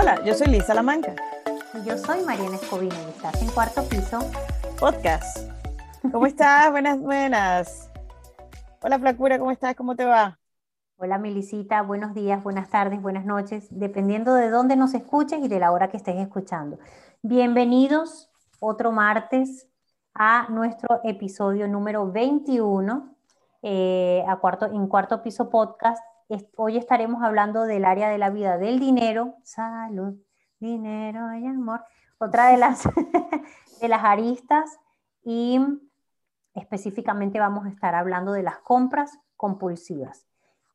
Hola, 0.00 0.22
yo 0.24 0.32
soy 0.32 0.46
Lisa 0.46 0.74
Lamanca. 0.74 1.16
Y 1.74 1.84
yo 1.84 1.98
soy 1.98 2.22
Mariana 2.24 2.54
Escobino 2.54 2.94
y 2.94 3.10
estás 3.10 3.42
en 3.42 3.50
Cuarto 3.50 3.82
Piso 3.88 4.20
Podcast. 4.78 5.50
¿Cómo 6.12 6.24
estás? 6.24 6.70
buenas, 6.70 7.00
buenas. 7.00 7.90
Hola, 8.80 9.00
Flacura, 9.00 9.40
¿cómo 9.40 9.50
estás? 9.50 9.74
¿Cómo 9.74 9.96
te 9.96 10.04
va? 10.04 10.38
Hola, 10.98 11.18
Milicita. 11.18 11.82
Buenos 11.82 12.14
días, 12.14 12.44
buenas 12.44 12.70
tardes, 12.70 13.02
buenas 13.02 13.24
noches, 13.24 13.66
dependiendo 13.72 14.34
de 14.34 14.50
dónde 14.50 14.76
nos 14.76 14.94
escuches 14.94 15.40
y 15.42 15.48
de 15.48 15.58
la 15.58 15.72
hora 15.72 15.88
que 15.88 15.96
estés 15.96 16.14
escuchando. 16.14 16.78
Bienvenidos 17.22 18.30
otro 18.60 18.92
martes 18.92 19.66
a 20.14 20.46
nuestro 20.48 21.00
episodio 21.02 21.66
número 21.66 22.08
21 22.12 23.16
eh, 23.62 24.24
a 24.28 24.36
cuarto, 24.36 24.66
en 24.66 24.86
Cuarto 24.86 25.24
Piso 25.24 25.50
Podcast. 25.50 26.04
Hoy 26.56 26.76
estaremos 26.76 27.22
hablando 27.22 27.62
del 27.64 27.86
área 27.86 28.10
de 28.10 28.18
la 28.18 28.28
vida 28.28 28.58
del 28.58 28.78
dinero, 28.78 29.36
salud, 29.44 30.14
dinero 30.60 31.32
y 31.34 31.46
amor. 31.46 31.82
Otra 32.18 32.48
de 32.50 32.58
las, 32.58 32.82
de 33.80 33.88
las 33.88 34.04
aristas 34.04 34.78
y 35.24 35.58
específicamente 36.52 37.40
vamos 37.40 37.64
a 37.64 37.70
estar 37.70 37.94
hablando 37.94 38.32
de 38.32 38.42
las 38.42 38.58
compras 38.58 39.18
compulsivas. 39.36 40.26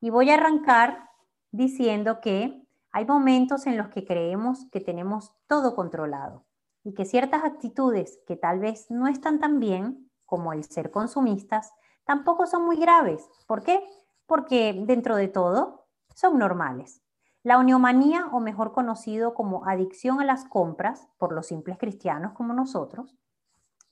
Y 0.01 0.09
voy 0.09 0.31
a 0.31 0.35
arrancar 0.35 1.11
diciendo 1.51 2.19
que 2.19 2.65
hay 2.91 3.05
momentos 3.05 3.67
en 3.67 3.77
los 3.77 3.89
que 3.89 4.05
creemos 4.05 4.65
que 4.71 4.81
tenemos 4.81 5.35
todo 5.47 5.75
controlado 5.75 6.45
y 6.83 6.95
que 6.95 7.05
ciertas 7.05 7.43
actitudes 7.43 8.19
que 8.25 8.35
tal 8.37 8.59
vez 8.59 8.89
no 8.89 9.07
están 9.07 9.39
tan 9.39 9.59
bien, 9.59 10.09
como 10.25 10.51
el 10.51 10.63
ser 10.63 10.89
consumistas, 10.89 11.73
tampoco 12.05 12.47
son 12.47 12.65
muy 12.65 12.77
graves. 12.77 13.29
¿Por 13.45 13.61
qué? 13.61 13.87
Porque 14.33 14.73
dentro 14.87 15.15
de 15.15 15.27
todo 15.27 15.85
son 16.15 16.39
normales. 16.39 17.03
La 17.43 17.59
oniomanía, 17.59 18.29
o 18.31 18.39
mejor 18.39 18.71
conocido 18.71 19.35
como 19.35 19.67
adicción 19.67 20.19
a 20.19 20.25
las 20.25 20.45
compras 20.45 21.07
por 21.19 21.33
los 21.33 21.45
simples 21.45 21.77
cristianos 21.77 22.33
como 22.33 22.51
nosotros, 22.51 23.15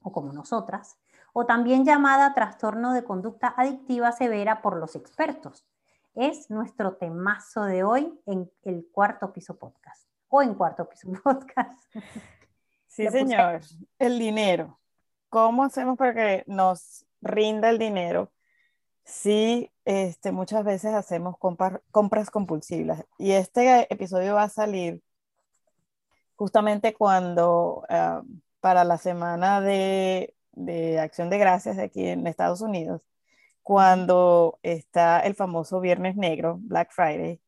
o 0.02 0.12
como 0.12 0.34
nosotras, 0.34 0.98
o 1.32 1.46
también 1.46 1.86
llamada 1.86 2.34
trastorno 2.34 2.92
de 2.92 3.04
conducta 3.04 3.54
adictiva 3.56 4.12
severa 4.14 4.64
por 4.64 4.78
los 4.78 4.96
expertos. 4.96 5.68
Es 6.16 6.50
nuestro 6.50 6.96
temazo 6.96 7.66
de 7.66 7.84
hoy 7.84 8.20
en 8.26 8.52
el 8.64 8.88
cuarto 8.92 9.32
piso 9.34 9.60
podcast, 9.60 10.08
o 10.28 10.42
en 10.42 10.56
cuarto 10.56 10.90
piso 10.90 11.08
podcast. 11.24 11.80
Sí, 12.88 13.08
señor. 13.10 13.62
El 14.00 14.18
dinero. 14.18 14.80
¿Cómo 15.30 15.66
hacemos 15.66 16.00
para 16.00 16.16
que 16.16 16.44
nos 16.48 17.06
rinda 17.22 17.70
el 17.70 17.78
dinero 17.78 18.32
si 19.12 19.72
este, 19.86 20.32
muchas 20.32 20.64
veces 20.64 20.94
hacemos 20.94 21.36
compras 21.38 22.32
compulsivas? 22.32 23.06
Y 23.18 23.32
este 23.34 23.92
episodio 23.94 24.36
va 24.36 24.44
a 24.44 24.50
salir 24.50 25.02
justamente 26.36 26.94
cuando 26.94 27.84
ah, 27.90 28.24
para 28.62 28.84
la 28.84 28.98
semana 28.98 29.62
de, 29.62 30.36
de 30.54 31.00
Acción 31.00 31.30
de 31.30 31.38
Gracias 31.40 31.78
de 31.78 31.84
aquí 31.84 32.08
en 32.08 32.28
Estados 32.28 32.62
Unidos, 32.62 33.08
cuando 33.64 34.60
está 34.64 35.22
el 35.22 35.36
famoso 35.36 35.82
Viernes 35.82 36.16
Negro, 36.18 36.58
Black 36.62 36.92
Friday, 36.92 37.42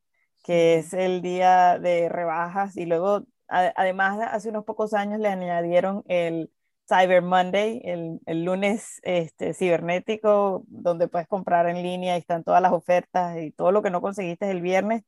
que 0.44 0.76
es 0.76 0.92
el 0.94 1.22
día 1.22 1.78
de 1.78 2.08
rebajas 2.08 2.76
y 2.76 2.86
luego 2.86 3.24
además, 3.48 4.20
hace 4.32 4.50
unos 4.50 4.64
pocos 4.64 4.94
años 4.94 5.20
le 5.20 5.28
añadieron 5.28 6.04
el 6.08 6.50
Cyber 6.88 7.22
Monday, 7.22 7.80
el, 7.84 8.20
el, 8.26 8.44
lunes 8.44 9.00
este, 9.04 9.54
cibernético, 9.54 10.64
donde 10.66 11.08
puedes 11.08 11.28
comprar 11.28 11.68
en 11.68 11.82
línea 11.82 12.16
y 12.16 12.20
están 12.20 12.44
todas 12.44 12.60
las 12.62 12.72
ofertas 12.72 13.38
y 13.38 13.50
todo 13.52 13.72
lo 13.72 13.82
que 13.82 13.90
no 13.90 14.02
conseguiste 14.02 14.50
el 14.50 14.60
viernes, 14.60 15.02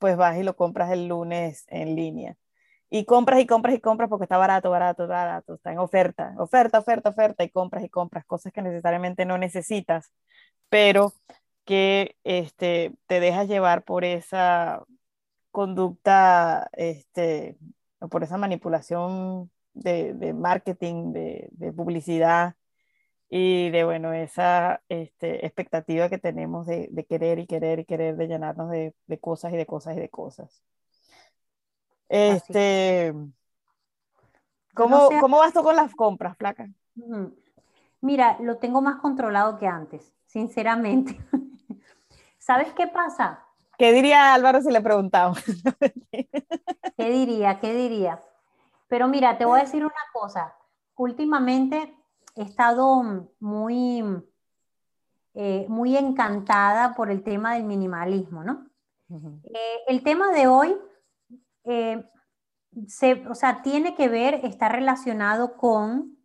pues 0.00 0.16
vas 0.16 0.36
y 0.38 0.42
lo 0.42 0.56
compras 0.56 0.90
el 0.92 1.08
lunes 1.08 1.64
en 1.68 1.94
línea. 1.96 2.36
Y 2.90 3.06
compras 3.06 3.40
y 3.40 3.46
compras 3.46 3.74
y 3.76 3.80
compras 3.80 4.10
porque 4.10 4.24
está 4.24 4.36
barato, 4.36 4.70
barato, 4.70 5.08
barato, 5.08 5.54
está 5.54 5.72
en 5.72 5.78
oferta, 5.78 6.34
oferta, 6.38 6.78
oferta, 6.80 7.10
oferta, 7.10 7.44
y 7.44 7.50
compras 7.50 7.84
y 7.84 7.88
compras 7.88 8.24
cosas 8.26 8.52
que 8.52 8.62
necesariamente 8.62 9.24
no 9.24 9.38
necesitas, 9.38 10.12
pero 10.68 11.14
que 11.64 12.16
este, 12.24 12.94
te 13.06 13.20
dejas 13.20 13.48
llevar 13.48 13.84
por 13.84 14.04
esa 14.04 14.84
conducta, 15.50 16.68
este, 16.74 17.56
por 18.10 18.22
esa 18.24 18.36
manipulación 18.38 19.50
de, 19.74 20.32
marketing, 20.34 21.12
de, 21.12 21.72
publicidad 21.74 22.54
y 23.28 23.70
de, 23.70 23.84
bueno, 23.84 24.12
esa 24.12 24.82
este, 24.88 25.46
expectativa 25.46 26.08
que 26.08 26.18
tenemos 26.18 26.66
de, 26.66 27.06
querer 27.08 27.38
y 27.38 27.46
querer 27.46 27.80
y 27.80 27.84
querer, 27.84 28.16
de 28.16 28.28
llenarnos 28.28 28.70
de, 28.70 28.94
cosas 29.20 29.52
y 29.52 29.56
de 29.56 29.66
cosas 29.66 29.96
y 29.96 30.00
de 30.00 30.08
cosas. 30.08 30.62
Este, 32.08 33.14
¿cómo, 34.74 35.08
¿Cómo 35.20 35.38
vas 35.38 35.54
tú 35.54 35.62
con 35.62 35.76
las 35.76 35.94
compras, 35.94 36.36
Flaca? 36.36 36.68
Mira, 38.02 38.36
lo 38.40 38.58
tengo 38.58 38.82
más 38.82 39.00
controlado 39.00 39.58
que 39.58 39.66
antes, 39.66 40.12
sinceramente. 40.26 41.18
¿Sabes 42.38 42.72
qué 42.74 42.88
pasa? 42.88 43.46
¿Qué 43.78 43.92
diría 43.92 44.34
Álvaro 44.34 44.60
si 44.60 44.70
le 44.70 44.80
preguntamos? 44.80 45.42
¿Qué 46.10 47.10
diría? 47.10 47.60
¿Qué 47.60 47.74
diría? 47.74 48.20
Pero 48.92 49.08
mira, 49.08 49.38
te 49.38 49.46
voy 49.46 49.58
a 49.58 49.62
decir 49.62 49.82
una 49.82 49.94
cosa. 50.12 50.54
Últimamente 50.96 51.96
he 52.36 52.42
estado 52.42 53.02
muy, 53.40 54.04
eh, 55.32 55.64
muy 55.70 55.96
encantada 55.96 56.94
por 56.94 57.10
el 57.10 57.22
tema 57.22 57.54
del 57.54 57.64
minimalismo, 57.64 58.44
¿no? 58.44 58.66
Eh, 59.08 59.78
el 59.86 60.02
tema 60.02 60.30
de 60.32 60.46
hoy, 60.46 60.76
eh, 61.64 62.04
se, 62.86 63.26
o 63.26 63.34
sea, 63.34 63.62
tiene 63.62 63.94
que 63.94 64.10
ver, 64.10 64.44
está 64.44 64.68
relacionado 64.68 65.56
con 65.56 66.18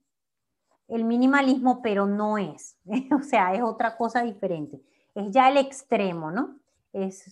el 0.89 1.05
minimalismo, 1.05 1.81
pero 1.81 2.05
no 2.05 2.37
es. 2.37 2.77
o 3.17 3.23
sea, 3.23 3.53
es 3.53 3.61
otra 3.61 3.95
cosa 3.95 4.23
diferente. 4.23 4.81
Es 5.15 5.31
ya 5.31 5.47
el 5.47 5.55
extremo, 5.55 6.31
¿no? 6.31 6.59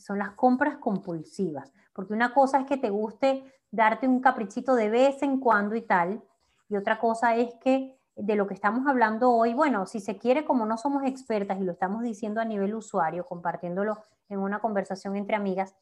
son 0.06 0.19
las 0.19 0.31
compras 0.31 0.78
compulsivas, 0.78 1.74
porque 1.91 2.13
una 2.13 2.34
cosa 2.34 2.59
es 2.59 2.68
que 2.68 2.78
te 2.78 2.90
guste 2.90 3.44
darte 3.75 4.08
un 4.08 4.22
caprichito 4.22 4.75
de 4.75 4.90
vez 4.90 5.22
en 5.22 5.40
cuando 5.40 5.75
y 5.75 5.81
tal, 5.81 6.24
y 6.69 6.78
otra 6.78 7.00
cosa 7.00 7.36
es 7.36 7.53
que 7.56 7.97
de 8.16 8.36
lo 8.36 8.47
que 8.47 8.53
estamos 8.53 8.88
hablando 8.88 9.31
hoy, 9.31 9.53
bueno, 9.53 9.86
si 9.86 10.00
se 10.00 10.18
quiere, 10.18 10.46
como 10.46 10.66
no 10.66 10.78
somos 10.78 11.03
expertas 11.03 11.59
y 11.59 11.63
lo 11.63 11.74
estamos 11.74 12.02
diciendo 12.02 12.40
a 12.40 12.46
nivel 12.46 12.74
usuario, 12.74 13.25
compartiéndolo 13.25 13.97
en 14.30 14.40
una 14.40 14.59
conversación 14.59 15.16
entre 15.18 15.36
amigas, 15.36 15.75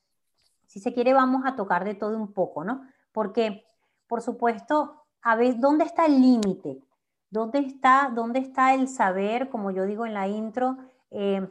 si 0.66 0.80
se 0.80 0.94
quiere, 0.94 1.14
vamos 1.14 1.44
a 1.46 1.56
tocar 1.56 1.86
de 1.86 1.94
todo 1.94 2.18
un 2.18 2.34
poco, 2.34 2.64
¿no? 2.64 2.82
Porque, 3.12 3.64
por 4.08 4.22
supuesto, 4.22 5.04
a 5.22 5.36
ver, 5.36 5.60
¿dónde 5.60 5.86
está 5.86 6.08
el 6.08 6.20
límite? 6.20 6.84
¿Dónde 7.30 7.60
está, 7.60 8.12
¿Dónde 8.14 8.40
está 8.40 8.74
el 8.74 8.88
saber, 8.88 9.50
como 9.50 9.70
yo 9.70 9.86
digo 9.86 10.08
en 10.08 10.16
la 10.16 10.28
intro, 10.28 10.78
eh, 11.12 11.48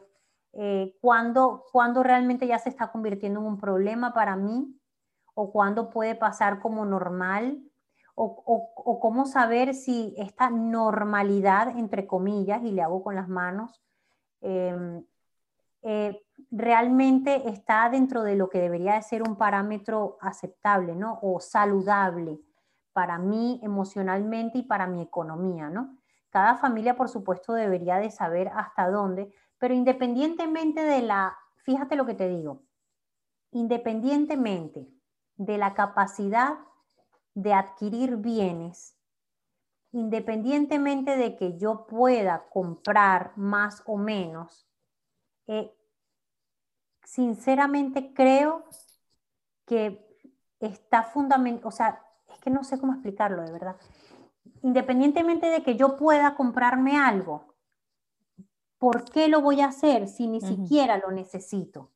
eh, 0.55 0.99
cuándo, 1.01 1.63
realmente 2.03 2.47
ya 2.47 2.59
se 2.59 2.69
está 2.69 2.91
convirtiendo 2.91 3.41
en 3.41 3.47
un 3.47 3.59
problema 3.59 4.13
para 4.13 4.35
mí 4.35 4.77
o 5.35 5.51
cuándo 5.53 5.91
puede 5.91 6.15
pasar 6.15 6.61
como 6.61 6.85
normal 6.85 7.63
o, 8.15 8.99
cómo 9.01 9.27
saber 9.27 9.75
si 9.75 10.15
esta 10.19 10.51
normalidad, 10.51 11.79
entre 11.79 12.07
comillas, 12.07 12.63
y 12.63 12.73
le 12.73 12.83
hago 12.83 13.03
con 13.03 13.15
las 13.15 13.29
manos, 13.29 13.83
em, 14.41 15.05
eh, 15.83 16.23
realmente 16.51 17.49
está 17.49 17.89
dentro 17.89 18.23
de 18.23 18.37
lo 18.37 18.49
que 18.49 18.61
debería 18.61 18.95
de 18.95 19.03
ser 19.03 19.23
un 19.23 19.37
parámetro 19.37 20.19
aceptable, 20.21 20.95
¿no? 20.95 21.19
O 21.23 21.41
saludable 21.41 22.39
para 22.93 23.19
mí 23.19 23.61
emocionalmente 23.63 24.59
y 24.59 24.63
para 24.63 24.87
mi 24.87 25.01
economía, 25.03 25.71
¿no? 25.71 25.99
Cada 26.31 26.57
familia, 26.57 26.97
por 26.97 27.09
supuesto, 27.09 27.55
debería 27.55 27.97
de 27.97 28.11
saber 28.11 28.49
hasta 28.55 28.91
dónde, 28.91 29.33
pero 29.59 29.75
independientemente 29.75 30.83
de 30.83 31.03
la, 31.03 31.37
fíjate 31.57 31.97
lo 31.97 32.07
que 32.07 32.15
te 32.15 32.29
digo, 32.29 32.63
independientemente 33.53 34.89
de 35.45 35.59
la 35.59 35.75
capacidad 35.75 36.59
de 37.35 37.53
adquirir 37.53 38.17
bienes, 38.17 38.97
independientemente 39.91 41.17
de 41.17 41.37
que 41.37 41.59
yo 41.59 41.87
pueda 41.87 42.49
comprar 42.49 43.33
más 43.37 43.83
o 43.87 43.97
menos, 43.97 44.69
eh, 45.47 45.75
sinceramente 47.05 48.15
creo 48.15 48.65
que 49.67 50.07
está 50.61 51.03
fundamental, 51.03 51.67
o 51.67 51.71
sea, 51.71 52.01
es 52.33 52.39
que 52.39 52.51
no 52.51 52.63
sé 52.63 52.79
cómo 52.79 52.93
explicarlo 52.93 53.43
de 53.43 53.53
verdad. 53.53 53.77
Independientemente 54.63 55.49
de 55.49 55.63
que 55.63 55.77
yo 55.77 55.97
pueda 55.97 56.37
comprarme 56.37 56.97
algo, 56.97 57.55
¿por 58.79 59.05
qué 59.11 59.29
lo 59.29 59.41
voy 59.41 59.61
a 59.61 59.69
hacer 59.69 60.09
si 60.09 60.29
ni 60.29 60.41
siquiera 60.41 60.99
lo 60.99 61.11
necesito? 61.11 61.91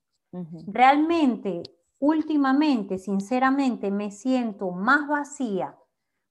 Realmente, 0.66 1.62
últimamente, 1.98 2.98
sinceramente, 2.98 3.90
me 3.90 4.10
siento 4.10 4.70
más 4.70 5.08
vacía 5.08 5.76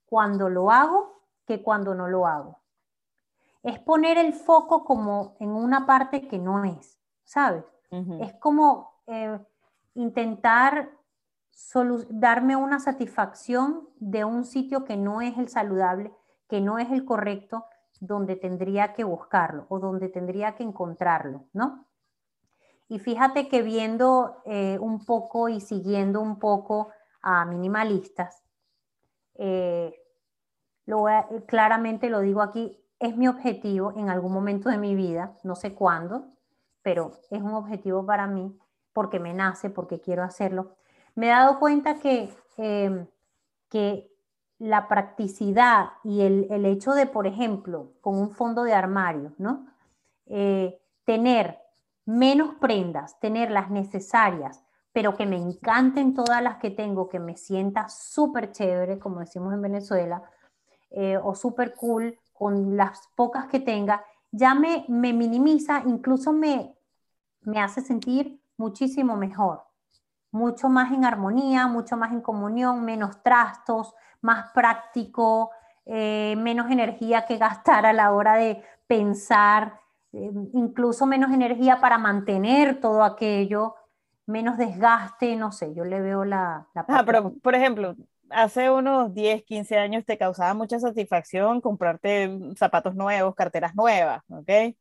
cuando 0.06 0.50
lo 0.50 0.72
hago 0.72 1.22
que 1.46 1.62
cuando 1.62 1.96
no 1.96 2.08
lo 2.08 2.28
hago. 2.28 2.62
Es 3.64 3.80
poner 3.80 4.18
el 4.18 4.34
foco 4.34 4.84
como 4.84 5.36
en 5.40 5.50
una 5.50 5.86
parte 5.86 6.28
que 6.28 6.38
no 6.38 6.64
es, 6.64 7.00
¿sabes? 7.24 7.66
Es 8.20 8.34
como 8.36 9.02
eh, 9.08 9.40
intentar 9.94 10.92
darme 12.10 12.58
una 12.58 12.80
satisfacción 12.80 13.88
de 13.96 14.26
un 14.26 14.44
sitio 14.44 14.84
que 14.84 14.98
no 14.98 15.22
es 15.22 15.38
el 15.38 15.48
saludable, 15.48 16.14
que 16.50 16.60
no 16.60 16.78
es 16.78 16.92
el 16.92 17.06
correcto, 17.06 17.66
donde 18.02 18.36
tendría 18.36 18.94
que 18.94 19.04
buscarlo 19.04 19.66
o 19.70 19.80
donde 19.80 20.10
tendría 20.10 20.56
que 20.56 20.64
encontrarlo, 20.64 21.46
¿no? 21.54 21.85
Y 22.88 23.00
fíjate 23.00 23.48
que 23.48 23.62
viendo 23.62 24.42
eh, 24.46 24.78
un 24.80 25.06
poco 25.06 25.50
y 25.50 25.60
siguiendo 25.60 26.22
un 26.22 26.38
poco 26.40 26.90
a 27.22 27.46
minimalistas, 27.46 28.44
eh, 29.36 29.94
claramente 31.48 32.10
lo 32.10 32.20
digo 32.20 32.42
aquí, 32.42 32.80
es 33.00 33.18
mi 33.18 33.28
objetivo 33.28 33.94
en 33.96 34.10
algún 34.10 34.32
momento 34.32 34.70
de 34.70 34.78
mi 34.78 34.96
vida, 34.96 35.36
no 35.44 35.56
sé 35.56 35.74
cuándo, 35.74 36.28
pero 36.82 37.12
es 37.32 37.42
un 37.42 37.54
objetivo 37.54 38.06
para 38.06 38.28
mí 38.28 38.58
porque 38.94 39.20
me 39.20 39.34
nace, 39.34 39.70
porque 39.70 40.00
quiero 40.00 40.24
hacerlo. 40.24 40.76
Me 41.16 41.28
he 41.28 41.30
dado 41.30 41.60
cuenta 41.60 42.00
que, 42.00 42.30
eh, 42.58 43.08
que 43.70 44.12
la 44.58 44.88
practicidad 44.88 45.88
y 46.04 46.22
el, 46.22 46.66
hecho 46.66 46.94
de, 46.94 47.06
por 47.06 47.28
ejemplo, 47.28 47.92
con 48.02 48.18
un 48.18 48.32
fondo 48.32 48.64
de 48.64 48.74
armario, 48.74 49.34
¿no? 49.38 49.68
Eh, 50.28 50.80
tener 51.04 51.60
menos 52.06 52.56
prendas, 52.60 53.20
tener 53.20 53.52
las 53.52 53.70
necesarias, 53.70 54.64
pero 54.94 55.16
que 55.16 55.26
me 55.26 55.38
encanten 55.38 56.14
todas 56.14 56.42
las 56.42 56.58
que 56.58 56.70
tengo, 56.70 57.10
que 57.10 57.20
me 57.20 57.36
sienta 57.36 57.90
súper 57.90 58.52
chévere, 58.52 59.00
como 59.00 59.20
decimos 59.20 59.54
en 59.54 59.62
Venezuela, 59.62 60.24
eh, 60.92 61.18
o 61.22 61.36
súper 61.36 61.76
cool 61.76 62.18
con 62.32 62.78
las 62.78 63.10
pocas 63.16 63.48
que 63.48 63.60
tenga, 63.60 64.06
ya 64.32 64.56
me, 64.56 64.86
me 64.88 65.14
minimiza, 65.14 65.84
incluso 65.86 66.32
me, 66.32 66.76
me 67.42 67.60
hace 67.60 67.82
sentir 67.82 68.42
muchísimo 68.58 69.16
mejor, 69.18 69.64
mucho 70.32 70.70
más 70.70 70.92
en 70.92 71.06
armonía, 71.06 71.68
mucho 71.68 71.98
más 71.98 72.12
en 72.12 72.22
comunión, 72.22 72.84
menos 72.84 73.22
trastos, 73.24 73.94
más 74.22 74.52
práctico, 74.52 75.52
eh, 75.86 76.36
menos 76.38 76.70
energía 76.70 77.26
que 77.26 77.38
gastar 77.38 77.86
a 77.86 77.94
la 77.94 78.12
hora 78.12 78.36
de 78.36 78.64
pensar, 78.88 79.80
incluso 80.54 81.06
menos 81.06 81.32
energía 81.32 81.80
para 81.82 81.98
mantener 81.98 82.80
todo 82.80 83.04
aquello, 83.04 83.76
menos 84.26 84.58
desgaste, 84.58 85.36
no 85.36 85.52
sé, 85.52 85.74
yo 85.74 85.84
le 85.84 86.02
veo 86.02 86.26
la... 86.26 86.68
la 86.74 86.86
ah, 86.88 87.04
pero 87.06 87.34
por 87.36 87.56
ejemplo, 87.56 87.96
hace 88.30 88.72
unos 88.72 89.14
10, 89.14 89.44
15 89.44 89.78
años 89.78 90.06
te 90.06 90.18
causaba 90.18 90.54
mucha 90.54 90.80
satisfacción 90.80 91.62
comprarte 91.62 92.30
zapatos 92.56 92.96
nuevos, 92.96 93.36
carteras 93.36 93.76
nuevas, 93.76 94.24
¿ok? 94.30 94.76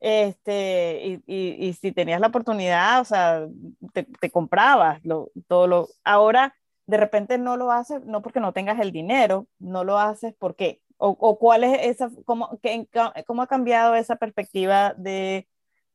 Este, 0.00 1.00
y, 1.06 1.22
y, 1.26 1.66
y 1.68 1.72
si 1.72 1.92
tenías 1.92 2.20
la 2.20 2.26
oportunidad, 2.26 3.00
o 3.00 3.04
sea, 3.04 3.46
te, 3.92 4.04
te 4.04 4.30
comprabas 4.30 5.02
lo, 5.04 5.30
todo 5.46 5.66
lo... 5.66 5.88
Ahora 6.04 6.54
de 6.86 6.96
repente 6.98 7.38
no 7.38 7.56
lo 7.56 7.72
haces, 7.72 8.04
no 8.04 8.20
porque 8.20 8.40
no 8.40 8.52
tengas 8.52 8.78
el 8.80 8.92
dinero, 8.92 9.46
no 9.58 9.84
lo 9.84 9.98
haces 9.98 10.34
porque, 10.38 10.82
o, 11.04 11.16
o 11.20 11.38
cuál 11.38 11.64
es 11.64 11.78
esa, 11.82 12.10
cómo, 12.24 12.58
que, 12.62 12.88
cómo 13.26 13.42
ha 13.42 13.46
cambiado 13.46 13.94
esa 13.94 14.16
perspectiva 14.16 14.94
de, 14.96 15.46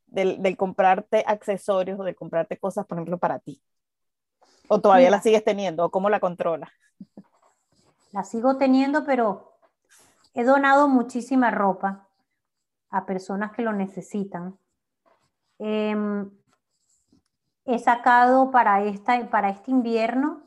del, 0.06 0.56
comprarte 0.56 1.24
accesorios 1.26 2.00
o 2.00 2.04
de 2.04 2.14
comprarte 2.14 2.60
cosas, 2.60 2.86
por 2.86 2.98
ejemplo, 2.98 3.18
para 3.18 3.40
ti. 3.40 3.60
¿O 4.68 4.80
todavía 4.80 5.10
la 5.10 5.20
sigues 5.20 5.44
teniendo? 5.44 5.86
¿O 5.86 5.90
cómo 5.90 6.12
la 6.12 6.20
controlas? 6.20 6.70
La 8.12 8.24
sigo 8.24 8.58
teniendo, 8.58 9.04
pero 9.04 9.58
he 10.36 10.44
donado 10.44 10.88
muchísima 10.88 11.50
ropa 11.50 12.08
a 12.92 13.08
personas 13.08 13.52
que 13.52 13.64
lo 13.64 13.74
necesitan. 13.74 14.60
Em, 15.58 16.30
he 17.66 17.80
sacado 17.80 18.52
para, 18.52 18.84
esta, 18.84 19.28
para 19.32 19.50
este 19.50 19.72
invierno 19.72 20.44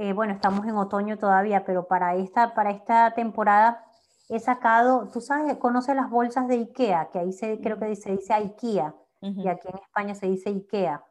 eh, 0.00 0.12
bueno, 0.12 0.32
estamos 0.32 0.64
en 0.64 0.76
otoño 0.76 1.18
todavía, 1.18 1.64
pero 1.64 1.88
para 1.88 2.14
esta, 2.14 2.54
para 2.54 2.70
esta 2.70 3.14
temporada 3.14 3.84
he 4.28 4.38
sacado, 4.38 5.08
tú 5.08 5.20
sabes, 5.20 5.56
conoces 5.56 5.96
las 5.96 6.08
bolsas 6.08 6.46
de 6.46 6.54
IKEA, 6.54 7.10
que 7.10 7.18
ahí 7.18 7.32
se, 7.32 7.60
creo 7.60 7.80
que 7.80 7.96
se 7.96 8.12
dice 8.12 8.32
IKEA, 8.32 8.94
y 9.20 9.48
aquí 9.48 9.66
en 9.66 9.78
España 9.78 10.14
se 10.14 10.28
dice 10.28 10.50
IKEA. 10.50 11.02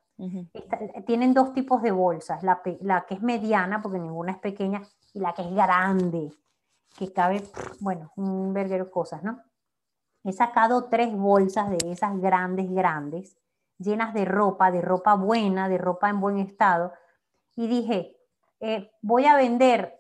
tienen 1.06 1.34
dos 1.34 1.52
tipos 1.52 1.82
de 1.82 1.92
bolsas, 1.92 2.44
la, 2.44 2.62
la, 2.80 3.06
que 3.06 3.16
es 3.16 3.22
mediana, 3.22 3.82
porque 3.82 4.00
ninguna 4.00 4.32
es 4.32 4.38
pequeña, 4.38 4.82
y 5.14 5.20
la 5.20 5.34
que 5.34 5.42
es 5.42 5.54
grande, 5.54 6.32
que 6.98 7.12
cabe, 7.12 7.44
bueno, 7.82 8.14
un 8.16 8.54
verguero 8.54 8.86
de 8.86 8.92
cosas, 8.92 9.22
¿no? 9.22 9.42
He 10.24 10.32
sacado 10.32 10.86
tres 10.86 11.14
bolsas 11.14 11.70
de 11.70 11.92
esas 11.92 12.18
grandes, 12.22 12.72
grandes, 12.72 13.38
llenas 13.80 14.14
de 14.14 14.24
ropa, 14.24 14.72
de 14.72 14.82
ropa 14.82 15.16
buena, 15.16 15.68
de 15.68 15.78
ropa 15.78 16.10
en 16.10 16.22
buen 16.22 16.38
estado, 16.38 16.94
y 17.54 17.68
dije, 17.68 18.17
eh, 18.60 18.92
voy 19.02 19.26
a 19.26 19.36
vender 19.36 19.98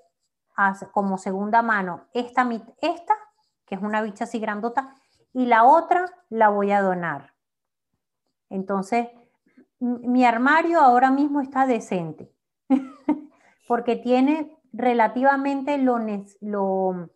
como 0.91 1.17
segunda 1.17 1.61
mano 1.61 2.07
esta, 2.13 2.49
esta, 2.81 3.13
que 3.65 3.75
es 3.75 3.81
una 3.81 4.01
bicha 4.01 4.23
así 4.23 4.39
grandota, 4.39 4.95
y 5.33 5.45
la 5.45 5.63
otra 5.63 6.05
la 6.29 6.49
voy 6.49 6.71
a 6.71 6.81
donar. 6.81 7.33
Entonces, 8.49 9.07
mi 9.79 10.25
armario 10.25 10.81
ahora 10.81 11.11
mismo 11.11 11.41
está 11.41 11.67
decente, 11.67 12.33
porque 13.67 13.95
tiene 13.95 14.51
relativamente 14.73 15.77
lo, 15.77 15.99
lo, 16.41 17.09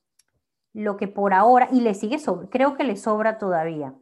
lo 0.73 0.97
que 0.97 1.07
por 1.07 1.33
ahora, 1.33 1.67
y 1.71 1.81
le 1.81 1.95
sigue, 1.95 2.19
creo 2.49 2.75
que 2.75 2.83
le 2.83 2.95
sobra 2.95 3.39
todavía. 3.39 3.95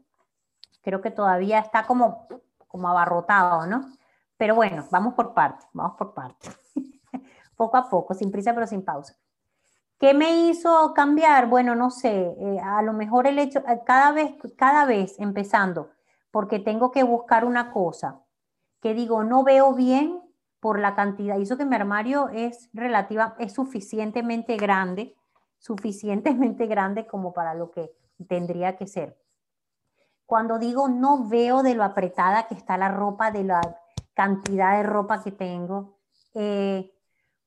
Creo 0.82 1.02
que 1.02 1.12
todavía 1.12 1.60
está 1.60 1.86
como, 1.86 2.28
como 2.68 2.90
abarrotado, 2.90 3.66
¿no? 3.68 3.82
Pero 4.38 4.56
bueno, 4.56 4.88
vamos 4.92 5.14
por 5.14 5.34
parte, 5.34 5.66
vamos 5.74 5.98
por 5.98 6.14
parte 6.14 6.50
poco 7.60 7.76
a 7.76 7.90
poco, 7.90 8.14
sin 8.14 8.32
prisa 8.32 8.54
pero 8.54 8.66
sin 8.66 8.84
pausa. 8.84 9.18
¿Qué 10.00 10.14
me 10.14 10.48
hizo 10.48 10.94
cambiar? 10.94 11.50
Bueno, 11.50 11.76
no 11.76 11.90
sé, 11.90 12.34
eh, 12.40 12.60
a 12.64 12.82
lo 12.82 12.94
mejor 12.94 13.28
el 13.28 13.38
hecho, 13.38 13.60
eh, 13.68 13.82
cada 13.86 14.14
vez, 14.14 14.34
cada 14.56 14.86
vez 14.86 15.20
empezando, 15.20 15.90
porque 16.32 16.60
tengo 16.60 16.90
que 16.90 17.04
buscar 17.04 17.44
una 17.44 17.74
cosa 17.74 18.22
que 18.80 18.94
digo, 18.94 19.26
no 19.26 19.44
veo 19.44 19.74
bien 19.74 20.22
por 20.62 20.80
la 20.80 20.96
cantidad, 20.96 21.38
y 21.38 21.42
eso 21.42 21.58
que 21.58 21.66
mi 21.66 21.76
armario 21.76 22.30
es 22.30 22.70
relativa, 22.72 23.36
es 23.40 23.52
suficientemente 23.52 24.56
grande, 24.56 25.18
suficientemente 25.58 26.66
grande 26.66 27.08
como 27.08 27.34
para 27.34 27.54
lo 27.56 27.72
que 27.72 27.92
tendría 28.30 28.78
que 28.78 28.88
ser. 28.88 29.22
Cuando 30.26 30.60
digo 30.60 30.88
no 30.88 31.28
veo 31.28 31.62
de 31.62 31.76
lo 31.76 31.84
apretada 31.84 32.48
que 32.48 32.54
está 32.54 32.78
la 32.78 32.88
ropa, 32.88 33.32
de 33.32 33.44
la 33.44 33.60
cantidad 34.14 34.78
de 34.78 34.84
ropa 34.84 35.22
que 35.22 35.34
tengo, 35.34 35.98
eh, 36.36 36.94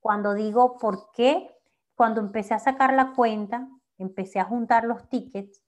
cuando 0.03 0.33
digo 0.33 0.77
por 0.77 1.11
qué, 1.11 1.49
cuando 1.95 2.19
empecé 2.19 2.53
a 2.53 2.59
sacar 2.59 2.93
la 2.93 3.13
cuenta, 3.13 3.69
empecé 3.97 4.37
a 4.37 4.43
juntar 4.43 4.83
los 4.83 5.07
tickets 5.07 5.63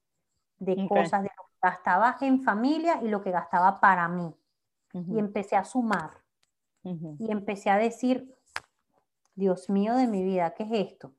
de 0.58 0.86
cosas 0.86 1.22
de 1.22 1.30
lo 1.34 1.44
que 1.44 1.58
gastaba 1.62 2.18
en 2.20 2.42
familia 2.42 3.00
y 3.02 3.08
lo 3.08 3.22
que 3.22 3.30
gastaba 3.30 3.80
para 3.80 4.06
mí. 4.08 4.36
Y 4.92 5.18
empecé 5.18 5.56
a 5.56 5.64
sumar. 5.64 6.10
Y 6.82 7.30
empecé 7.30 7.70
a 7.70 7.78
decir, 7.78 8.34
Dios 9.34 9.70
mío 9.70 9.94
de 9.94 10.06
mi 10.06 10.22
vida, 10.22 10.50
¿qué 10.50 10.64
es 10.64 10.92
esto? 10.92 11.12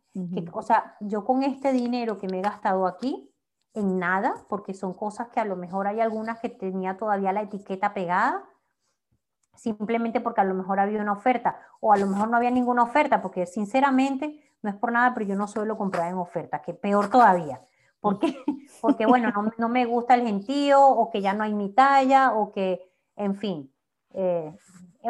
o 0.53 0.62
sea, 0.62 0.95
yo 1.00 1.25
con 1.25 1.43
este 1.43 1.74
dinero 1.74 2.17
que 2.17 2.27
me 2.27 2.39
he 2.39 2.41
gastado 2.41 2.86
aquí, 2.86 3.31
en 3.74 3.97
nada, 4.00 4.45
porque 4.47 4.74
son 4.74 4.93
cosas 4.93 5.29
que 5.29 5.39
a 5.39 5.45
lo 5.45 5.55
mejor 5.55 5.88
hay 5.88 6.01
algunas 6.01 6.39
que 6.39 6.50
tenía 6.50 6.97
todavía 6.97 7.33
la 7.33 7.41
etiqueta 7.41 7.93
pegada, 7.93 8.43
simplemente 9.57 10.21
porque 10.21 10.41
a 10.41 10.45
lo 10.45 10.53
mejor 10.53 10.79
había 10.79 11.01
una 11.01 11.13
oferta 11.13 11.59
o 11.79 11.91
a 11.91 11.97
lo 11.97 12.07
mejor 12.07 12.29
no 12.29 12.37
había 12.37 12.51
ninguna 12.51 12.83
oferta, 12.83 13.21
porque 13.21 13.45
sinceramente 13.45 14.39
no 14.61 14.69
es 14.69 14.75
por 14.75 14.91
nada, 14.91 15.13
pero 15.13 15.25
yo 15.25 15.35
no 15.35 15.47
suelo 15.47 15.77
comprar 15.77 16.09
en 16.09 16.17
oferta, 16.17 16.61
que 16.61 16.73
peor 16.73 17.09
todavía. 17.09 17.61
Porque, 17.99 18.37
porque 18.81 19.05
bueno, 19.05 19.33
no, 19.57 19.69
me 19.69 19.85
gusta 19.85 20.15
el 20.15 20.23
gentío 20.23 20.85
o 20.85 21.09
que 21.09 21.21
ya 21.21 21.33
no 21.33 21.43
hay 21.43 21.53
mi 21.53 21.69
talla 21.69 22.33
o 22.33 22.51
que, 22.51 22.89
en 23.15 23.35
fin, 23.35 23.73
eh, 24.13 24.55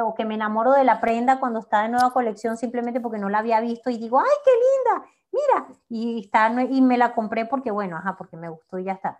o 0.01 0.15
que 0.15 0.25
me 0.25 0.35
enamoro 0.35 0.73
de 0.73 0.83
la 0.83 0.99
prenda 0.99 1.39
cuando 1.39 1.59
está 1.59 1.83
de 1.83 1.89
nueva 1.89 2.11
colección 2.11 2.57
simplemente 2.57 2.99
porque 2.99 3.19
no 3.19 3.29
la 3.29 3.39
había 3.39 3.59
visto 3.61 3.89
y 3.89 3.97
digo, 3.97 4.19
¡ay, 4.19 4.25
qué 4.43 4.51
linda! 4.51 5.09
Mira, 5.31 5.67
y, 5.89 6.21
está, 6.25 6.51
y 6.63 6.81
me 6.81 6.97
la 6.97 7.13
compré 7.13 7.45
porque, 7.45 7.71
bueno, 7.71 7.97
ajá, 7.97 8.15
porque 8.17 8.37
me 8.37 8.49
gustó 8.49 8.79
y 8.79 8.85
ya 8.85 8.93
está. 8.93 9.19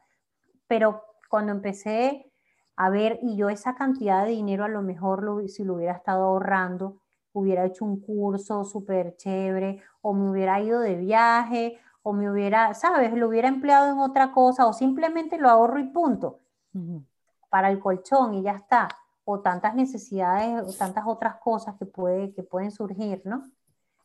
Pero 0.68 1.04
cuando 1.30 1.52
empecé 1.52 2.32
a 2.78 2.90
ver, 2.92 3.20
y 3.24 3.36
yo 3.36 3.50
esa 3.50 3.74
cantidad 3.76 4.24
de 4.24 4.32
dinero 4.32 4.64
a 4.64 4.70
lo 4.70 4.84
mejor 4.84 5.50
si 5.50 5.64
lo 5.64 5.74
hubiera 5.74 5.94
estado 5.94 6.26
ahorrando, 6.26 7.02
hubiera 7.34 7.66
hecho 7.66 7.84
un 7.84 8.00
curso 8.00 8.64
súper 8.66 9.18
chévere, 9.18 9.82
o 10.02 10.14
me 10.14 10.30
hubiera 10.30 10.62
ido 10.62 10.80
de 10.80 10.96
viaje, 10.96 11.80
o 12.04 12.14
me 12.14 12.30
hubiera, 12.32 12.76
¿sabes? 12.76 13.14
Lo 13.14 13.30
hubiera 13.30 13.48
empleado 13.48 13.92
en 13.92 14.00
otra 14.00 14.32
cosa, 14.32 14.68
o 14.68 14.74
simplemente 14.74 15.40
lo 15.40 15.50
ahorro 15.50 15.80
y 15.80 15.86
punto, 15.86 16.40
para 17.50 17.72
el 17.72 17.80
colchón 17.80 18.36
y 18.36 18.44
ya 18.44 18.52
está, 18.52 18.88
o 19.26 19.40
tantas 19.40 19.74
necesidades, 19.74 20.64
o 20.64 20.78
tantas 20.78 21.06
otras 21.08 21.38
cosas 21.38 21.76
que, 21.78 21.86
puede, 21.88 22.32
que 22.34 22.44
pueden 22.44 22.72
surgir, 22.72 23.24
¿no? 23.26 23.44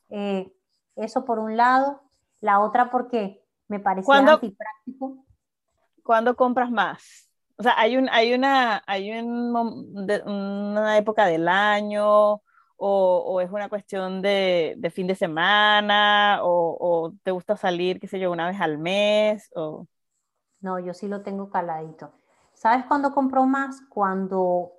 Eh, 0.08 0.50
eso 0.96 1.26
por 1.26 1.38
un 1.38 1.58
lado, 1.58 2.00
la 2.40 2.60
otra 2.60 2.90
porque 2.90 3.44
me 3.68 3.80
parece 3.80 4.10
antipráctico. 4.10 5.24
¿Cuándo 6.02 6.34
compras 6.34 6.70
más? 6.70 7.31
O 7.56 7.62
sea, 7.62 7.74
hay, 7.78 7.96
un, 7.96 8.08
hay, 8.10 8.34
una, 8.34 8.82
hay 8.86 9.12
un, 9.12 9.54
una 10.26 10.98
época 10.98 11.26
del 11.26 11.48
año 11.48 12.42
o, 12.84 13.40
es 13.40 13.50
una 13.50 13.68
cuestión 13.68 14.22
de, 14.22 14.92
fin 14.92 15.06
de 15.06 15.14
semana, 15.14 16.40
o, 16.42 17.12
te 17.22 17.30
gusta 17.30 17.56
salir, 17.56 18.00
qué 18.00 18.08
sé 18.08 18.18
yo, 18.18 18.32
una 18.32 18.48
vez 18.48 18.60
al 18.60 18.78
mes, 18.78 19.50
o... 19.54 19.86
No, 20.60 20.78
yo 20.78 20.92
sí 20.92 21.08
lo 21.08 21.22
tengo 21.22 21.48
caladito. 21.48 22.12
¿Sabes 22.54 22.84
cuándo 22.86 23.12
compro 23.12 23.44
más? 23.46 23.82
Cuando, 23.88 24.72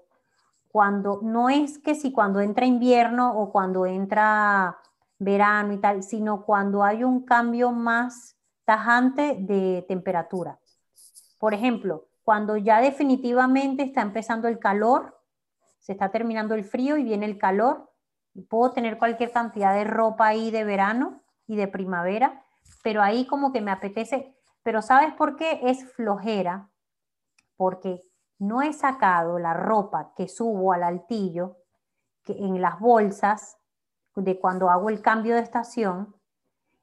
cuando, 0.70 1.20
no 1.22 1.50
es 1.50 1.80
que 1.80 1.96
si 1.96 2.12
cuando 2.12 2.42
entra 2.42 2.66
invierno 2.66 3.38
o 3.38 3.52
cuando 3.52 3.86
entra 3.86 4.78
verano 5.20 5.74
y 5.74 5.78
tal, 5.80 6.04
sino 6.04 6.46
cuando 6.46 6.84
hay 6.84 7.04
un 7.04 7.26
cambio 7.26 7.72
más 7.72 8.38
tajante 8.66 9.38
de 9.40 9.86
temperatura. 9.88 10.60
Por 11.40 11.54
ejemplo, 11.54 12.08
cuando 12.24 12.58
ya 12.58 12.80
definitivamente 12.80 13.84
está 13.84 14.02
empezando 14.02 14.48
el 14.48 14.60
calor, 14.60 15.20
se 15.80 15.92
está 15.92 16.10
terminando 16.10 16.56
el 16.56 16.64
frío 16.64 16.98
y 16.98 17.04
viene 17.04 17.26
el 17.26 17.38
calor, 17.38 17.92
puedo 18.50 18.72
tener 18.72 18.98
cualquier 18.98 19.32
cantidad 19.32 19.74
de 19.74 19.84
ropa 19.84 20.28
ahí 20.28 20.50
de 20.50 20.64
verano 20.64 21.22
y 21.46 21.56
de 21.58 21.68
primavera, 21.68 22.46
pero 22.84 23.02
ahí 23.02 23.28
como 23.28 23.52
que 23.52 23.62
me 23.62 23.72
apetece, 23.72 24.36
pero 24.64 24.82
¿sabes 24.82 25.14
por 25.14 25.36
qué? 25.36 25.60
Es 25.64 25.92
flojera, 25.94 26.70
porque 27.58 28.02
no 28.40 28.62
he 28.62 28.74
sacado 28.74 29.40
la 29.40 29.54
ropa 29.54 30.14
que 30.16 30.28
subo 30.28 30.74
al 30.74 30.84
altillo 30.84 31.58
que 32.24 32.34
en 32.34 32.62
las 32.62 32.80
bolsas 32.80 33.58
de 34.16 34.40
cuando 34.40 34.70
hago 34.70 34.90
el 34.90 35.02
cambio 35.02 35.36
de 35.36 35.42
estación 35.42 36.16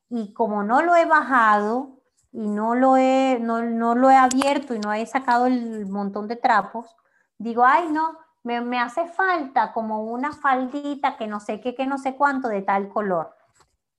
y 0.09 0.35
como 0.35 0.63
no 0.63 0.83
lo 0.83 0.97
he 0.97 1.07
bajado 1.07 2.00
y 2.33 2.47
no 2.47 2.75
lo 2.75 2.97
he, 2.97 3.39
no, 3.41 3.63
no 3.63 3.95
lo 3.95 4.11
he 4.11 4.17
abierto 4.17 4.75
y 4.75 4.79
no 4.79 4.93
he 4.93 5.05
sacado 5.07 5.47
el 5.47 5.87
montón 5.87 6.29
de 6.29 6.37
trapos, 6.37 6.97
digo, 7.39 7.65
ay 7.65 7.91
no, 7.91 8.17
me, 8.43 8.61
me, 8.61 8.79
hace 8.79 9.07
falta 9.07 9.73
como 9.73 10.05
una 10.05 10.33
faldita 10.33 11.17
que 11.17 11.27
no 11.27 11.41
sé 11.41 11.61
qué, 11.61 11.75
que 11.75 11.87
no 11.87 11.99
sé 11.99 12.17
cuánto 12.17 12.49
de 12.49 12.63
tal 12.63 12.89
color. 12.89 13.35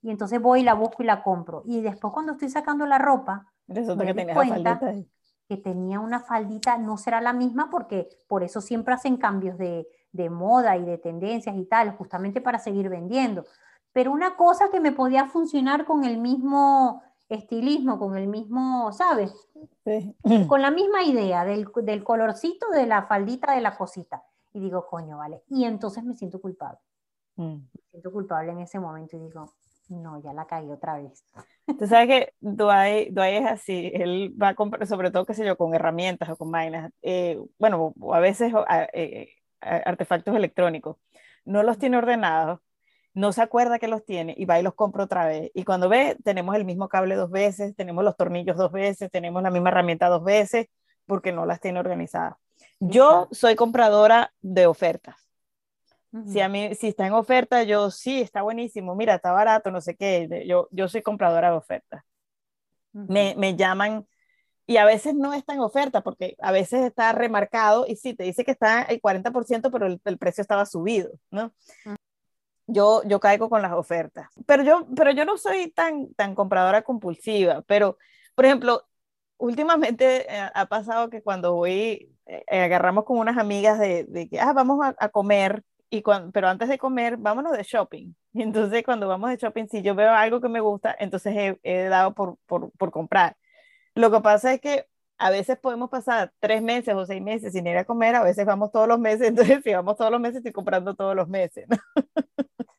Y 0.02 0.10
entonces 0.10 0.42
voy 0.42 0.62
y 0.62 0.64
la 0.64 0.74
busco 0.74 1.04
y 1.04 1.06
la 1.06 1.22
compro. 1.22 1.62
Y 1.66 1.82
después 1.82 2.12
cuando 2.12 2.32
estoy 2.34 2.50
sacando 2.50 2.86
la 2.86 2.98
ropa, 2.98 3.52
Resulta 3.68 4.04
me 4.04 4.16
que 4.16 4.34
cuenta 4.34 4.80
que 5.48 5.58
tenía 5.58 6.00
una 6.00 6.22
faldita, 6.22 6.78
no 6.78 6.98
será 6.98 7.22
la 7.22 7.34
misma 7.34 7.70
porque 7.70 8.10
por 8.28 8.42
eso 8.42 8.62
siempre 8.62 8.94
hacen 8.94 9.18
cambios 9.18 9.58
de, 9.58 9.88
de 10.12 10.30
moda 10.30 10.78
y 10.78 10.86
de 10.86 10.98
tendencias 10.98 11.56
y 11.56 11.66
tal, 11.66 11.92
justamente 11.98 12.42
para 12.42 12.58
seguir 12.58 12.90
vendiendo. 12.90 13.46
Pero 13.94 14.12
una 14.12 14.38
cosa 14.38 14.70
que 14.72 14.80
me 14.80 14.92
podía 14.92 15.26
funcionar 15.26 15.86
con 15.86 16.06
el 16.06 16.18
mismo 16.18 17.04
estilismo, 17.36 17.98
con 17.98 18.18
el 18.18 18.28
mismo, 18.28 18.92
¿sabes? 18.92 19.34
Con 20.48 20.62
la 20.62 20.72
misma 20.72 21.04
idea 21.04 21.46
del, 21.46 21.68
del 21.84 22.04
colorcito 22.04 22.70
de 22.70 22.86
la 22.86 23.04
faldita 23.04 23.54
de 23.54 23.62
la 23.62 23.78
cosita 23.78 24.24
y 24.54 24.60
digo, 24.60 24.86
coño, 24.86 25.18
vale. 25.18 25.42
Y 25.50 25.66
entonces 25.66 26.04
me 26.04 26.16
siento 26.16 26.42
culpable. 26.42 26.80
Mm. 27.38 27.56
Me 27.56 27.82
siento 27.90 28.12
culpable 28.12 28.52
en 28.52 28.60
ese 28.60 28.80
momento 28.80 29.16
y 29.16 29.20
digo, 29.20 29.54
no, 29.90 30.22
ya 30.22 30.34
la 30.34 30.46
caí 30.46 30.70
otra 30.70 30.98
vez. 30.98 31.26
Tú 31.66 31.88
sabes 31.88 32.08
que 32.08 32.34
Dwight, 32.40 33.18
es 33.18 33.46
así, 33.46 33.92
él 33.94 34.36
va 34.42 34.50
a 34.50 34.56
comprar, 34.56 34.86
sobre 34.88 35.12
todo, 35.12 35.26
qué 35.26 35.34
sé 35.34 35.46
yo, 35.46 35.58
con 35.58 35.74
herramientas 35.74 36.30
o 36.30 36.36
con 36.36 36.52
vainas, 36.52 36.92
eh, 37.02 37.40
bueno, 37.60 37.94
a 38.12 38.20
veces 38.20 38.54
eh, 38.94 39.30
artefactos 39.62 40.36
electrónicos, 40.36 40.98
no 41.46 41.64
los 41.64 41.78
tiene 41.78 41.98
ordenados, 41.98 42.60
no 43.13 43.34
se 43.34 43.41
acuerda 43.41 43.80
que 43.80 43.88
los 43.88 44.06
tiene 44.06 44.34
y 44.38 44.46
va 44.46 44.60
y 44.60 44.63
los 44.63 44.74
compra 44.74 45.03
otra 45.03 45.25
vez. 45.25 45.51
Y 45.53 45.63
cuando 45.63 45.89
ve, 45.89 46.18
tenemos 46.24 46.56
el 46.56 46.65
mismo 46.65 46.88
cable 46.88 47.15
dos 47.15 47.30
veces, 47.30 47.75
tenemos 47.75 48.03
los 48.03 48.15
tornillos 48.15 48.58
dos 48.58 48.72
veces, 48.72 49.12
tenemos 49.12 49.44
la 49.44 49.51
misma 49.51 49.70
herramienta 49.70 50.08
dos 50.08 50.24
veces, 50.24 50.68
porque 51.06 51.32
no 51.32 51.46
las 51.46 51.60
tiene 51.60 51.80
organizadas. 51.80 52.36
Yo 52.80 53.27
soy 53.32 53.56
compradora 53.56 54.34
de 54.41 54.65
ofertas. 54.65 55.15
Si 56.25 56.41
a 56.41 56.50
mí, 56.50 56.75
si 56.75 56.89
está 56.89 57.08
en 57.08 57.13
oferta, 57.13 57.63
yo 57.63 57.89
sí, 57.89 58.20
está 58.20 58.41
buenísimo, 58.41 58.96
mira, 58.96 59.15
está 59.15 59.32
barato, 59.32 59.72
no 59.72 59.80
sé 59.80 59.96
qué, 59.96 60.46
yo, 60.46 60.68
yo 60.70 60.89
soy 60.89 61.01
compradora 61.01 61.51
de 61.51 61.58
ofertas. 61.58 62.03
me, 62.91 63.34
me, 63.38 63.56
llaman 63.56 64.06
y 64.68 64.75
a 64.75 64.84
veces 64.84 65.15
no 65.15 65.34
está 65.34 65.53
en 65.53 65.62
oferta 65.62 66.01
porque 66.01 66.36
a 66.41 66.51
veces 66.51 66.82
está 66.82 67.13
remarcado 67.13 67.86
y 67.88 67.96
sí, 67.96 68.13
te 68.13 68.25
dice 68.25 68.44
que 68.44 68.51
está 68.51 68.84
el 68.84 69.01
40%, 69.01 69.72
pero 69.72 69.86
el, 69.86 70.01
el 70.03 70.18
precio 70.18 70.41
estaba 70.41 70.65
subido, 70.65 71.12
¿no? 71.30 71.53
Yo, 72.72 73.01
yo 73.06 73.20
caigo 73.20 73.50
con 73.50 73.62
las 73.62 73.74
ofertas. 73.74 74.30
Pero 74.46 74.63
yo, 74.63 74.88
pero 74.96 75.12
yo 75.12 75.25
no 75.25 75.38
soy 75.38 75.72
tan, 75.72 76.13
tan 76.13 76.36
compradora 76.36 76.84
compulsiva, 76.84 77.62
pero, 77.63 77.98
por 78.36 78.46
ejemplo, 78.46 78.88
últimamente 79.38 80.34
eh, 80.34 80.50
ha 80.54 80.66
pasado 80.68 81.10
que 81.10 81.22
cuando 81.22 81.54
voy, 81.56 81.72
eh, 82.25 82.44
eh, 82.48 82.62
agarramos 82.62 83.04
con 83.06 83.18
unas 83.18 83.38
amigas 83.38 83.80
de, 83.80 84.28
que, 84.30 84.40
ah, 84.40 84.54
vamos 84.54 84.80
a, 84.98 85.10
comer, 85.10 85.63
y 85.90 86.01
cuando, 86.04 86.32
pero 86.32 86.48
antes 86.48 86.70
de 86.70 86.78
comer, 86.78 87.18
vámonos 87.18 87.54
de 87.54 87.63
shopping. 87.63 88.13
Y 88.34 88.42
entonces 88.44 88.84
cuando 88.84 89.08
vamos 89.08 89.30
de 89.32 89.38
shopping, 89.38 89.68
si 89.68 89.82
yo 89.82 89.96
veo 89.96 90.12
algo 90.12 90.40
que 90.42 90.50
me 90.50 90.62
gusta, 90.62 90.96
entonces 91.00 91.36
he, 91.36 91.60
he 91.63 91.84
dado 91.86 92.13
por, 92.13 92.38
por, 92.46 92.72
por, 92.74 92.92
comprar. 92.92 93.36
Lo 93.96 94.12
que 94.12 94.22
pasa 94.22 94.54
es 94.54 94.62
que 94.62 94.88
a 95.22 95.30
veces 95.30 95.58
podemos 95.60 95.90
pasar 95.90 96.34
tres 96.40 96.62
meses 96.62 96.96
o 96.96 97.06
seis 97.06 97.22
meses 97.22 97.54
sin 97.54 97.68
ir 97.68 97.78
a 97.78 97.86
comer, 97.86 98.16
a 98.16 98.24
veces 98.24 98.46
vamos 98.46 98.72
todos 98.72 98.88
los 98.88 99.00
meses, 99.00 99.28
entonces 99.28 99.62
si 99.63 99.72
vamos 99.74 99.96
todos 99.98 100.12
los 100.12 100.20
meses, 100.20 100.38
estoy 100.38 100.51
comprando 100.51 100.96
todos 100.96 101.16
los 101.16 101.28
meses. 101.28 101.66
¿no? 101.70 101.78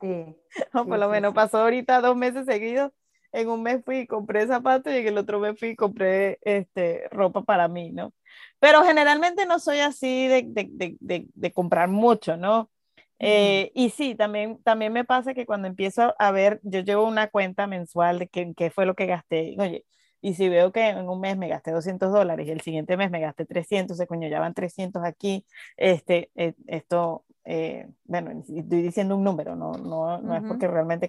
Sí. 0.00 0.36
o 0.74 0.84
por 0.84 0.98
lo 0.98 1.08
menos 1.08 1.32
pasó 1.32 1.58
ahorita 1.58 2.00
dos 2.00 2.16
meses 2.16 2.46
seguidos 2.46 2.90
en 3.30 3.48
un 3.48 3.62
mes 3.62 3.82
fui 3.84 4.00
y 4.00 4.06
compré 4.06 4.46
zapatos 4.46 4.92
y 4.92 4.96
en 4.96 5.06
el 5.06 5.18
otro 5.18 5.38
mes 5.40 5.58
fui 5.58 5.70
y 5.70 5.76
compré 5.76 6.38
este, 6.42 7.08
ropa 7.10 7.42
para 7.42 7.66
mí, 7.68 7.90
¿no? 7.90 8.12
Pero 8.58 8.84
generalmente 8.84 9.46
no 9.46 9.58
soy 9.58 9.78
así 9.78 10.28
de, 10.28 10.44
de, 10.48 10.96
de, 11.00 11.26
de 11.32 11.52
comprar 11.52 11.88
mucho, 11.88 12.36
¿no? 12.36 12.70
Eh, 13.18 13.70
y 13.74 13.90
sí, 13.90 14.16
también, 14.16 14.60
también 14.64 14.92
me 14.92 15.04
pasa 15.04 15.32
que 15.32 15.46
cuando 15.46 15.68
empiezo 15.68 16.14
a 16.18 16.32
ver, 16.32 16.60
yo 16.64 16.80
llevo 16.80 17.06
una 17.06 17.28
cuenta 17.28 17.66
mensual 17.68 18.18
de 18.18 18.28
qué, 18.28 18.52
qué 18.56 18.70
fue 18.70 18.84
lo 18.84 18.94
que 18.94 19.06
gasté. 19.06 19.54
Oye, 19.58 19.86
y 20.22 20.34
si 20.34 20.48
veo 20.48 20.72
que 20.72 20.88
en 20.88 21.08
un 21.08 21.20
mes 21.20 21.36
me 21.36 21.48
gasté 21.48 21.72
200 21.72 22.12
dólares 22.12 22.46
y 22.46 22.52
el 22.52 22.60
siguiente 22.60 22.96
mes 22.96 23.10
me 23.10 23.20
gasté 23.20 23.44
300, 23.44 23.96
se 23.96 24.06
coño, 24.06 24.28
ya 24.28 24.40
van 24.40 24.54
300 24.54 25.04
aquí, 25.04 25.44
este, 25.76 26.30
eh, 26.36 26.54
esto, 26.68 27.24
eh, 27.44 27.88
bueno, 28.04 28.30
estoy 28.30 28.82
diciendo 28.82 29.16
un 29.16 29.24
número, 29.24 29.56
no, 29.56 29.72
no, 29.72 30.18
no 30.22 30.36
es 30.36 30.42
porque 30.44 30.68
realmente 30.68 31.08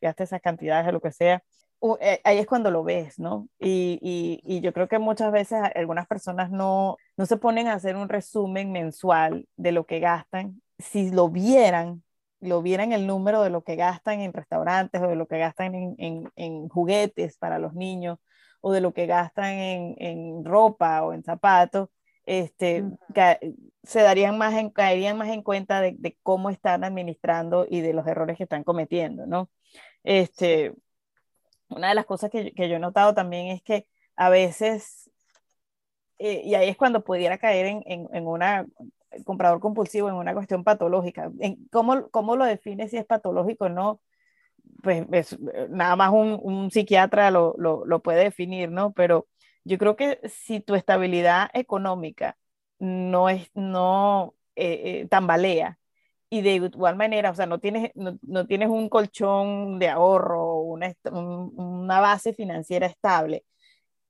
gaste 0.00 0.22
esas 0.22 0.40
cantidades 0.40 0.88
o 0.88 0.92
lo 0.92 1.00
que 1.00 1.10
sea, 1.10 1.42
eh, 2.00 2.20
ahí 2.24 2.38
es 2.38 2.46
cuando 2.46 2.70
lo 2.70 2.84
ves, 2.84 3.18
¿no? 3.18 3.48
Y, 3.58 3.98
y, 4.00 4.40
y, 4.44 4.60
yo 4.60 4.72
creo 4.72 4.88
que 4.88 4.98
muchas 4.98 5.32
veces 5.32 5.60
algunas 5.74 6.06
personas 6.06 6.50
no, 6.50 6.96
no 7.16 7.26
se 7.26 7.36
ponen 7.36 7.66
a 7.66 7.74
hacer 7.74 7.96
un 7.96 8.08
resumen 8.08 8.72
mensual 8.72 9.46
de 9.56 9.72
lo 9.72 9.84
que 9.84 10.00
gastan. 10.00 10.62
Si 10.78 11.10
lo 11.10 11.28
vieran, 11.28 12.02
lo 12.40 12.62
vieran 12.62 12.92
el 12.92 13.06
número 13.06 13.42
de 13.42 13.50
lo 13.50 13.64
que 13.64 13.76
gastan 13.76 14.20
en 14.20 14.32
restaurantes 14.32 15.02
o 15.02 15.08
de 15.08 15.16
lo 15.16 15.26
que 15.26 15.38
gastan 15.38 15.74
en, 15.74 15.94
en, 15.98 16.32
en 16.36 16.68
juguetes 16.68 17.36
para 17.36 17.58
los 17.58 17.74
niños 17.74 18.18
o 18.66 18.72
de 18.72 18.80
lo 18.80 18.94
que 18.94 19.04
gastan 19.04 19.52
en, 19.58 19.94
en 19.98 20.42
ropa 20.42 21.02
o 21.02 21.12
en 21.12 21.22
zapatos, 21.22 21.90
este, 22.24 22.82
se 23.82 24.00
darían 24.00 24.38
más 24.38 24.54
en, 24.54 24.70
caerían 24.70 25.18
más 25.18 25.28
en 25.28 25.42
cuenta 25.42 25.82
de, 25.82 25.94
de, 25.98 26.16
cómo 26.22 26.48
están 26.48 26.82
administrando 26.82 27.66
y 27.68 27.82
de 27.82 27.92
los 27.92 28.06
errores 28.06 28.38
que 28.38 28.44
están 28.44 28.64
cometiendo, 28.64 29.26
¿no? 29.26 29.50
Este, 30.02 30.72
una 31.68 31.90
de 31.90 31.94
las 31.94 32.06
cosas 32.06 32.30
que, 32.30 32.52
que 32.54 32.70
yo 32.70 32.76
he 32.76 32.78
notado 32.78 33.12
también 33.12 33.48
es 33.48 33.62
que 33.62 33.86
a 34.16 34.30
veces, 34.30 35.10
eh, 36.18 36.40
y 36.42 36.54
ahí 36.54 36.70
es 36.70 36.78
cuando 36.78 37.04
pudiera 37.04 37.36
caer 37.36 37.66
en, 37.66 37.82
en, 37.84 38.08
en 38.14 38.26
una 38.26 38.64
comprador 39.26 39.60
compulsivo, 39.60 40.08
en 40.08 40.14
una 40.14 40.32
cuestión 40.32 40.64
patológica. 40.64 41.30
En, 41.38 41.68
¿cómo, 41.70 42.08
¿Cómo 42.08 42.34
lo 42.34 42.46
define 42.46 42.88
si 42.88 42.96
es 42.96 43.04
patológico 43.04 43.66
o 43.66 43.68
no? 43.68 44.00
Pues 44.82 45.06
es, 45.12 45.38
nada 45.70 45.96
más 45.96 46.10
un, 46.12 46.38
un 46.42 46.70
psiquiatra 46.70 47.30
lo, 47.30 47.54
lo, 47.58 47.84
lo, 47.86 48.02
puede 48.02 48.24
definir, 48.24 48.70
¿no? 48.70 48.92
Pero 48.92 49.28
yo 49.64 49.78
creo 49.78 49.96
que 49.96 50.20
si 50.28 50.60
tu 50.60 50.74
estabilidad 50.74 51.50
económica 51.54 52.36
no 52.78 53.28
es, 53.30 53.50
no 53.54 54.34
eh, 54.56 55.02
eh, 55.02 55.08
tambalea, 55.08 55.78
y 56.30 56.42
de 56.42 56.54
igual 56.56 56.96
manera, 56.96 57.30
o 57.30 57.34
sea, 57.34 57.46
no 57.46 57.60
tienes, 57.60 57.90
no, 57.94 58.18
no 58.22 58.46
tienes 58.46 58.68
un 58.68 58.88
colchón 58.88 59.78
de 59.78 59.88
ahorro, 59.88 60.56
una, 60.62 60.92
una, 61.12 62.00
base 62.00 62.34
financiera 62.34 62.86
estable. 62.86 63.44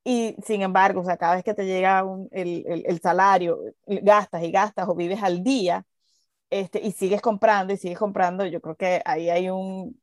Y 0.05 0.37
sin 0.45 0.63
embargo, 0.63 1.01
o 1.03 1.05
sea, 1.05 1.17
cada 1.19 1.37
vez 1.37 1.45
que 1.45 1.55
te 1.55 1.67
llega 1.67 2.05
un, 2.05 2.29
el, 2.33 2.65
el, 2.69 2.85
el, 2.87 3.01
salario, 3.01 3.61
gastas 3.87 4.43
y 4.45 4.51
gastas 4.53 4.89
o 4.89 4.95
vives 4.95 5.23
al 5.23 5.43
día, 5.45 5.85
este, 6.51 6.81
y 6.81 6.93
sigues 6.93 7.23
comprando 7.23 7.73
y 7.75 7.77
sigues 7.79 7.99
comprando, 7.99 8.47
yo 8.47 8.61
creo 8.61 8.77
que 8.77 9.03
ahí 9.05 9.31
hay 9.31 9.51
un, 9.51 10.01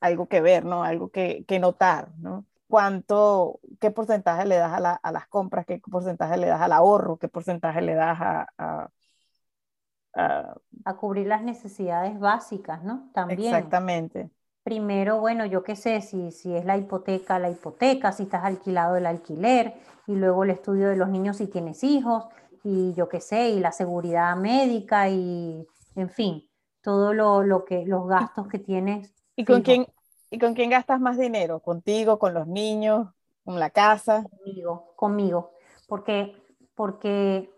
algo 0.00 0.28
que 0.28 0.40
ver, 0.40 0.64
¿no? 0.64 0.82
Algo 0.84 1.10
que, 1.10 1.44
que 1.46 1.58
notar, 1.58 2.10
¿no? 2.18 2.44
cuánto, 2.68 3.60
qué 3.80 3.90
porcentaje 3.90 4.46
le 4.46 4.56
das 4.56 4.72
a, 4.72 4.80
la, 4.80 4.92
a, 4.92 5.10
las 5.10 5.26
compras, 5.26 5.66
qué 5.66 5.78
porcentaje 5.78 6.36
le 6.36 6.46
das 6.46 6.60
al 6.60 6.72
ahorro, 6.72 7.16
qué 7.16 7.28
porcentaje 7.28 7.80
le 7.80 7.94
das 7.94 8.18
a, 8.20 8.46
a, 8.58 10.54
a, 10.84 10.96
cubrir 10.96 11.26
las 11.26 11.42
necesidades 11.42 12.18
básicas, 12.20 12.84
¿no? 12.84 13.10
También. 13.14 13.40
Exactamente. 13.54 14.30
Primero, 14.62 15.18
bueno, 15.18 15.46
yo 15.46 15.62
qué 15.62 15.76
sé, 15.76 16.02
si, 16.02 16.30
si 16.30 16.54
es 16.54 16.66
la 16.66 16.76
hipoteca, 16.76 17.38
la 17.38 17.48
hipoteca, 17.48 18.12
si 18.12 18.24
estás 18.24 18.44
alquilado 18.44 18.96
el 18.96 19.06
alquiler, 19.06 19.74
y 20.06 20.14
luego 20.14 20.44
el 20.44 20.50
estudio 20.50 20.88
de 20.88 20.96
los 20.96 21.08
niños 21.08 21.38
si 21.38 21.46
tienes 21.46 21.82
hijos, 21.84 22.26
y 22.64 22.92
yo 22.92 23.08
qué 23.08 23.20
sé, 23.20 23.48
y 23.50 23.60
la 23.60 23.72
seguridad 23.72 24.36
médica, 24.36 25.08
y 25.08 25.66
en 25.94 26.10
fin, 26.10 26.50
todo 26.82 27.14
lo, 27.14 27.64
que, 27.64 27.86
los 27.86 28.06
gastos 28.06 28.48
que 28.48 28.58
tienes. 28.58 29.14
¿Y 29.38 29.44
con, 29.44 29.62
quién, 29.62 29.86
¿Y 30.32 30.38
con 30.40 30.54
quién 30.54 30.68
gastas 30.68 31.00
más 31.00 31.16
dinero? 31.16 31.60
¿Contigo, 31.60 32.18
con 32.18 32.34
los 32.34 32.48
niños, 32.48 33.06
con 33.44 33.60
la 33.60 33.70
casa? 33.70 34.24
Conmigo, 34.24 34.94
conmigo. 34.96 35.52
Porque, 35.86 36.34
porque 36.74 37.48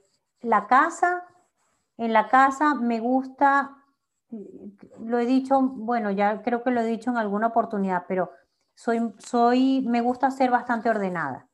la 0.42 0.66
casa, 0.66 1.24
en 1.96 2.12
la 2.12 2.28
casa 2.28 2.74
me 2.74 3.00
gusta, 3.00 3.78
lo 4.98 5.18
he 5.18 5.24
dicho, 5.24 5.58
bueno, 5.62 6.10
ya 6.10 6.42
creo 6.42 6.62
que 6.62 6.70
lo 6.70 6.82
he 6.82 6.86
dicho 6.86 7.08
en 7.08 7.16
alguna 7.16 7.46
oportunidad, 7.46 8.04
pero 8.06 8.30
soy, 8.74 9.14
soy, 9.16 9.82
me 9.88 10.02
gusta 10.02 10.30
ser 10.30 10.50
bastante 10.50 10.90
ordenada. 10.90 11.48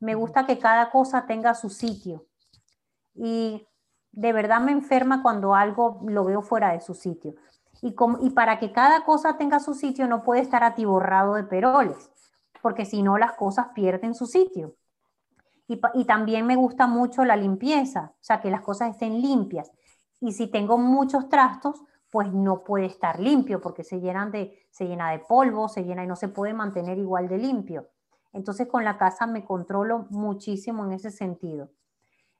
Me 0.00 0.14
gusta 0.14 0.44
que 0.44 0.58
cada 0.58 0.90
cosa 0.90 1.24
tenga 1.24 1.54
su 1.54 1.70
sitio. 1.70 2.26
Y 3.14 3.66
de 4.10 4.32
verdad 4.34 4.60
me 4.60 4.72
enferma 4.72 5.22
cuando 5.22 5.54
algo 5.54 6.02
lo 6.06 6.24
veo 6.26 6.42
fuera 6.42 6.72
de 6.72 6.82
su 6.82 6.92
sitio. 6.92 7.36
Y, 7.84 8.30
para 8.30 8.60
que 8.60 8.72
cada 8.72 9.04
cosa 9.04 9.36
tenga 9.36 9.58
su 9.58 9.74
sitio 9.74 10.06
no 10.06 10.22
puede 10.22 10.40
estar 10.40 10.62
atiborrado 10.62 11.34
de 11.34 11.42
peroles, 11.42 12.10
porque 12.62 12.84
si 12.84 13.02
no 13.02 13.18
las 13.18 13.32
cosas 13.32 13.68
pierden 13.74 14.14
su 14.14 14.26
sitio. 14.26 14.76
Y, 15.66 15.80
y, 15.94 16.04
también 16.04 16.46
me 16.46 16.54
gusta 16.54 16.86
mucho 16.86 17.24
la 17.24 17.34
limpieza, 17.34 18.12
o 18.14 18.24
sea, 18.24 18.40
que 18.40 18.52
las 18.52 18.60
cosas 18.60 18.90
estén 18.90 19.20
limpias. 19.20 19.72
Y 20.20 20.32
si 20.32 20.46
tengo 20.46 20.78
muchos 20.78 21.28
trastos, 21.28 21.82
pues 22.12 22.30
no 22.30 22.62
puede 22.62 22.84
estar 22.84 23.18
limpio 23.18 23.62
porque 23.62 23.84
se, 23.84 23.98
llenan 23.98 24.30
de, 24.30 24.66
se 24.70 24.86
llena 24.86 25.10
de 25.10 25.20
polvo, 25.20 25.66
se 25.68 25.82
llena 25.82 26.04
y 26.04 26.06
no 26.06 26.14
se 26.14 26.28
puede 26.28 26.52
mantener 26.52 26.98
igual 26.98 27.26
de 27.26 27.38
limpio. 27.38 27.88
Entonces 28.34 28.68
con 28.68 28.84
la 28.84 28.98
casa 28.98 29.26
me 29.26 29.46
controlo 29.46 30.06
muchísimo 30.10 30.84
en 30.84 30.92
ese 30.92 31.10
sentido. 31.10 31.70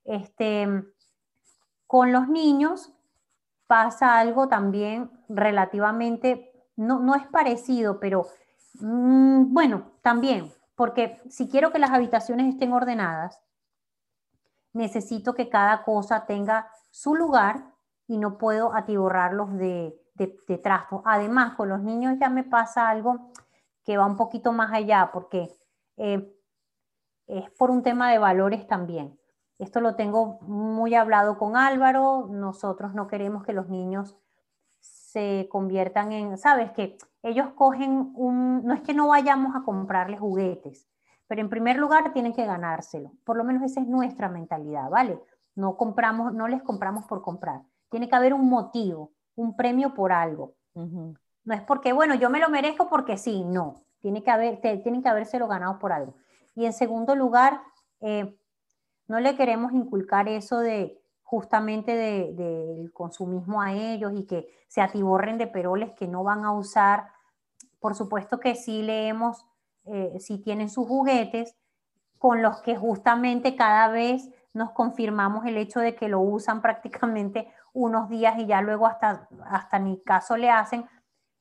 Este, 0.05 0.69
con 1.87 2.13
los 2.13 2.29
niños 2.29 2.93
pasa 3.73 4.19
algo 4.19 4.49
también 4.49 5.11
relativamente, 5.31 6.53
no, 6.77 6.99
no 6.99 7.15
es 7.15 7.27
parecido, 7.29 8.01
pero 8.01 8.27
mm, 8.75 9.51
bueno, 9.55 9.93
también, 10.03 10.53
porque 10.75 11.23
si 11.31 11.49
quiero 11.49 11.73
que 11.73 11.79
las 11.79 11.91
habitaciones 11.91 12.53
estén 12.53 12.75
ordenadas, 12.75 13.41
necesito 14.75 15.33
que 15.33 15.49
cada 15.49 15.85
cosa 15.85 16.27
tenga 16.27 16.69
su 16.91 17.15
lugar 17.15 17.65
y 18.07 18.19
no 18.19 18.37
puedo 18.37 18.75
atiborrarlos 18.75 19.55
de, 19.55 19.99
de, 20.17 20.37
de 20.47 20.59
trasto. 20.59 21.03
Además, 21.07 21.55
con 21.55 21.71
los 21.71 21.81
niños 21.81 22.19
ya 22.21 22.29
me 22.29 22.45
pasa 22.45 22.91
algo 22.91 23.33
que 23.87 23.97
va 23.97 24.05
un 24.05 24.19
poquito 24.19 24.53
más 24.53 24.71
allá, 24.71 25.09
porque 25.15 25.49
eh, 25.97 26.31
es 27.27 27.51
por 27.53 27.71
un 27.71 27.83
tema 27.83 28.13
de 28.13 28.19
valores 28.19 28.67
también. 28.67 29.19
Esto 29.63 29.81
lo 29.81 29.95
tengo 29.95 30.41
muy 30.41 30.97
hablado 30.97 31.39
con 31.39 31.57
Álvaro. 31.57 32.27
Nosotros 32.29 32.95
no 32.95 33.07
queremos 33.07 33.45
que 33.45 33.53
los 33.53 33.69
niños 33.69 34.19
se 34.81 35.47
conviertan 35.49 36.11
en, 36.11 36.37
sabes 36.37 36.73
que 36.73 36.99
ellos 37.23 37.51
cogen 37.55 38.13
un, 38.17 38.65
no 38.65 38.75
es 38.75 38.81
que 38.81 38.93
no 38.93 39.07
vayamos 39.09 39.55
a 39.55 39.63
comprarles 39.63 40.19
juguetes, 40.19 40.89
pero 41.29 41.43
en 41.43 41.49
primer 41.49 41.77
lugar 41.77 42.13
tienen 42.13 42.33
que 42.33 42.45
ganárselo. 42.45 43.13
Por 43.25 43.37
lo 43.37 43.45
menos 43.45 43.63
esa 43.63 43.81
es 43.81 43.87
nuestra 43.87 44.29
mentalidad, 44.29 44.91
¿vale? 44.91 45.23
No 45.55 45.77
compramos, 45.77 46.35
no 46.35 46.49
les 46.49 46.63
compramos 46.63 47.05
por 47.05 47.23
comprar. 47.23 47.63
Tiene 47.89 48.09
que 48.09 48.17
haber 48.17 48.35
un 48.35 48.49
motivo, 48.49 49.13
un 49.37 49.55
premio 49.55 49.95
por 49.95 50.11
algo. 50.11 50.55
No 50.75 51.55
es 51.55 51.61
porque, 51.63 51.93
bueno, 51.93 52.17
yo 52.17 52.31
me 52.31 52.41
lo 52.41 52.49
merezco 52.49 52.89
porque 52.89 53.17
sí, 53.17 53.45
no. 53.45 53.75
Tiene 54.01 54.25
que 54.25 54.31
haber, 54.33 54.61
tienen 54.61 55.03
que 55.03 55.09
habérselo 55.09 55.47
ganado 55.47 55.79
por 55.79 55.93
algo. 55.93 56.15
Y 56.57 56.65
en 56.65 56.73
segundo 56.73 57.15
lugar, 57.15 57.61
eh, 58.01 58.37
no 59.09 59.21
le 59.21 59.37
queremos 59.37 59.73
inculcar 59.73 60.29
eso 60.29 60.59
de 60.59 61.03
justamente 61.33 61.97
del 61.97 62.37
de, 62.37 62.91
consumismo 62.93 63.63
a 63.63 63.73
ellos 63.73 64.13
y 64.15 64.27
que 64.27 64.49
se 64.69 64.83
atiborren 64.83 65.39
de 65.39 65.47
peroles 65.47 65.93
que 65.93 66.07
no 66.07 66.23
van 66.23 66.45
a 66.45 66.53
usar. 66.53 67.07
Por 67.81 67.95
supuesto 67.95 68.39
que 68.39 68.55
sí 68.55 68.83
leemos, 68.83 69.47
eh, 69.87 70.21
si 70.21 70.43
tienen 70.43 70.69
sus 70.69 70.87
juguetes, 70.87 71.57
con 72.19 72.43
los 72.43 72.61
que 72.61 72.77
justamente 72.77 73.57
cada 73.57 73.89
vez 73.89 74.29
nos 74.53 74.73
confirmamos 74.73 75.47
el 75.47 75.57
hecho 75.57 75.81
de 75.81 75.95
que 75.97 76.09
lo 76.09 76.21
usan 76.21 76.61
prácticamente 76.63 77.49
unos 77.73 78.11
días 78.11 78.39
y 78.39 78.47
ya 78.47 78.61
luego 78.61 78.87
hasta, 78.87 79.27
hasta 79.47 79.79
ni 79.79 80.03
caso 80.03 80.37
le 80.37 80.51
hacen. 80.51 80.85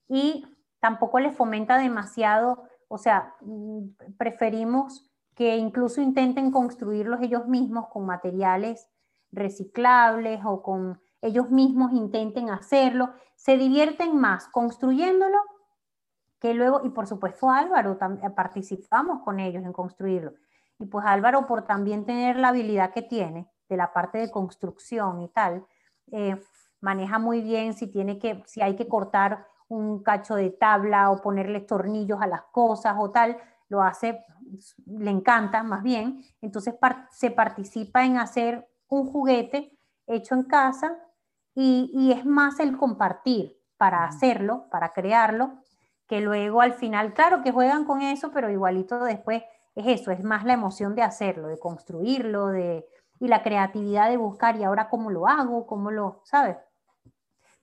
Y 0.08 0.45
tampoco 0.80 1.19
les 1.19 1.36
fomenta 1.36 1.78
demasiado, 1.78 2.63
o 2.88 2.97
sea, 2.97 3.36
mm, 3.41 4.15
preferimos 4.17 5.11
que 5.41 5.58
incluso 5.58 6.01
intenten 6.01 6.51
construirlos 6.51 7.19
ellos 7.19 7.47
mismos 7.47 7.88
con 7.88 8.06
materiales 8.06 8.88
reciclables 9.32 10.39
o 10.45 10.62
con 10.62 11.01
ellos 11.19 11.49
mismos 11.49 11.93
intenten 11.93 12.51
hacerlo, 12.51 13.10
se 13.36 13.58
divierten 13.58 14.15
más 14.19 14.47
construyéndolo 14.49 15.39
que 16.39 16.54
luego, 16.54 16.82
y 16.84 16.89
por 16.89 17.08
supuesto 17.08 17.49
Álvaro, 17.49 17.97
eh, 18.21 18.30
participamos 18.30 19.23
con 19.23 19.39
ellos 19.39 19.63
en 19.63 19.73
construirlo. 19.73 20.34
Y 20.77 20.86
pues 20.86 21.08
Álvaro, 21.08 21.47
por 21.47 21.65
también 21.65 22.06
tener 22.06 22.38
la 22.38 22.49
habilidad 22.49 22.93
que 22.93 23.01
tiene 23.01 23.49
de 23.67 23.77
la 23.77 23.93
parte 23.93 24.19
de 24.19 24.30
construcción 24.30 25.21
y 25.21 25.30
tal, 25.30 25.65
eh, 26.12 26.39
maneja 26.82 27.17
muy 27.17 27.41
bien 27.41 27.73
si, 27.73 27.88
tiene 27.88 28.19
que, 28.19 28.43
si 28.45 28.62
hay 28.62 28.75
que 28.75 28.88
cortar 28.88 29.47
un 29.69 30.04
cacho 30.04 30.36
de 30.36 30.51
tabla 30.51 31.10
o 31.10 31.19
ponerle 31.19 31.62
tornillos 31.62 32.21
a 32.21 32.27
las 32.27 32.43
cosas 32.51 32.95
o 32.99 33.10
tal, 33.10 33.38
lo 33.71 33.81
hace, 33.81 34.23
le 34.86 35.10
encanta 35.10 35.63
más 35.63 35.81
bien, 35.81 36.21
entonces 36.41 36.75
se 37.10 37.31
participa 37.31 38.05
en 38.05 38.17
hacer 38.17 38.69
un 38.89 39.10
juguete 39.10 39.71
hecho 40.07 40.36
en 40.36 40.43
casa 40.43 40.97
y, 41.55 42.12
es 42.12 42.25
más 42.25 42.60
el 42.60 42.77
compartir 42.77 43.57
para 43.77 44.03
hacerlo, 44.03 44.67
para 44.69 44.91
crearlo, 44.91 45.63
que 46.05 46.19
luego 46.19 46.62
al 46.62 46.73
final, 46.73 47.13
claro 47.13 47.41
que 47.41 47.53
juegan 47.53 47.86
con 47.86 48.01
eso, 48.01 48.31
pero 48.31 48.49
igualito 48.49 49.01
después 49.05 49.41
es 49.73 50.01
eso, 50.01 50.12
es 50.12 50.21
más 50.21 50.43
la 50.43 50.53
emoción 50.53 50.93
de 50.93 51.03
hacerlo, 51.03 51.47
de 51.47 51.57
construirlo, 51.57 52.47
de, 52.47 52.86
y 53.21 53.29
la 53.29 53.43
creatividad 53.43 54.10
de 54.10 54.17
buscar, 54.17 54.57
y 54.57 54.65
ahora 54.65 54.89
cómo 54.89 55.10
lo 55.10 55.29
hago, 55.29 55.65
cómo 55.65 55.91
lo, 55.91 56.21
¿sabes? 56.25 56.57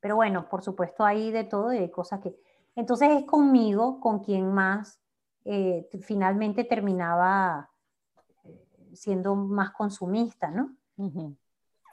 Pero 0.01 0.17
bueno, 0.17 0.49
por 0.49 0.63
supuesto 0.63 1.05
hay 1.05 1.31
de 1.31 1.45
todo 1.45 1.75
y 1.75 1.79
hay 1.79 1.91
cosas 1.91 2.21
que... 2.21 2.35
Entonces 2.75 3.11
es 3.11 3.25
conmigo 3.25 4.01
con 4.01 4.21
quien 4.21 4.55
más 4.55 5.03
eh, 5.51 5.89
finalmente 6.03 6.65
terminaba 6.65 7.71
eh, 8.45 8.93
siendo 8.93 9.35
más 9.35 9.71
consumista, 9.71 10.51
¿no? 10.51 10.77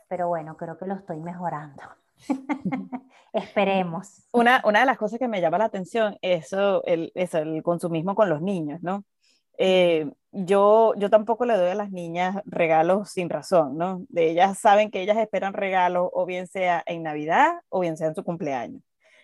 Pero 0.10 0.28
bueno, 0.28 0.58
creo 0.58 0.78
que 0.78 0.86
lo 0.86 0.96
estoy 0.96 1.22
mejorando. 1.22 1.82
Esperemos. 3.34 4.28
Una, 4.34 4.62
una 4.66 4.82
de 4.82 4.86
las 4.86 4.98
cosas 4.98 5.20
que 5.20 5.30
me 5.30 5.40
llama 5.40 5.58
la 5.58 5.66
atención 5.66 6.18
es 6.22 6.52
el, 6.84 7.14
eso, 7.16 7.38
el 7.38 7.64
consumismo 7.64 8.14
con 8.14 8.30
los 8.30 8.42
niños, 8.42 8.82
¿no? 8.84 9.06
Eh, 9.58 10.12
yo, 10.32 10.94
yo 10.98 11.10
tampoco 11.10 11.46
le 11.46 11.56
doy 11.56 11.70
a 11.70 11.76
las 11.76 11.92
niñas 11.92 12.36
regalos 12.44 13.12
sin 13.12 13.30
razón, 13.30 13.78
¿no? 13.78 14.06
De 14.10 14.32
ellas 14.32 14.60
saben 14.60 14.92
que 14.92 15.02
ellas 15.02 15.16
esperan 15.18 15.54
regalos 15.54 16.10
o 16.12 16.26
bien 16.26 16.48
sea 16.48 16.84
en 16.86 17.04
Navidad 17.04 17.62
o 17.70 17.80
bien 17.80 17.96
sea 17.96 18.08
en 18.08 18.16
su 18.16 18.24
cumpleaños. 18.26 18.82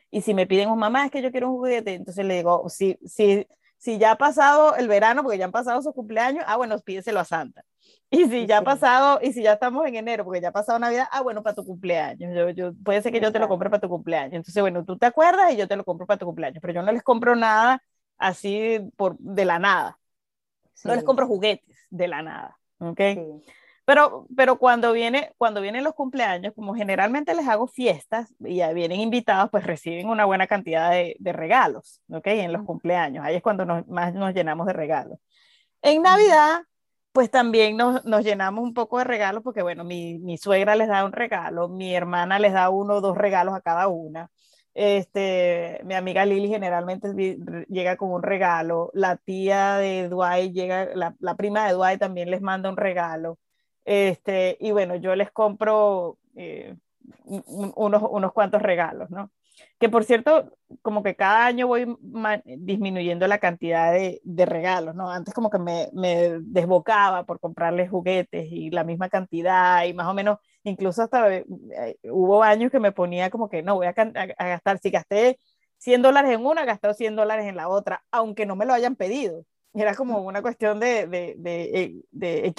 Y 0.10 0.22
si 0.22 0.34
me 0.34 0.48
piden, 0.48 0.70
un 0.70 0.80
mamá, 0.80 1.06
es 1.06 1.12
que 1.12 1.22
yo 1.22 1.32
quiero 1.32 1.50
un 1.50 1.58
juguete, 1.58 1.96
entonces 1.96 2.26
le 2.26 2.36
digo, 2.36 2.70
si, 2.70 2.98
si, 3.06 3.46
si 3.82 3.98
ya 3.98 4.12
ha 4.12 4.16
pasado 4.16 4.76
el 4.76 4.88
verano, 4.88 5.24
porque 5.24 5.40
ya 5.40 5.46
han 5.46 5.52
pasado 5.52 5.82
su 5.82 5.92
cumpleaños, 5.92 6.44
ah, 6.46 6.56
bueno, 6.56 6.78
pídeselo 6.78 7.20
a 7.20 7.26
Santa. 7.26 7.66
Y 8.12 8.26
si 8.26 8.46
ya 8.46 8.60
ha 8.60 8.62
pasado, 8.62 9.20
y 9.24 9.34
si 9.34 9.42
ya 9.42 9.54
estamos 9.54 9.88
en 9.88 9.96
enero, 9.96 10.24
porque 10.24 10.40
ya 10.40 10.50
ha 10.50 10.52
pasado 10.52 10.78
Navidad, 10.78 11.08
ah, 11.12 11.22
bueno, 11.22 11.42
para 11.42 11.56
tu 11.56 11.66
cumpleaños. 11.66 12.32
Yo, 12.36 12.50
yo, 12.52 12.74
puede 12.84 13.02
ser 13.02 13.12
que 13.12 13.20
yo 13.20 13.32
te 13.32 13.40
lo 13.40 13.48
compre 13.48 13.72
para 13.72 13.82
tu 13.82 13.90
cumpleaños. 13.90 14.34
Entonces, 14.36 14.62
bueno, 14.62 14.86
tú 14.86 15.00
te 15.00 15.08
acuerdas 15.08 15.52
y 15.52 15.58
yo 15.58 15.68
te 15.68 15.76
lo 15.76 15.84
compro 15.84 16.06
para 16.06 16.20
tu 16.20 16.28
cumpleaños, 16.28 16.60
pero 16.62 16.76
yo 16.76 16.84
no 16.84 16.92
les 16.92 17.02
compro 17.02 17.36
nada 17.36 17.82
así 18.20 18.80
por, 18.98 19.18
de 19.18 19.46
la 19.46 19.58
nada. 19.58 19.98
No 20.84 20.94
les 20.94 21.04
compro 21.04 21.26
juguetes 21.26 21.76
de 21.90 22.08
la 22.08 22.22
nada, 22.22 22.60
¿ok? 22.78 23.02
Pero, 23.86 24.28
pero 24.36 24.58
cuando, 24.58 24.94
viene, 24.94 25.34
cuando 25.38 25.60
vienen 25.60 25.84
los 25.84 25.94
cumpleaños, 25.96 26.54
como 26.54 26.76
generalmente 26.76 27.34
les 27.34 27.48
hago 27.48 27.68
fiestas 27.68 28.34
y 28.40 28.58
ya 28.58 28.72
vienen 28.74 29.00
invitados, 29.00 29.50
pues 29.50 29.66
reciben 29.66 30.08
una 30.08 30.26
buena 30.26 30.48
cantidad 30.48 30.92
de, 30.92 31.16
de 31.20 31.34
regalos, 31.34 32.02
¿ok? 32.10 32.28
En 32.28 32.54
los 32.54 32.64
cumpleaños, 32.64 33.26
ahí 33.26 33.36
es 33.36 33.42
cuando 33.42 33.66
nos, 33.66 33.88
más 33.88 34.14
nos 34.14 34.34
llenamos 34.34 34.68
de 34.68 34.74
regalos. 34.74 35.20
En 35.82 36.04
Navidad, 36.04 36.62
pues 37.12 37.30
también 37.32 37.78
nos, 37.78 38.06
nos, 38.06 38.24
llenamos 38.24 38.64
un 38.64 38.74
poco 38.74 39.00
de 39.00 39.04
regalos 39.04 39.44
porque, 39.44 39.62
bueno, 39.62 39.84
mi, 39.84 40.20
mi, 40.20 40.38
suegra 40.38 40.76
les 40.76 40.88
da 40.88 41.04
un 41.06 41.12
regalo, 41.12 41.68
mi 41.70 41.94
hermana 41.96 42.40
les 42.40 42.54
da 42.54 42.70
uno 42.70 42.96
o 42.96 43.02
dos 43.02 43.18
regalos 43.18 43.56
a 43.56 43.62
cada 43.62 43.88
una. 43.88 44.30
Este, 44.74 45.82
mi 45.84 45.96
amiga 45.96 46.26
Lili 46.26 46.48
generalmente 46.48 47.10
llega 47.68 47.98
con 47.98 48.12
un 48.12 48.24
regalo, 48.24 48.90
la 48.94 49.18
tía 49.18 49.76
de 49.78 50.08
Dwight 50.08 50.54
llega, 50.54 50.90
la, 50.96 51.16
la, 51.20 51.36
prima 51.36 51.68
de 51.68 51.74
Dwight 51.74 52.00
también 52.00 52.32
les 52.32 52.42
manda 52.42 52.70
un 52.70 52.78
regalo. 52.78 53.38
Este, 53.86 54.58
y 54.60 54.72
bueno, 54.72 54.96
yo 54.96 55.16
les 55.16 55.32
compro 55.32 56.18
eh, 56.36 56.76
unos, 57.26 58.04
unos 58.10 58.34
cuantos 58.34 58.62
regalos, 58.62 59.10
¿no? 59.10 59.32
Que 59.80 59.90
por 59.90 60.04
cierto, 60.04 60.58
como 60.82 61.04
que 61.04 61.16
cada 61.16 61.46
año 61.46 61.68
voy 61.68 61.98
disminuyendo 62.46 63.28
la 63.28 63.40
cantidad 63.40 63.92
de, 63.92 64.22
de, 64.24 64.46
regalos, 64.46 64.96
¿no? 64.96 65.10
Antes 65.12 65.34
como 65.34 65.50
que 65.50 65.60
me, 65.60 65.90
me, 65.94 66.40
desbocaba 66.42 67.26
por 67.26 67.40
comprarles 67.40 67.90
juguetes 67.90 68.48
y 68.52 68.70
la 68.70 68.84
misma 68.84 69.10
cantidad 69.10 69.84
y 69.86 69.94
más 69.94 70.08
o 70.08 70.14
menos 70.14 70.40
incluso 70.64 71.04
hasta 71.04 71.36
eh, 71.36 71.46
hubo 72.04 72.44
años 72.44 72.72
que 72.72 72.80
me 72.80 72.92
ponía 72.92 73.30
como 73.30 73.50
que 73.50 73.64
no, 73.64 73.76
voy 73.76 73.88
a, 73.88 73.94
gastar, 73.94 74.80
si 74.80 74.90
gasté 74.90 75.38
100 75.78 76.02
dólares 76.02 76.32
en 76.32 76.46
una, 76.46 76.66
gasté 76.66 76.94
100 76.94 77.16
dólares 77.16 77.46
en 77.48 77.56
la 77.56 77.68
otra, 77.68 78.04
aunque 78.12 78.46
no 78.46 78.56
me 78.56 78.66
lo 78.66 78.74
hayan 78.74 78.96
pedido. 78.96 79.46
Era 79.74 79.96
como 79.96 80.20
una 80.22 80.42
cuestión 80.42 80.80
de, 80.80 81.08
de, 81.08 81.36
de, 81.38 82.04
de 82.12 82.54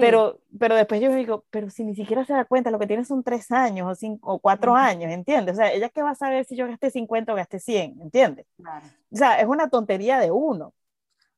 Pero, 0.00 0.40
pero 0.58 0.74
después 0.74 1.00
yo 1.00 1.12
digo, 1.14 1.44
pero 1.50 1.70
si 1.70 1.82
ni 1.82 1.94
siquiera 1.94 2.24
se 2.24 2.34
da 2.34 2.44
cuenta, 2.44 2.70
lo 2.70 2.78
que 2.78 2.86
tiene 2.86 3.04
son 3.04 3.24
tres 3.24 3.50
años 3.50 3.90
o, 3.90 3.94
cinco, 3.94 4.34
o 4.34 4.38
cuatro 4.38 4.74
años, 4.74 5.10
¿entiendes? 5.10 5.54
O 5.54 5.56
sea, 5.56 5.72
ella 5.72 5.88
qué 5.88 6.02
va 6.02 6.10
a 6.10 6.14
saber 6.14 6.44
si 6.44 6.54
yo 6.54 6.66
gasté 6.66 6.90
50 6.90 7.32
o 7.32 7.36
gasté 7.36 7.58
100, 7.58 8.02
¿entiendes? 8.02 8.46
O 8.58 9.16
sea, 9.16 9.40
es 9.40 9.46
una 9.46 9.70
tontería 9.70 10.18
de 10.18 10.30
uno. 10.30 10.74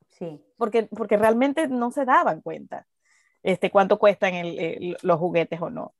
Sí. 0.08 0.42
Porque, 0.56 0.84
porque 0.84 1.16
realmente 1.16 1.68
no 1.68 1.92
se 1.92 2.04
daban 2.04 2.40
cuenta 2.40 2.86
este, 3.44 3.70
cuánto 3.70 3.98
cuestan 3.98 4.34
el, 4.34 4.96
los 5.02 5.18
juguetes 5.18 5.60
o 5.62 5.70
no. 5.70 5.94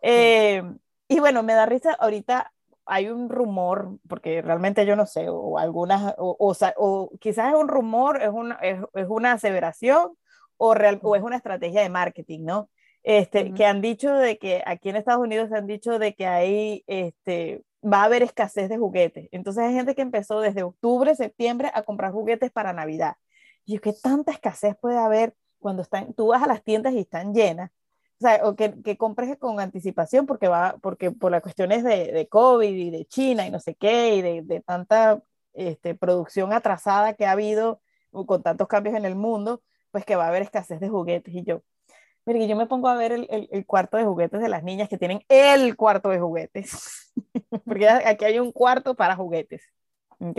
Eh, 0.00 0.62
y 1.08 1.18
bueno, 1.18 1.42
me 1.42 1.54
da 1.54 1.66
risa, 1.66 1.92
ahorita 1.92 2.52
hay 2.84 3.08
un 3.08 3.28
rumor, 3.28 3.98
porque 4.08 4.42
realmente 4.42 4.86
yo 4.86 4.94
no 4.94 5.06
sé, 5.06 5.28
o 5.28 5.58
algunas, 5.58 6.14
o, 6.18 6.36
o, 6.38 6.54
o 6.76 7.10
quizás 7.18 7.52
es 7.52 7.58
un 7.58 7.66
rumor, 7.66 8.22
es 8.22 8.30
una, 8.30 8.54
es, 8.56 8.78
es 8.94 9.06
una 9.08 9.32
aseveración, 9.32 10.16
o, 10.56 10.74
real, 10.74 10.98
o 11.02 11.16
es 11.16 11.22
una 11.22 11.36
estrategia 11.36 11.82
de 11.82 11.88
marketing, 11.88 12.40
¿no? 12.44 12.70
Este, 13.02 13.54
que 13.54 13.64
han 13.64 13.80
dicho 13.80 14.12
de 14.12 14.36
que 14.36 14.62
aquí 14.66 14.88
en 14.88 14.96
Estados 14.96 15.22
Unidos 15.22 15.48
se 15.48 15.56
han 15.56 15.66
dicho 15.68 15.98
de 15.98 16.14
que 16.14 16.26
hay, 16.26 16.82
este, 16.88 17.62
va 17.82 18.02
a 18.02 18.04
haber 18.04 18.22
escasez 18.22 18.68
de 18.68 18.78
juguetes. 18.78 19.28
Entonces 19.30 19.62
hay 19.62 19.74
gente 19.74 19.94
que 19.94 20.02
empezó 20.02 20.40
desde 20.40 20.64
octubre, 20.64 21.14
septiembre 21.14 21.70
a 21.72 21.82
comprar 21.82 22.10
juguetes 22.10 22.50
para 22.50 22.72
Navidad. 22.72 23.14
Y 23.64 23.74
yo, 23.74 23.80
¿qué 23.80 23.92
tanta 23.92 24.32
escasez 24.32 24.76
puede 24.80 24.98
haber 24.98 25.34
cuando 25.60 25.82
están, 25.82 26.14
tú 26.14 26.28
vas 26.28 26.42
a 26.42 26.48
las 26.48 26.64
tiendas 26.64 26.94
y 26.94 26.98
están 26.98 27.32
llenas? 27.32 27.70
O 28.18 28.24
sea, 28.24 28.40
o 28.44 28.56
que, 28.56 28.82
que 28.82 28.96
compres 28.96 29.36
con 29.38 29.60
anticipación 29.60 30.26
porque 30.26 30.48
va, 30.48 30.76
porque 30.80 31.10
por 31.12 31.30
las 31.30 31.42
cuestiones 31.42 31.84
de, 31.84 32.12
de 32.12 32.28
COVID 32.28 32.74
y 32.74 32.90
de 32.90 33.04
China 33.04 33.46
y 33.46 33.50
no 33.50 33.60
sé 33.60 33.74
qué, 33.74 34.16
y 34.16 34.22
de, 34.22 34.42
de 34.42 34.60
tanta 34.62 35.22
este, 35.52 35.94
producción 35.94 36.52
atrasada 36.52 37.14
que 37.14 37.26
ha 37.26 37.32
habido 37.32 37.80
con 38.10 38.42
tantos 38.42 38.68
cambios 38.68 38.96
en 38.96 39.04
el 39.04 39.14
mundo, 39.14 39.62
pues 39.90 40.04
que 40.04 40.16
va 40.16 40.24
a 40.24 40.28
haber 40.28 40.42
escasez 40.42 40.80
de 40.80 40.88
juguetes. 40.88 41.34
Y 41.34 41.44
yo, 41.44 41.62
mire, 42.24 42.46
yo 42.48 42.56
me 42.56 42.66
pongo 42.66 42.88
a 42.88 42.96
ver 42.96 43.12
el, 43.12 43.28
el, 43.30 43.66
cuarto 43.66 43.96
de 43.96 44.04
juguetes 44.04 44.40
de 44.40 44.48
las 44.48 44.62
niñas 44.62 44.88
que 44.88 44.98
tienen 44.98 45.22
el 45.28 45.76
cuarto 45.76 46.10
de 46.10 46.18
juguetes, 46.18 47.12
porque 47.64 47.88
aquí 47.88 48.24
hay 48.24 48.38
un 48.38 48.52
cuarto 48.52 48.94
para 48.94 49.16
juguetes, 49.16 49.62
¿ok? 50.18 50.38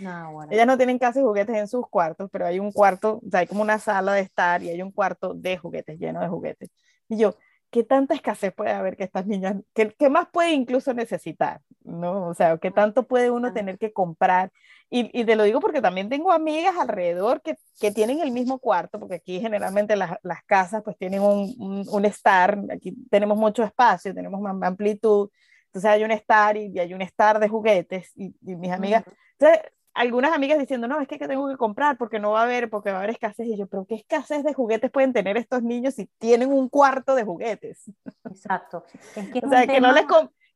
No, 0.00 0.42
Ellas 0.50 0.66
no 0.66 0.76
tienen 0.76 0.98
casi 0.98 1.20
juguetes 1.20 1.56
en 1.56 1.68
sus 1.68 1.88
cuartos, 1.88 2.28
pero 2.30 2.46
hay 2.46 2.58
un 2.58 2.70
cuarto, 2.70 3.20
o 3.26 3.30
sea, 3.30 3.40
hay 3.40 3.46
como 3.46 3.62
una 3.62 3.78
sala 3.78 4.12
de 4.12 4.20
estar 4.20 4.62
y 4.62 4.68
hay 4.68 4.82
un 4.82 4.90
cuarto 4.90 5.32
de 5.34 5.56
juguetes, 5.56 5.98
lleno 5.98 6.20
de 6.20 6.28
juguetes. 6.28 6.70
Y 7.08 7.16
yo, 7.16 7.34
¿qué 7.76 7.84
tanta 7.84 8.14
escasez 8.14 8.54
puede 8.54 8.70
haber 8.70 8.96
que 8.96 9.04
estas 9.04 9.26
niñas, 9.26 9.56
qué, 9.74 9.94
qué 9.98 10.08
más 10.08 10.28
puede 10.32 10.52
incluso 10.52 10.94
necesitar? 10.94 11.60
¿no? 11.84 12.28
O 12.28 12.32
sea, 12.32 12.56
¿qué 12.56 12.70
tanto 12.70 13.06
puede 13.06 13.30
uno 13.30 13.52
tener 13.52 13.76
que 13.76 13.92
comprar? 13.92 14.50
Y, 14.88 15.10
y, 15.12 15.26
te 15.26 15.36
lo 15.36 15.42
digo 15.42 15.60
porque 15.60 15.82
también 15.82 16.08
tengo 16.08 16.32
amigas 16.32 16.74
alrededor 16.78 17.42
que, 17.42 17.58
que 17.78 17.90
tienen 17.90 18.20
el 18.20 18.30
mismo 18.30 18.60
cuarto, 18.60 18.98
porque 18.98 19.16
aquí 19.16 19.40
generalmente 19.40 19.94
las, 19.94 20.16
las 20.22 20.42
casas 20.44 20.82
pues 20.82 20.96
tienen 20.96 21.20
un, 21.20 21.54
un, 21.58 21.84
un, 21.86 22.04
estar, 22.06 22.58
aquí 22.72 22.94
tenemos 23.10 23.36
mucho 23.36 23.62
espacio, 23.62 24.14
tenemos 24.14 24.40
más 24.40 24.56
amplitud, 24.62 25.28
entonces 25.66 25.90
hay 25.90 26.02
un 26.02 26.12
estar 26.12 26.56
y, 26.56 26.78
hay 26.78 26.94
un 26.94 27.02
estar 27.02 27.38
de 27.38 27.48
juguetes 27.48 28.10
y, 28.16 28.34
mis 28.40 28.72
amigas, 28.72 29.04
entonces 29.38 29.70
algunas 29.96 30.32
amigas 30.32 30.58
diciendo, 30.58 30.86
no, 30.86 31.00
es 31.00 31.08
que, 31.08 31.18
tengo 31.18 31.48
que 31.48 31.56
comprar 31.56 31.96
porque 31.96 32.20
no 32.20 32.32
va 32.32 32.40
a 32.40 32.44
haber, 32.44 32.68
porque 32.68 32.90
va 32.90 32.96
a 32.96 32.98
haber 33.00 33.10
escasez. 33.10 33.46
Y 33.46 33.56
yo, 33.56 33.66
pero 33.66 33.86
¿qué 33.86 33.94
escasez 33.94 34.44
de 34.44 34.52
juguetes 34.52 34.90
pueden 34.90 35.12
tener 35.12 35.36
estos 35.36 35.62
niños 35.62 35.94
si 35.94 36.06
tienen 36.18 36.52
un 36.52 36.68
cuarto 36.68 37.14
de 37.14 37.24
juguetes? 37.24 37.90
Exacto. 38.24 38.84
Es 39.16 39.28
que 39.30 39.38
o 39.44 39.48
sea, 39.48 39.66
que 39.66 39.80
no 39.80 39.92
les 39.92 40.04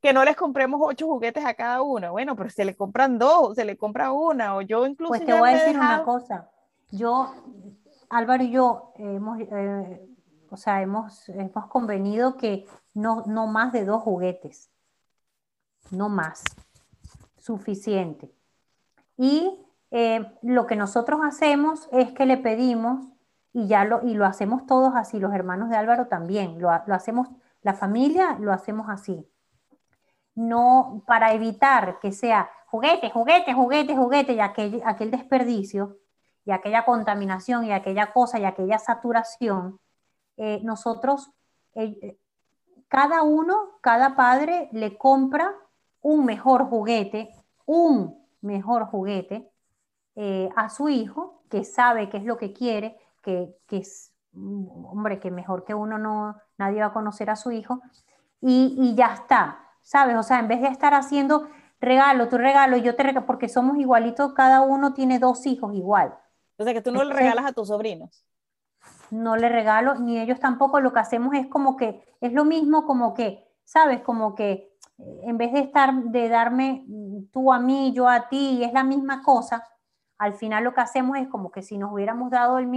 que 0.03 0.13
no 0.15 0.25
les 0.25 0.37
compremos 0.37 0.81
ocho 0.83 1.07
juguetes 1.07 1.45
a 1.45 1.55
cada 1.55 1.83
uno. 1.83 2.13
Bueno, 2.13 2.37
pero 2.37 2.51
se 2.51 2.65
le 2.65 2.77
compran 2.77 3.19
dos, 3.19 3.55
se 3.55 3.65
le 3.65 3.77
compra 3.77 4.13
una, 4.13 4.57
o 4.57 4.63
yo 4.63 4.87
incluso. 4.87 5.11
Pues 5.11 5.27
te 5.27 5.33
voy 5.33 5.51
a 5.51 5.53
decir 5.55 5.77
una 5.77 6.05
cosa. 6.05 6.51
Yo, 6.91 7.35
Álvaro 8.09 8.43
y 8.43 8.51
yo 8.51 8.93
hemos, 8.97 9.41
eh, 9.41 10.09
o 10.51 10.57
sea, 10.57 10.83
hemos, 10.83 11.29
hemos 11.29 11.67
convenido 11.69 12.37
que 12.37 12.67
no, 12.95 13.25
no 13.27 13.47
más 13.47 13.73
de 13.73 13.85
dos 13.85 14.03
juguetes. 14.03 14.71
No 15.91 16.09
más. 16.09 16.45
Suficiente. 17.39 18.31
Y 19.21 19.55
eh, 19.91 20.33
lo 20.41 20.67
que 20.67 20.77
nosotros 20.77 21.21
hacemos 21.23 21.91
es 21.93 22.11
que 22.13 22.25
le 22.25 22.39
pedimos, 22.39 23.07
y 23.53 23.67
ya 23.67 23.85
lo, 23.85 24.01
y 24.03 24.15
lo 24.15 24.25
hacemos 24.25 24.65
todos 24.65 24.95
así, 24.97 25.21
los 25.21 25.35
hermanos 25.35 25.69
de 25.69 25.77
Álvaro 25.77 26.07
también, 26.07 26.59
lo, 26.59 26.71
lo 26.87 26.95
hacemos, 26.95 27.29
la 27.61 27.75
familia 27.75 28.39
lo 28.41 28.51
hacemos 28.51 28.89
así. 28.89 29.31
No, 30.35 31.05
para 31.07 31.35
evitar 31.35 31.99
que 32.01 32.13
sea 32.13 32.49
juguete, 32.69 33.11
juguete, 33.11 33.53
juguete, 33.53 33.95
juguete, 33.95 34.33
y 34.33 34.41
aquel, 34.41 34.81
aquel 34.87 35.11
desperdicio, 35.11 35.99
y 36.47 36.53
aquella 36.53 36.87
contaminación, 36.87 37.67
y 37.67 37.73
aquella 37.73 38.15
cosa, 38.15 38.39
y 38.39 38.47
aquella 38.47 38.79
saturación, 38.79 39.81
eh, 40.39 40.63
nosotros, 40.63 41.31
eh, 41.75 42.17
cada 42.89 43.23
uno, 43.23 43.73
cada 43.83 44.17
padre 44.17 44.71
le 44.73 44.97
compra 44.97 45.55
un 46.01 46.25
mejor 46.25 46.71
juguete, 46.71 47.29
un 47.67 48.19
mejor 48.41 48.87
juguete 48.87 49.51
eh, 50.17 50.49
a 50.57 50.69
su 50.69 50.89
hijo, 50.89 51.43
que 51.51 51.65
sabe 51.65 52.09
qué 52.09 52.19
es 52.19 52.25
lo 52.25 52.37
que 52.37 52.53
quiere, 52.53 52.99
que, 53.23 53.55
que 53.67 53.79
es, 53.79 54.13
hombre, 54.35 55.19
que 55.21 55.31
mejor 55.31 55.65
que 55.65 55.75
uno 55.75 55.99
no, 55.99 56.37
nadie 56.59 56.81
va 56.81 56.87
a 56.87 56.93
conocer 56.93 57.31
a 57.31 57.37
su 57.37 57.51
hijo, 57.51 57.81
y, 58.41 58.75
y 58.79 58.95
ya 58.95 59.15
está. 59.15 59.67
¿sabes? 59.83 60.17
O 60.17 60.23
sea, 60.23 60.39
en 60.39 60.49
vez 60.49 60.61
de 60.61 60.69
estar 60.69 60.95
haciendo 60.95 61.49
regalo, 61.81 62.29
tu 62.29 62.39
regalo, 62.39 62.77
yo 62.77 62.95
te 62.97 63.03
regalo, 63.03 63.27
porque 63.27 63.49
somos 63.49 63.79
igualitos, 63.79 64.35
cada 64.35 64.61
uno 64.61 64.93
tiene 64.93 65.19
dos 65.19 65.47
hijos 65.47 65.75
igual. 65.75 66.15
O 66.57 66.65
sea, 66.65 66.73
que 66.73 66.83
tú 66.83 66.93
no 66.93 67.05
le 67.05 67.15
regalas 67.15 67.47
a 67.47 67.53
tus 67.53 67.69
sobrinos. 67.69 68.25
No 69.11 69.37
le 69.37 69.49
regalo, 69.49 69.97
ni 69.97 70.21
ellos 70.21 70.39
tampoco, 70.39 70.81
lo 70.81 70.93
que 70.93 71.01
hacemos 71.01 71.35
es 71.35 71.47
como 71.49 71.77
que, 71.77 72.05
es 72.21 72.33
lo 72.33 72.45
mismo 72.45 72.87
como 72.87 73.15
que, 73.15 73.49
¿sabes? 73.65 74.01
Como 74.03 74.35
que 74.35 74.70
en 75.23 75.39
vez 75.39 75.53
de 75.53 75.61
estar, 75.61 75.95
de 75.95 76.29
darme 76.29 76.87
tú 77.33 77.53
a 77.53 77.59
mí, 77.59 77.93
yo 77.95 78.09
a 78.09 78.29
ti, 78.29 78.63
es 78.65 78.73
la 78.73 78.85
misma 78.85 79.23
cosa, 79.23 79.65
al 80.19 80.35
final 80.35 80.65
lo 80.65 80.75
que 80.75 80.83
hacemos 80.83 81.17
es 81.17 81.29
como 81.29 81.51
que 81.51 81.63
si 81.63 81.79
nos 81.79 81.93
hubiéramos 81.93 82.31
dado 82.31 82.59
el, 82.59 82.69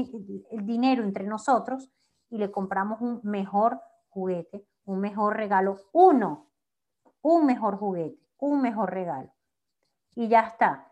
el 0.50 0.66
dinero 0.66 1.04
entre 1.04 1.26
nosotros 1.26 1.92
y 2.30 2.38
le 2.38 2.52
compramos 2.52 3.02
un 3.02 3.20
mejor 3.24 3.82
juguete, 4.08 4.66
un 4.86 5.00
mejor 5.00 5.36
regalo, 5.36 5.78
uno, 5.92 6.48
un 7.22 7.46
mejor 7.46 7.78
juguete, 7.78 8.18
un 8.40 8.62
mejor 8.62 8.92
regalo. 8.92 9.34
Y 10.16 10.28
ya 10.28 10.42
está. 10.42 10.92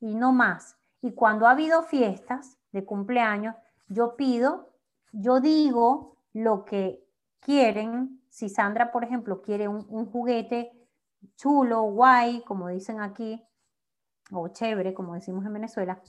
Y 0.00 0.14
no 0.14 0.32
más. 0.32 0.76
Y 1.00 1.12
cuando 1.12 1.46
ha 1.46 1.52
habido 1.52 1.82
fiestas 1.82 2.58
de 2.72 2.84
cumpleaños, 2.84 3.54
yo 3.88 4.16
pido, 4.16 4.70
yo 5.12 5.40
digo 5.40 6.16
lo 6.32 6.64
que 6.64 7.06
quieren. 7.40 8.20
Si 8.34 8.48
Sandra, 8.48 8.90
por 8.90 9.04
ejemplo, 9.04 9.42
quiere 9.42 9.68
un, 9.68 10.06
juguete 10.06 10.72
chulo, 11.36 11.82
guay, 11.82 12.42
como 12.42 12.68
dicen 12.68 13.00
aquí, 13.00 13.40
o 14.32 14.48
chévere, 14.48 14.92
como 14.92 15.14
decimos 15.14 15.46
en 15.46 15.52
Venezuela, 15.52 16.02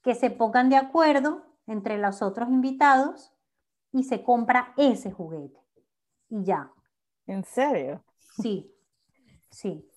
que 0.00 0.14
se 0.14 0.30
pongan 0.30 0.68
de 0.68 0.76
acuerdo 0.76 1.42
entre 1.66 1.98
los 1.98 2.22
otros 2.22 2.48
invitados 2.50 3.32
y 3.90 4.04
se 4.04 4.22
compra 4.22 4.74
ese 4.76 5.10
juguete. 5.10 5.60
Y 6.28 6.44
ya. 6.44 6.70
¿En 7.26 7.42
serio? 7.44 8.04
Sí, 8.40 8.72
Sí. 9.50 9.88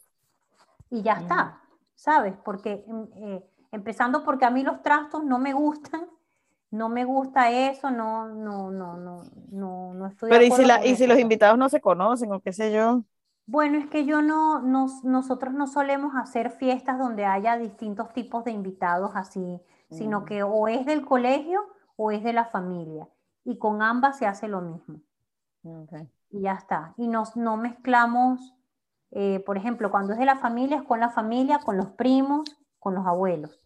Y 0.89 1.01
ya 1.01 1.13
está, 1.13 1.61
¿sabes? 1.93 2.35
Porque 2.43 2.83
em, 2.87 3.07
eh, 3.15 3.43
empezando 3.71 4.23
porque 4.23 4.45
a 4.45 4.49
mí 4.49 4.63
los 4.63 4.81
trastos 4.81 5.23
no 5.23 5.39
me 5.39 5.53
gustan, 5.53 6.07
no 6.75 6.89
me 6.89 7.05
gusta 7.05 7.49
eso, 7.51 7.89
no, 7.89 8.27
no, 8.27 8.71
no, 8.71 8.97
no, 8.97 9.23
no, 9.51 9.93
no 9.93 10.07
estoy. 10.07 10.29
Pero 10.29 10.43
¿y 10.43 10.51
si, 10.51 10.65
la, 10.65 10.85
y 10.85 10.95
si 10.95 11.07
los 11.07 11.19
invitados 11.19 11.57
no 11.57 11.69
se 11.69 11.81
conocen 11.81 12.31
o 12.31 12.41
qué 12.41 12.53
sé 12.53 12.71
yo? 12.73 13.03
Bueno, 13.47 13.77
es 13.77 13.88
que 13.88 14.05
yo 14.05 14.21
no, 14.21 14.61
nosotros 14.61 15.53
no 15.53 15.67
solemos 15.67 16.13
hacer 16.15 16.51
fiestas 16.51 16.97
donde 16.97 17.25
haya 17.25 17.57
distintos 17.57 18.11
tipos 18.13 18.43
de 18.43 18.51
invitados 18.51 19.11
así, 19.15 19.61
sino 19.91 20.21
mm. 20.21 20.25
que 20.25 20.43
o 20.43 20.67
es 20.67 20.85
del 20.85 21.05
colegio 21.05 21.61
o 21.95 22.11
es 22.11 22.23
de 22.23 22.33
la 22.33 22.45
familia. 22.45 23.07
Y 23.43 23.59
con 23.59 23.81
ambas 23.81 24.17
se 24.17 24.25
hace 24.25 24.47
lo 24.47 24.61
mismo. 24.61 25.01
Y 26.31 26.41
ya 26.41 26.53
está. 26.53 26.93
Y 26.97 27.07
nos, 27.07 27.35
no 27.35 27.57
mezclamos 27.57 28.55
eh, 29.17 29.41
por 29.45 29.57
ejemplo, 29.57 29.91
cuando 29.91 30.11
es 30.11 30.19
de 30.19 30.25
la 30.25 30.35
familia, 30.35 30.77
es 30.77 30.83
con 30.83 30.99
la 30.99 31.09
familia, 31.09 31.59
con 31.59 31.77
los 31.77 31.88
primos, 31.91 32.57
con 32.79 32.95
los 32.95 33.05
abuelos. 33.07 33.61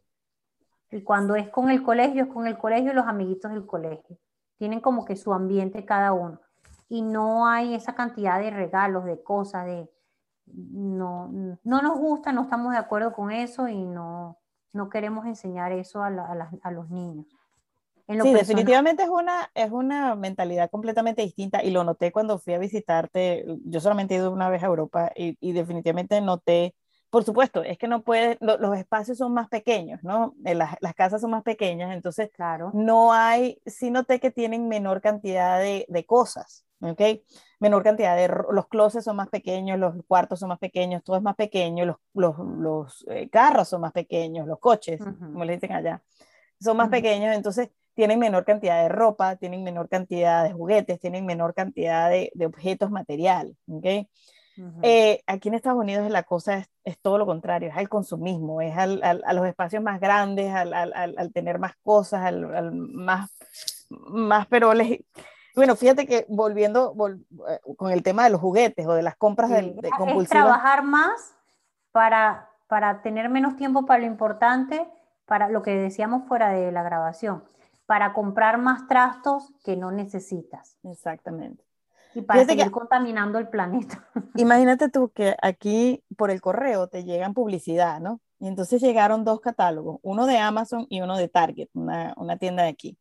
Y 0.92 1.02
cuando 1.02 1.36
es 1.36 1.50
con 1.50 1.70
el 1.70 1.84
colegio, 1.84 2.24
es 2.24 2.30
con 2.30 2.48
el 2.48 2.58
colegio 2.58 2.92
y 2.92 2.96
los 2.96 3.06
amiguitos 3.06 3.52
del 3.52 3.66
colegio. 3.66 4.18
Tienen 4.58 4.82
como 4.82 5.06
que 5.06 5.16
su 5.16 5.34
ambiente 5.34 5.86
cada 5.86 6.14
uno. 6.14 6.40
Y 6.88 7.04
no 7.04 7.48
hay 7.48 7.76
esa 7.76 7.94
cantidad 7.94 8.40
de 8.40 8.50
regalos, 8.50 9.06
de 9.06 9.22
cosas, 9.22 9.66
de... 9.66 9.90
No, 10.48 11.30
no 11.64 11.82
nos 11.84 12.00
gusta, 12.00 12.32
no 12.32 12.42
estamos 12.42 12.72
de 12.72 12.80
acuerdo 12.80 13.14
con 13.14 13.32
eso 13.32 13.68
y 13.68 13.86
no, 13.86 14.40
no 14.74 14.90
queremos 14.90 15.28
enseñar 15.28 15.72
eso 15.72 16.04
a, 16.04 16.08
a, 16.08 16.72
los 16.72 16.90
niños. 16.90 17.28
sí, 18.08 18.34
definitivamente 18.34 19.04
es 19.04 19.10
una, 19.10 19.52
es 19.54 19.72
una 19.72 20.16
mentalidad 20.16 20.72
completamente 20.72 21.22
distinta 21.22 21.64
y 21.64 21.70
lo 21.70 21.84
noté 21.84 22.12
cuando 22.12 22.40
fui 22.40 22.56
a 22.56 22.58
visitarte. 22.58 23.46
Yo 23.66 23.80
solamente 23.80 24.16
he 24.16 24.18
ido 24.18 24.32
una 24.32 24.50
vez 24.50 24.64
a 24.64 24.68
Europa 24.68 25.12
y, 25.16 25.38
y 25.40 25.52
definitivamente 25.54 26.20
noté, 26.20 26.74
por 27.10 27.24
supuesto, 27.24 27.64
es 27.64 27.78
que 27.78 27.88
no 27.88 28.04
puede, 28.04 28.38
los 28.40 28.78
espacios 28.78 29.18
son 29.18 29.34
más 29.34 29.50
pequeños, 29.50 30.00
¿no? 30.04 30.36
Eh, 30.46 30.54
las, 30.54 30.76
las, 30.80 30.94
casas 30.94 31.22
son 31.22 31.32
más 31.32 31.44
pequeñas, 31.44 31.92
entonces 31.94 32.30
claro. 32.32 32.72
no 32.74 33.14
hay, 33.14 33.60
sí 33.66 33.90
noté 33.90 34.20
que 34.20 34.30
tienen 34.32 34.68
menor 34.68 35.02
cantidad 35.02 35.60
de, 35.60 35.86
de 35.88 36.06
cosas, 36.06 36.66
¿ok? 36.82 37.02
Menor 37.60 37.84
cantidad 37.84 38.16
de, 38.16 38.28
los 38.52 38.68
closets 38.68 39.06
son 39.06 39.16
más 39.16 39.30
pequeños, 39.30 39.80
los 39.80 39.96
cuartos 40.08 40.40
son 40.40 40.50
más 40.50 40.60
pequeños, 40.60 41.04
todo 41.04 41.18
es 41.18 41.24
más 41.24 41.36
pequeño, 41.36 41.86
los, 41.86 41.98
los, 42.14 42.38
los 42.38 43.06
eh, 43.10 43.28
carros 43.30 43.70
son 43.70 43.82
más 43.82 43.92
pequeños, 43.92 44.48
los 44.48 44.60
coches, 44.60 45.02
uh 45.02 45.06
-huh. 45.06 45.34
como 45.34 45.46
le 45.46 45.54
dicen 45.54 45.72
allá, 45.72 46.04
son 46.60 46.78
más 46.78 46.88
uh 46.88 46.90
-huh. 46.90 46.92
pequeños, 46.92 47.36
entonces 47.36 47.70
tienen 47.96 48.20
menor 48.20 48.46
cantidad 48.46 48.84
de 48.84 48.90
ropa, 48.90 49.36
tienen 49.36 49.64
menor 49.64 49.90
cantidad 49.90 50.44
de 50.44 50.54
juguetes, 50.54 51.00
tienen 51.00 51.26
menor 51.26 51.54
cantidad 51.54 52.10
de, 52.10 52.32
de 52.36 52.46
objetos 52.46 52.92
materiales. 52.92 53.58
¿okay? 53.68 54.08
Uh 54.60 54.64
-huh. 54.64 54.80
eh, 54.84 55.24
aquí 55.26 55.48
en 55.48 55.56
Estados 55.56 55.80
Unidos 55.80 56.10
la 56.10 56.24
cosa 56.24 56.58
es, 56.58 56.70
es, 56.84 57.00
todo 57.00 57.18
lo 57.18 57.26
contrario, 57.26 57.70
es 57.70 57.78
al 57.78 57.88
consumismo, 57.88 58.62
es 58.62 58.78
al, 58.78 59.02
al, 59.04 59.24
a 59.26 59.34
los 59.34 59.48
espacios 59.48 59.82
más 59.82 60.00
grandes, 60.00 60.54
al, 60.54 60.74
al 60.74 61.32
tener 61.34 61.60
más 61.60 61.74
cosas, 61.84 62.24
al, 62.24 62.72
más, 62.74 63.32
más 63.90 64.46
peroles. 64.48 65.00
Bueno, 65.56 65.76
fíjate 65.76 66.06
que 66.06 66.26
volviendo 66.30 66.94
vol 66.94 67.26
eh, 67.50 67.60
con 67.78 67.92
el 67.92 68.04
tema 68.04 68.26
de 68.26 68.30
los 68.30 68.42
juguetes 68.42 68.86
o 68.86 68.94
de 68.94 69.04
las 69.04 69.16
compras 69.16 69.50
sí. 69.50 69.56
de, 69.56 69.62
de 69.62 69.90
compulsivas. 69.90 70.24
Es 70.24 70.30
trabajar 70.30 70.84
más 70.84 71.36
para, 71.92 72.50
para 72.68 73.02
tener 73.02 73.30
menos 73.30 73.56
tiempo 73.56 73.86
para 73.86 74.02
lo 74.02 74.06
importante, 74.06 74.88
para 75.26 75.50
lo 75.50 75.62
que 75.62 75.76
decíamos 75.76 76.28
fuera 76.28 76.50
de 76.50 76.72
la 76.72 76.84
grabación 76.84 77.44
para 77.90 78.14
comprar 78.14 78.60
más 78.60 78.88
trastos 78.88 79.52
que 79.64 79.76
no 79.76 79.92
necesitas. 79.92 80.78
Exactamente. 80.84 81.64
Y 82.14 82.22
para 82.22 82.40
Fíjate 82.40 82.54
seguir 82.54 82.66
que, 82.66 82.72
contaminando 82.72 83.38
el 83.38 83.50
planeta. 83.50 84.08
Imagínate 84.36 84.90
tú 84.90 85.10
que 85.10 85.36
aquí 85.42 86.04
por 86.18 86.32
el 86.32 86.42
correo 86.42 86.88
te 86.88 87.04
llegan 87.04 87.34
publicidad, 87.34 88.00
¿no? 88.00 88.20
Y 88.40 88.48
entonces 88.48 88.82
llegaron 88.82 89.26
dos 89.26 89.42
catálogos, 89.42 90.00
uno 90.02 90.26
de 90.26 90.38
Amazon 90.38 90.88
y 90.90 91.02
uno 91.02 91.18
de 91.18 91.28
Target, 91.28 91.68
una, 91.74 92.14
una 92.18 92.38
tienda 92.38 92.64
de 92.64 92.70
aquí. 92.70 92.98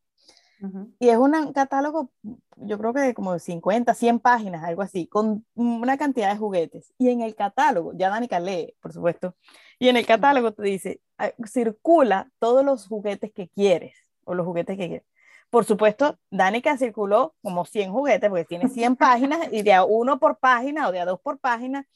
Uh 0.61 0.67
-huh. 0.67 0.95
Y 0.99 1.09
es 1.09 1.17
un 1.17 1.53
catálogo, 1.53 2.11
yo 2.57 2.79
creo 2.79 2.93
que 2.93 3.01
de 3.01 3.15
como 3.15 3.39
50, 3.39 3.95
100 3.95 4.19
páginas, 4.19 4.65
algo 4.65 4.83
así, 4.83 5.07
con 5.07 5.47
una 5.55 5.97
cantidad 5.97 6.33
de 6.33 6.39
juguetes. 6.39 6.93
Y 6.99 7.11
en 7.11 7.21
el 7.21 7.37
catálogo, 7.37 7.93
ya 7.95 8.11
Danica 8.11 8.41
lee, 8.41 8.75
por 8.81 8.93
supuesto, 8.93 9.37
y 9.79 9.89
en 9.89 9.97
el 9.97 10.07
catálogo 10.07 10.53
te 10.53 10.63
dice, 10.65 11.01
ah, 11.19 11.31
circula 11.47 12.31
todos 12.41 12.65
los 12.65 12.89
juguetes 12.89 13.33
que 13.33 13.49
quieres 13.49 13.95
o 14.25 14.35
los 14.35 14.45
juguetes 14.45 14.77
que 14.77 14.89
quieras. 14.89 15.07
Por 15.51 15.65
supuesto, 15.65 16.19
Danica 16.31 16.77
circuló 16.77 17.35
como 17.43 17.65
100 17.65 17.91
juguetes, 17.91 18.29
porque 18.29 18.45
tiene 18.45 18.69
100 18.69 18.97
páginas, 18.97 19.41
y 19.51 19.63
de 19.63 19.73
a 19.73 19.85
uno 19.85 20.19
por 20.19 20.39
página 20.39 20.89
o 20.89 20.93
de 20.93 21.01
a 21.01 21.07
dos 21.07 21.21
por 21.21 21.39
página. 21.39 21.87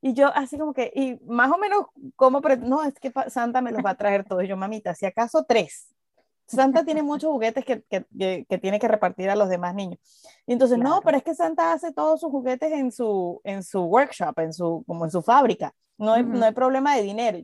Y 0.00 0.14
yo 0.14 0.34
así 0.34 0.58
como 0.58 0.72
que, 0.72 0.90
y 0.94 1.18
más 1.26 1.52
o 1.52 1.58
menos, 1.58 1.86
como, 2.16 2.40
no, 2.40 2.82
es 2.82 2.94
que 2.98 3.12
Santa 3.28 3.60
me 3.60 3.70
los 3.70 3.84
va 3.84 3.90
a 3.90 3.96
traer 3.96 4.24
todos. 4.24 4.48
Yo, 4.48 4.56
mamita, 4.56 4.94
si 4.94 5.06
acaso 5.06 5.44
tres. 5.46 5.91
Santa 6.56 6.84
tiene 6.84 7.02
muchos 7.02 7.30
juguetes 7.30 7.64
que, 7.64 7.82
que, 7.82 8.04
que, 8.18 8.46
que, 8.48 8.58
tiene 8.58 8.78
que 8.78 8.88
repartir 8.88 9.30
a 9.30 9.36
los 9.36 9.48
demás 9.48 9.74
niños. 9.74 9.98
Y 10.46 10.52
entonces, 10.52 10.78
claro. 10.78 10.96
no, 10.96 11.02
pero 11.02 11.16
es 11.16 11.22
que 11.22 11.34
Santa 11.34 11.72
hace 11.72 11.92
todos 11.92 12.20
sus 12.20 12.30
juguetes 12.30 12.72
en 12.72 12.92
su, 12.92 13.40
en 13.44 13.62
su 13.62 13.82
workshop, 13.82 14.38
en 14.38 14.52
su, 14.52 14.84
como 14.86 15.04
en 15.04 15.10
su 15.10 15.22
fábrica. 15.22 15.74
No 15.98 16.14
hay, 16.14 16.22
uh 16.22 16.26
-huh. 16.26 16.38
no 16.38 16.46
hay 16.46 16.52
problema 16.52 16.96
de 16.96 17.02
dinero. 17.02 17.38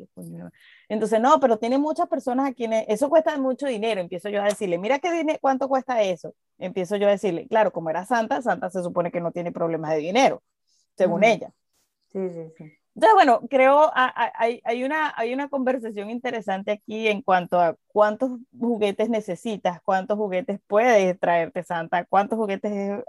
Entonces, 0.89 1.21
no, 1.21 1.39
pero 1.39 1.59
tiene 1.59 1.79
muchas 1.79 2.09
personas 2.09 2.49
a 2.49 2.55
quienes 2.55 2.87
eso 2.89 3.09
cuesta 3.09 3.37
mucho 3.39 3.67
dinero. 3.67 4.01
Empiezo 4.01 4.29
yo 4.31 4.41
a 4.41 4.47
decirle, 4.47 4.79
mira 4.79 4.99
qué 4.99 5.13
dinero, 5.13 5.39
cuánto 5.41 5.69
cuesta 5.69 6.03
eso. 6.03 6.35
Empiezo 6.59 6.97
yo 6.97 7.07
a 7.07 7.11
decirle, 7.11 7.47
claro, 7.47 7.73
como 7.73 7.91
era 7.91 8.05
Santa, 8.05 8.43
Santa 8.43 8.71
se 8.71 8.83
supone 8.83 9.13
que 9.13 9.21
no 9.21 9.31
tiene 9.31 9.53
problemas 9.53 9.91
de 9.93 9.99
dinero, 9.99 10.43
según 10.97 11.23
uh 11.23 11.27
-huh. 11.27 11.35
ella. 11.35 11.53
Sí, 12.13 12.31
sí, 12.31 12.53
sí. 12.57 12.78
Entonces, 12.99 13.15
bueno, 13.15 13.41
creo 13.49 13.93
hay, 13.95 14.61
hay, 14.65 14.83
una, 14.83 15.13
hay 15.17 15.33
una 15.33 15.49
conversación 15.49 16.11
interesante 16.11 16.73
aquí 16.73 17.07
en 17.07 17.23
cuanto 17.23 17.61
a 17.61 17.77
cuántos 17.87 18.41
juguetes 18.59 19.09
necesitas, 19.09 19.81
cuántos 19.85 20.19
juguetes 20.19 20.59
puedes 20.67 21.17
traerte 21.21 21.63
Santa, 21.63 22.05
cuántos 22.07 22.37
juguetes 22.41 23.05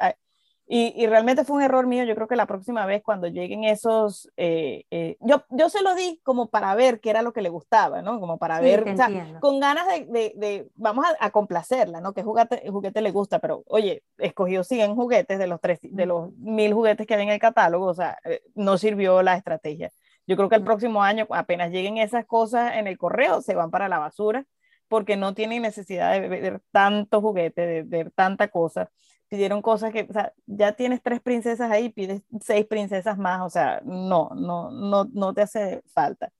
y, 0.71 0.93
y, 0.95 1.07
realmente 1.07 1.43
fue 1.45 1.55
un 1.55 1.63
error 1.63 1.87
mío. 1.87 2.03
Yo 2.03 2.13
creo 2.13 2.27
que 2.27 2.35
la 2.35 2.45
próxima 2.45 2.85
vez 2.85 3.01
cuando 3.01 3.25
lleguen 3.25 3.63
esos, 3.63 4.29
eh, 4.37 4.83
eh, 4.91 5.17
yo, 5.19 5.43
yo 5.49 5.67
se 5.67 5.81
lo 5.81 5.95
di 5.95 6.21
como 6.21 6.51
para 6.51 6.75
ver 6.75 6.99
qué 6.99 7.09
era 7.09 7.23
lo 7.23 7.33
que 7.33 7.41
le 7.41 7.49
gustaba, 7.49 8.03
¿no? 8.03 8.19
Como 8.19 8.37
para 8.37 8.59
sí, 8.59 8.65
ver, 8.65 8.87
o 8.87 8.95
sea, 8.95 9.39
con 9.39 9.59
ganas 9.59 9.87
de, 9.87 10.05
de, 10.05 10.33
de 10.35 10.69
vamos 10.75 11.05
a, 11.07 11.25
a, 11.25 11.31
complacerla, 11.31 12.01
¿no? 12.01 12.13
Que 12.13 12.21
juguete, 12.21 12.69
juguete 12.69 13.01
le 13.01 13.09
gusta, 13.09 13.39
pero 13.39 13.63
oye, 13.65 14.03
escogió 14.19 14.63
100 14.63 14.93
juguetes 14.93 15.39
de 15.39 15.47
los, 15.47 15.59
tres, 15.59 15.79
de 15.81 16.05
los 16.05 16.31
mil 16.33 16.71
juguetes 16.71 17.07
que 17.07 17.15
hay 17.15 17.23
en 17.23 17.29
el 17.29 17.39
catálogo, 17.39 17.87
o 17.87 17.95
sea, 17.95 18.19
eh, 18.23 18.43
no 18.53 18.77
sirvió 18.77 19.23
la 19.23 19.37
estrategia. 19.37 19.91
Yo 20.27 20.35
creo 20.35 20.49
que 20.49 20.55
el 20.57 20.63
próximo 20.63 21.01
año, 21.01 21.25
apenas 21.31 21.71
lleguen 21.71 21.97
esas 21.97 22.27
cosas 22.27 22.75
en 22.75 22.85
el 22.85 22.99
correo, 22.99 23.41
se 23.41 23.55
van 23.55 23.71
para 23.71 23.89
la 23.89 23.97
basura 23.97 24.45
porque 24.87 25.17
no 25.17 25.33
tienen 25.33 25.63
necesidad 25.63 26.11
de 26.13 26.27
ver 26.27 26.61
tanto 26.71 27.21
juguete, 27.21 27.65
de 27.65 27.83
ver 27.83 28.11
tanta 28.11 28.49
cosa 28.49 28.91
pidieron 29.29 29.61
cosas 29.61 29.93
que, 29.93 30.07
o 30.09 30.13
sea, 30.13 30.33
ya 30.47 30.73
tienes 30.73 31.01
tres 31.01 31.21
princesas 31.21 31.71
ahí, 31.71 31.89
pides 31.89 32.23
seis 32.41 32.65
princesas 32.65 33.17
más, 33.17 33.41
o 33.41 33.49
sea, 33.49 33.81
no, 33.85 34.29
no, 34.35 34.71
no, 34.71 35.05
no 35.13 35.33
te 35.33 35.41
hace 35.43 35.81
falta. 35.93 36.31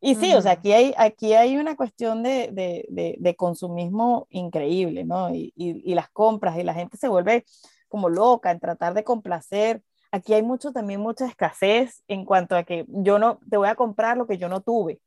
Y 0.00 0.14
sí, 0.14 0.30
uh 0.30 0.34
-huh. 0.34 0.38
o 0.38 0.42
sea, 0.42 0.52
aquí 0.52 0.72
hay, 0.72 0.94
aquí 0.96 1.34
hay 1.34 1.56
una 1.56 1.74
cuestión 1.76 2.22
de, 2.22 2.50
de, 2.52 2.86
de, 2.88 3.16
de 3.18 3.34
consumismo 3.34 4.28
increíble, 4.30 5.04
¿no? 5.04 5.34
Y, 5.34 5.52
y, 5.56 5.82
y, 5.90 5.94
las 5.94 6.08
compras, 6.10 6.56
y 6.56 6.62
la 6.62 6.74
gente 6.74 6.96
se 6.96 7.08
vuelve 7.08 7.44
como 7.88 8.08
loca 8.08 8.52
en 8.52 8.60
tratar 8.60 8.94
de 8.94 9.02
complacer. 9.02 9.82
Aquí 10.12 10.34
hay 10.34 10.42
mucho, 10.42 10.72
también 10.72 11.00
mucha 11.00 11.26
escasez 11.26 12.04
en 12.06 12.24
cuanto 12.24 12.54
a 12.56 12.62
que 12.62 12.86
yo 12.88 13.18
no, 13.18 13.40
te 13.50 13.56
voy 13.56 13.68
a 13.68 13.74
comprar 13.74 14.16
lo 14.16 14.26
que 14.26 14.38
yo 14.38 14.48
no 14.48 14.60
tuve 14.60 15.00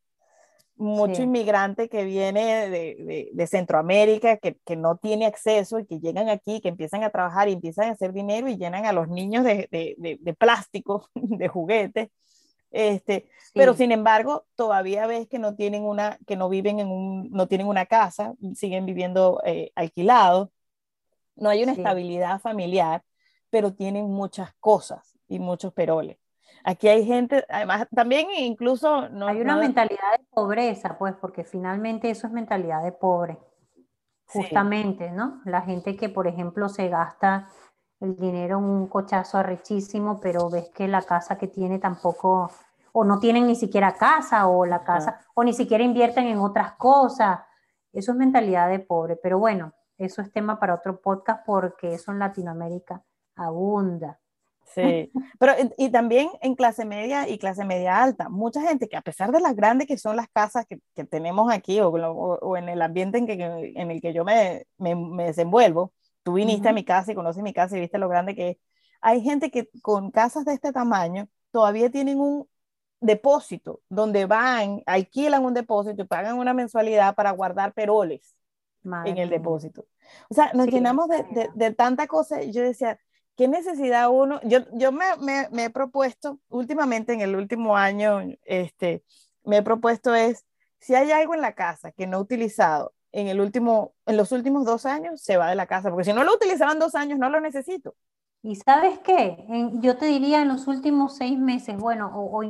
mucho 0.81 1.15
sí. 1.15 1.23
inmigrante 1.23 1.89
que 1.89 2.03
viene 2.03 2.69
de, 2.69 2.95
de, 2.95 3.29
de 3.31 3.47
Centroamérica, 3.47 4.37
que, 4.37 4.57
que, 4.65 4.75
no 4.75 4.97
tiene 4.97 5.25
acceso 5.25 5.79
y 5.79 5.85
que 5.85 5.99
llegan 5.99 6.29
aquí, 6.29 6.59
que 6.61 6.69
empiezan 6.69 7.03
a 7.03 7.09
trabajar 7.09 7.49
y 7.49 7.53
empiezan 7.53 7.89
a 7.89 7.91
hacer 7.93 8.13
dinero 8.13 8.49
y 8.49 8.57
llenan 8.57 8.85
a 8.85 8.93
los 8.93 9.07
niños 9.07 9.43
de, 9.43 9.67
de 9.69 10.33
plástico, 10.33 11.09
de 11.15 11.47
juguetes. 11.47 12.09
Este, 12.71 13.27
sí. 13.43 13.51
Pero 13.53 13.73
sin 13.73 13.91
embargo, 13.91 14.45
todavía 14.55 15.05
ves 15.05 15.27
que 15.27 15.39
no 15.39 15.55
tienen 15.55 15.83
una, 15.83 16.17
que 16.25 16.37
no 16.37 16.49
viven 16.49 16.79
en 16.79 16.87
un, 16.87 17.29
no 17.29 17.47
tienen 17.47 17.67
una 17.67 17.85
casa, 17.85 18.33
siguen 18.55 18.85
viviendo 18.85 19.41
eh, 19.45 19.71
alquilados, 19.75 20.49
no 21.35 21.49
hay 21.49 21.63
una 21.63 21.75
sí. 21.75 21.81
estabilidad 21.81 22.39
familiar, 22.39 23.03
pero 23.49 23.73
tienen 23.73 24.05
muchas 24.09 24.53
cosas 24.59 25.17
y 25.27 25.39
muchos 25.39 25.73
peroles. 25.73 26.17
Aquí 26.63 26.87
hay 26.87 27.05
gente, 27.05 27.45
además, 27.49 27.87
también 27.93 28.27
incluso... 28.37 29.09
No, 29.09 29.27
hay 29.27 29.41
una 29.41 29.55
no... 29.55 29.61
mentalidad 29.61 30.11
de 30.17 30.25
pobreza, 30.29 30.97
pues, 30.97 31.15
porque 31.15 31.43
finalmente 31.43 32.09
eso 32.09 32.27
es 32.27 32.33
mentalidad 32.33 32.83
de 32.83 32.91
pobre, 32.91 33.39
justamente, 34.25 35.09
sí. 35.09 35.15
¿no? 35.15 35.41
La 35.45 35.61
gente 35.61 35.95
que, 35.95 36.09
por 36.09 36.27
ejemplo, 36.27 36.69
se 36.69 36.87
gasta 36.87 37.47
el 37.99 38.15
dinero 38.15 38.59
en 38.59 38.65
un 38.65 38.87
cochazo 38.87 39.37
arrechísimo, 39.37 40.19
pero 40.19 40.49
ves 40.49 40.69
que 40.69 40.87
la 40.87 41.01
casa 41.01 41.37
que 41.37 41.47
tiene 41.47 41.79
tampoco, 41.79 42.51
o 42.91 43.03
no 43.03 43.19
tienen 43.19 43.47
ni 43.47 43.55
siquiera 43.55 43.93
casa, 43.93 44.47
o 44.47 44.65
la 44.65 44.83
casa, 44.83 45.19
ah. 45.19 45.25
o 45.35 45.43
ni 45.43 45.53
siquiera 45.53 45.83
invierten 45.83 46.27
en 46.27 46.39
otras 46.39 46.73
cosas. 46.73 47.39
Eso 47.93 48.11
es 48.11 48.17
mentalidad 48.17 48.69
de 48.69 48.79
pobre, 48.79 49.17
pero 49.17 49.37
bueno, 49.39 49.73
eso 49.97 50.21
es 50.21 50.31
tema 50.31 50.59
para 50.59 50.75
otro 50.75 50.99
podcast 50.99 51.45
porque 51.45 51.93
eso 51.93 52.11
en 52.11 52.19
Latinoamérica 52.19 53.03
abunda. 53.35 54.20
Sí, 54.73 55.11
pero 55.37 55.53
y 55.77 55.89
también 55.89 56.29
en 56.41 56.55
clase 56.55 56.85
media 56.85 57.27
y 57.27 57.37
clase 57.37 57.65
media 57.65 58.01
alta, 58.01 58.29
mucha 58.29 58.61
gente 58.61 58.87
que 58.87 58.95
a 58.95 59.01
pesar 59.01 59.31
de 59.31 59.41
las 59.41 59.55
grandes 59.55 59.87
que 59.87 59.97
son 59.97 60.15
las 60.15 60.29
casas 60.29 60.65
que, 60.65 60.79
que 60.95 61.03
tenemos 61.03 61.51
aquí 61.51 61.81
o, 61.81 61.89
o, 61.89 62.39
o, 62.39 62.57
en 62.57 62.69
el 62.69 62.81
ambiente 62.81 63.17
en, 63.17 63.27
que, 63.27 63.33
en 63.33 63.91
el 63.91 63.99
que 64.01 64.13
yo 64.13 64.23
me, 64.23 64.65
me, 64.77 64.95
me 64.95 65.25
desenvuelvo, 65.25 65.93
tú 66.23 66.33
viniste 66.33 66.61
uh 66.61 66.65
-huh. 66.67 66.71
a 66.71 66.73
mi 66.73 66.85
casa 66.85 67.11
y 67.11 67.15
conoces 67.15 67.43
mi 67.43 67.53
casa 67.53 67.75
y 67.77 67.81
viste 67.81 67.97
lo 67.97 68.07
grande 68.07 68.33
que 68.33 68.49
es, 68.51 68.57
hay 69.01 69.21
gente 69.21 69.51
que 69.51 69.69
con 69.81 70.11
casas 70.11 70.45
de 70.45 70.53
este 70.53 70.71
tamaño 70.71 71.27
todavía 71.51 71.89
tienen 71.89 72.19
un 72.19 72.47
depósito 73.01 73.81
donde 73.89 74.25
van, 74.25 74.83
alquilan 74.85 75.43
un 75.43 75.53
depósito 75.53 76.03
y 76.03 76.05
pagan 76.07 76.37
una 76.37 76.53
mensualidad 76.53 77.15
para 77.15 77.31
guardar 77.31 77.73
peroles 77.73 78.35
Madre 78.83 79.11
en 79.11 79.17
el 79.17 79.29
depósito. 79.29 79.85
O 80.29 80.33
sea, 80.33 80.51
nos 80.53 80.67
sí, 80.67 80.71
llenamos 80.71 81.07
de, 81.07 81.23
de, 81.31 81.49
de 81.53 81.73
tanta 81.73 82.07
cosa 82.07 82.41
y 82.41 82.51
yo 82.51 82.61
decía, 82.61 82.97
¿qué 83.41 83.47
necesidad 83.47 84.11
uno? 84.11 84.39
Yo, 84.43 84.59
yo 84.73 84.91
me, 84.91 85.03
me, 85.49 85.63
he 85.63 85.69
propuesto, 85.71 86.39
últimamente 86.49 87.11
en 87.13 87.21
el 87.21 87.35
último 87.35 87.75
año, 87.75 88.19
este, 88.45 89.03
me 89.43 89.57
he 89.57 89.61
propuesto 89.63 90.13
es, 90.13 90.45
si 90.79 90.93
hay 90.93 91.09
algo 91.11 91.33
en 91.33 91.41
la 91.41 91.55
casa 91.55 91.91
que 91.91 92.05
no 92.05 92.17
he 92.17 92.21
utilizado 92.21 92.93
en, 93.11 93.25
el 93.25 93.41
último, 93.41 93.93
en 94.05 94.17
los 94.17 94.31
últimos 94.31 94.63
dos 94.63 94.85
años, 94.85 95.23
se 95.23 95.37
va 95.37 95.49
de 95.49 95.55
la 95.55 95.65
casa, 95.65 95.89
porque 95.89 96.03
si 96.03 96.13
no 96.13 96.23
lo 96.23 96.35
utilizaban 96.35 96.77
dos 96.77 96.93
años, 96.93 97.17
no 97.17 97.31
lo 97.31 97.41
necesito. 97.41 97.95
¿Y 98.43 98.57
sabes 98.57 98.99
qué? 98.99 99.43
Yo 99.79 99.97
te 99.97 100.05
diría 100.05 100.43
en 100.43 100.47
los 100.47 100.67
últimos 100.67 101.17
seis 101.17 101.39
meses, 101.39 101.75
bueno, 101.77 102.11
o, 102.13 102.43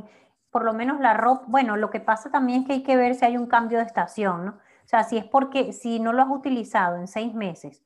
por 0.50 0.66
lo 0.66 0.74
menos 0.74 1.00
la 1.00 1.14
ropa, 1.14 1.46
bueno, 1.48 1.78
lo 1.78 1.90
que 1.90 2.02
pasa 2.02 2.32
también 2.32 2.64
es 2.64 2.68
que 2.68 2.74
hay 2.74 2.84
que 2.84 2.98
ver 2.98 3.16
si 3.16 3.24
hay 3.24 3.38
un 3.38 3.48
cambio 3.48 3.78
de 3.78 3.86
estación, 3.86 4.46
¿no? 4.46 4.52
O 4.52 4.88
sea, 4.92 5.06
si 5.06 5.16
es 5.16 5.24
porque, 5.24 5.72
si 5.72 6.02
no 6.02 6.12
lo 6.12 6.22
has 6.22 6.30
utilizado 6.30 6.98
en 6.98 7.08
seis 7.08 7.34
meses, 7.34 7.82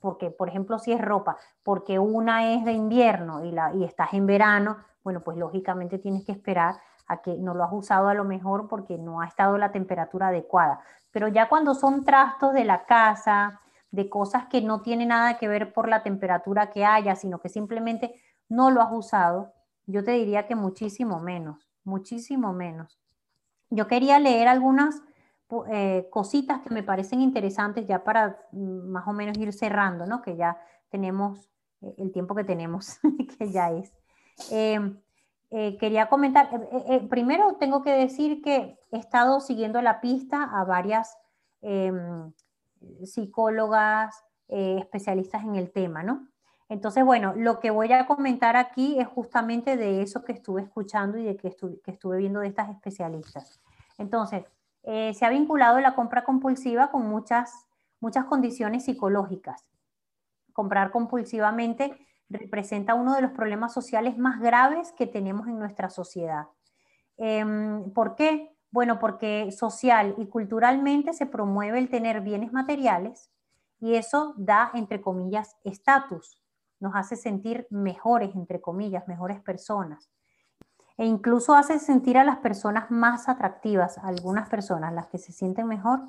porque, 0.00 0.30
por 0.30 0.48
ejemplo, 0.48 0.78
si 0.78 0.92
es 0.92 1.00
ropa, 1.00 1.36
porque 1.62 1.98
una 1.98 2.52
es 2.52 2.64
de 2.64 2.72
invierno 2.72 3.44
y, 3.44 3.52
la, 3.52 3.72
y 3.74 3.84
estás 3.84 4.12
en 4.12 4.26
verano, 4.26 4.76
bueno, 5.02 5.22
pues 5.22 5.36
lógicamente 5.38 5.98
tienes 5.98 6.24
que 6.24 6.32
esperar 6.32 6.76
a 7.06 7.22
que 7.22 7.36
no 7.36 7.54
lo 7.54 7.64
has 7.64 7.72
usado 7.72 8.08
a 8.08 8.14
lo 8.14 8.24
mejor 8.24 8.68
porque 8.68 8.98
no 8.98 9.20
ha 9.20 9.26
estado 9.26 9.58
la 9.58 9.72
temperatura 9.72 10.28
adecuada. 10.28 10.80
Pero 11.10 11.28
ya 11.28 11.48
cuando 11.48 11.74
son 11.74 12.04
trastos 12.04 12.52
de 12.52 12.64
la 12.64 12.84
casa, 12.84 13.60
de 13.90 14.08
cosas 14.08 14.46
que 14.46 14.60
no 14.60 14.82
tienen 14.82 15.08
nada 15.08 15.38
que 15.38 15.48
ver 15.48 15.72
por 15.72 15.88
la 15.88 16.02
temperatura 16.02 16.70
que 16.70 16.84
haya, 16.84 17.14
sino 17.14 17.38
que 17.38 17.48
simplemente 17.48 18.20
no 18.48 18.70
lo 18.70 18.82
has 18.82 18.92
usado, 18.92 19.52
yo 19.86 20.02
te 20.02 20.12
diría 20.12 20.46
que 20.46 20.56
muchísimo 20.56 21.20
menos, 21.20 21.68
muchísimo 21.84 22.52
menos. 22.52 22.98
Yo 23.70 23.86
quería 23.86 24.18
leer 24.18 24.48
algunas 24.48 25.02
eh, 25.68 26.08
cositas 26.10 26.62
que 26.62 26.70
me 26.70 26.82
parecen 26.82 27.20
interesantes 27.20 27.86
ya 27.86 28.02
para 28.02 28.40
mm, 28.52 28.88
más 28.88 29.06
o 29.06 29.12
menos 29.12 29.36
ir 29.38 29.52
cerrando, 29.52 30.06
¿no? 30.06 30.22
Que 30.22 30.36
ya 30.36 30.58
tenemos 30.88 31.50
eh, 31.80 31.94
el 31.98 32.12
tiempo 32.12 32.34
que 32.34 32.44
tenemos, 32.44 32.98
que 33.38 33.50
ya 33.52 33.70
es. 33.70 33.92
Em, 34.50 34.98
eh, 35.50 35.76
quería 35.78 36.08
comentar, 36.08 36.50
primero 37.08 37.56
tengo 37.60 37.82
que 37.82 37.92
decir 37.92 38.42
que 38.42 38.76
he 38.90 38.98
estado 38.98 39.38
siguiendo 39.38 39.80
la 39.82 40.00
pista 40.00 40.42
a 40.42 40.64
varias 40.64 41.16
em, 41.62 42.32
psicólogas, 43.04 44.24
especialistas 44.48 45.44
en 45.44 45.54
el 45.54 45.70
tema, 45.70 46.02
¿no? 46.02 46.28
Entonces, 46.68 47.04
bueno, 47.04 47.34
lo 47.36 47.60
que 47.60 47.70
voy 47.70 47.92
a 47.92 48.06
comentar 48.06 48.56
aquí 48.56 48.98
es 48.98 49.06
justamente 49.06 49.76
de 49.76 50.02
eso 50.02 50.24
que 50.24 50.32
estuve 50.32 50.62
escuchando 50.62 51.18
y 51.18 51.24
de 51.24 51.36
que, 51.36 51.54
que 51.84 51.90
estuve 51.90 52.18
viendo 52.18 52.40
de 52.40 52.48
estas 52.48 52.70
especialistas. 52.70 53.60
Entonces, 53.96 54.44
eh, 54.84 55.14
se 55.14 55.24
ha 55.24 55.30
vinculado 55.30 55.80
la 55.80 55.94
compra 55.94 56.24
compulsiva 56.24 56.90
con 56.90 57.08
muchas, 57.08 57.66
muchas 58.00 58.26
condiciones 58.26 58.84
psicológicas. 58.84 59.64
Comprar 60.52 60.90
compulsivamente 60.90 62.06
representa 62.28 62.94
uno 62.94 63.14
de 63.14 63.22
los 63.22 63.32
problemas 63.32 63.72
sociales 63.72 64.18
más 64.18 64.40
graves 64.40 64.92
que 64.92 65.06
tenemos 65.06 65.48
en 65.48 65.58
nuestra 65.58 65.88
sociedad. 65.88 66.46
Em, 67.16 67.90
¿Por 67.92 68.14
qué? 68.14 68.54
Bueno, 68.70 68.98
porque 68.98 69.52
social 69.52 70.14
y 70.18 70.26
culturalmente 70.26 71.12
se 71.12 71.26
promueve 71.26 71.78
el 71.78 71.88
tener 71.88 72.20
bienes 72.20 72.52
materiales 72.52 73.30
y 73.80 73.94
eso 73.94 74.34
da, 74.36 74.70
entre 74.74 75.00
comillas, 75.00 75.56
estatus, 75.64 76.40
nos 76.80 76.94
hace 76.94 77.16
sentir 77.16 77.66
mejores, 77.70 78.34
entre 78.34 78.60
comillas, 78.60 79.06
mejores 79.08 79.40
personas 79.40 80.10
e 80.96 81.06
incluso 81.06 81.54
hace 81.54 81.78
sentir 81.78 82.18
a 82.18 82.24
las 82.24 82.38
personas 82.38 82.90
más 82.90 83.28
atractivas, 83.28 83.98
algunas 83.98 84.48
personas, 84.48 84.92
las 84.92 85.08
que 85.08 85.18
se 85.18 85.32
sienten 85.32 85.66
mejor, 85.66 86.00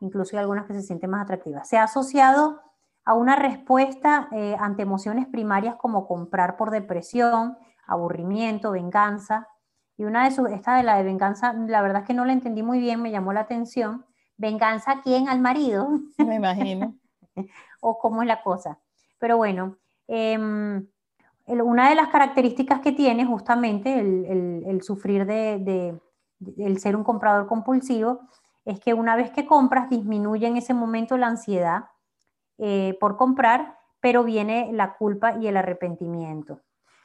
incluso 0.00 0.38
algunas 0.38 0.66
que 0.66 0.74
se 0.74 0.82
sienten 0.82 1.10
más 1.10 1.22
atractivas. 1.22 1.68
Se 1.68 1.78
ha 1.78 1.84
asociado 1.84 2.60
a 3.04 3.14
una 3.14 3.36
respuesta 3.36 4.28
eh, 4.32 4.56
ante 4.58 4.82
emociones 4.82 5.26
primarias 5.26 5.74
como 5.76 6.06
comprar 6.06 6.56
por 6.56 6.70
depresión, 6.70 7.56
aburrimiento, 7.86 8.70
venganza. 8.70 9.48
Y 9.96 10.04
una 10.04 10.24
de 10.24 10.30
sus, 10.30 10.48
esta 10.50 10.76
de 10.76 10.84
la 10.84 10.96
de 10.96 11.02
venganza, 11.02 11.52
la 11.52 11.82
verdad 11.82 12.02
es 12.02 12.06
que 12.06 12.14
no 12.14 12.24
la 12.24 12.32
entendí 12.32 12.62
muy 12.62 12.78
bien, 12.78 13.02
me 13.02 13.10
llamó 13.10 13.32
la 13.32 13.40
atención. 13.40 14.06
¿Venganza 14.36 14.92
a 14.92 15.02
quién? 15.02 15.28
Al 15.28 15.40
marido. 15.40 15.88
Me 16.18 16.36
imagino. 16.36 16.94
o 17.80 17.98
cómo 17.98 18.22
es 18.22 18.28
la 18.28 18.42
cosa. 18.42 18.78
Pero 19.18 19.36
bueno, 19.36 19.76
eh, 20.08 20.38
una 21.58 21.88
de 21.88 21.96
las 21.96 22.08
características 22.08 22.80
que 22.80 22.92
tiene 22.92 23.24
justamente 23.24 23.98
el, 23.98 24.82
sufrir 24.82 25.26
de, 25.26 25.98
el 26.58 26.78
ser 26.78 26.96
un 26.96 27.04
comprador 27.04 27.46
compulsivo 27.46 28.20
es 28.64 28.78
que 28.80 28.94
una 28.94 29.16
vez 29.16 29.30
que 29.30 29.46
compras 29.46 29.90
disminuye 29.90 30.46
en 30.46 30.56
ese 30.56 30.74
momento 30.74 31.16
la 31.16 31.26
ansiedad 31.26 31.86
eh, 32.58 32.96
por 33.00 33.16
comprar, 33.16 33.78
pero 34.00 34.22
viene 34.22 34.70
la 34.72 34.94
culpa 34.94 35.36
y 35.38 35.46
el 35.46 35.56
arrepentimiento. 35.56 36.60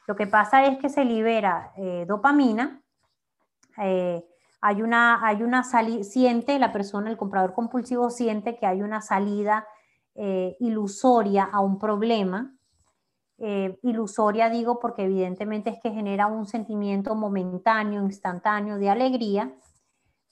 Lo 0.06 0.14
que 0.14 0.26
pasa 0.26 0.64
es 0.66 0.78
que 0.78 0.88
se 0.88 1.04
libera 1.04 1.72
eh, 1.76 2.04
dopamina, 2.06 2.82
eh, 3.78 4.24
hay 4.60 4.82
una, 4.82 5.26
hay 5.26 5.42
una 5.42 5.64
siente 5.64 6.58
la 6.58 6.72
persona, 6.72 7.10
el 7.10 7.16
comprador 7.16 7.52
compulsivo 7.52 8.10
siente 8.10 8.56
que 8.56 8.66
hay 8.66 8.82
una 8.82 9.00
salida 9.00 9.66
ilusoria 10.60 11.44
a 11.52 11.60
un 11.60 11.78
problema, 11.78 12.55
eh, 13.38 13.78
ilusoria, 13.82 14.48
digo, 14.48 14.78
porque 14.78 15.04
evidentemente 15.04 15.70
es 15.70 15.78
que 15.80 15.90
genera 15.90 16.26
un 16.26 16.46
sentimiento 16.46 17.14
momentáneo, 17.14 18.02
instantáneo 18.02 18.78
de 18.78 18.88
alegría, 18.88 19.54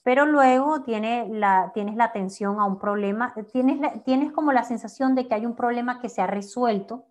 pero 0.01 0.25
luego 0.25 0.81
tiene 0.83 1.27
la, 1.29 1.71
tienes 1.73 1.95
la 1.95 2.05
atención 2.05 2.59
a 2.59 2.65
un 2.65 2.79
problema, 2.79 3.33
tienes, 3.51 4.03
tienes 4.03 4.31
como 4.31 4.51
la 4.51 4.63
sensación 4.63 5.15
de 5.15 5.27
que 5.27 5.35
hay 5.35 5.45
un 5.45 5.55
problema 5.55 5.99
que 5.99 6.09
se 6.09 6.21
ha 6.21 6.27
resuelto, 6.27 7.05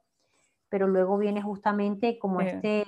pero 0.69 0.89
luego 0.89 1.19
viene 1.19 1.43
justamente 1.43 2.19
como 2.19 2.41
este 2.41 2.85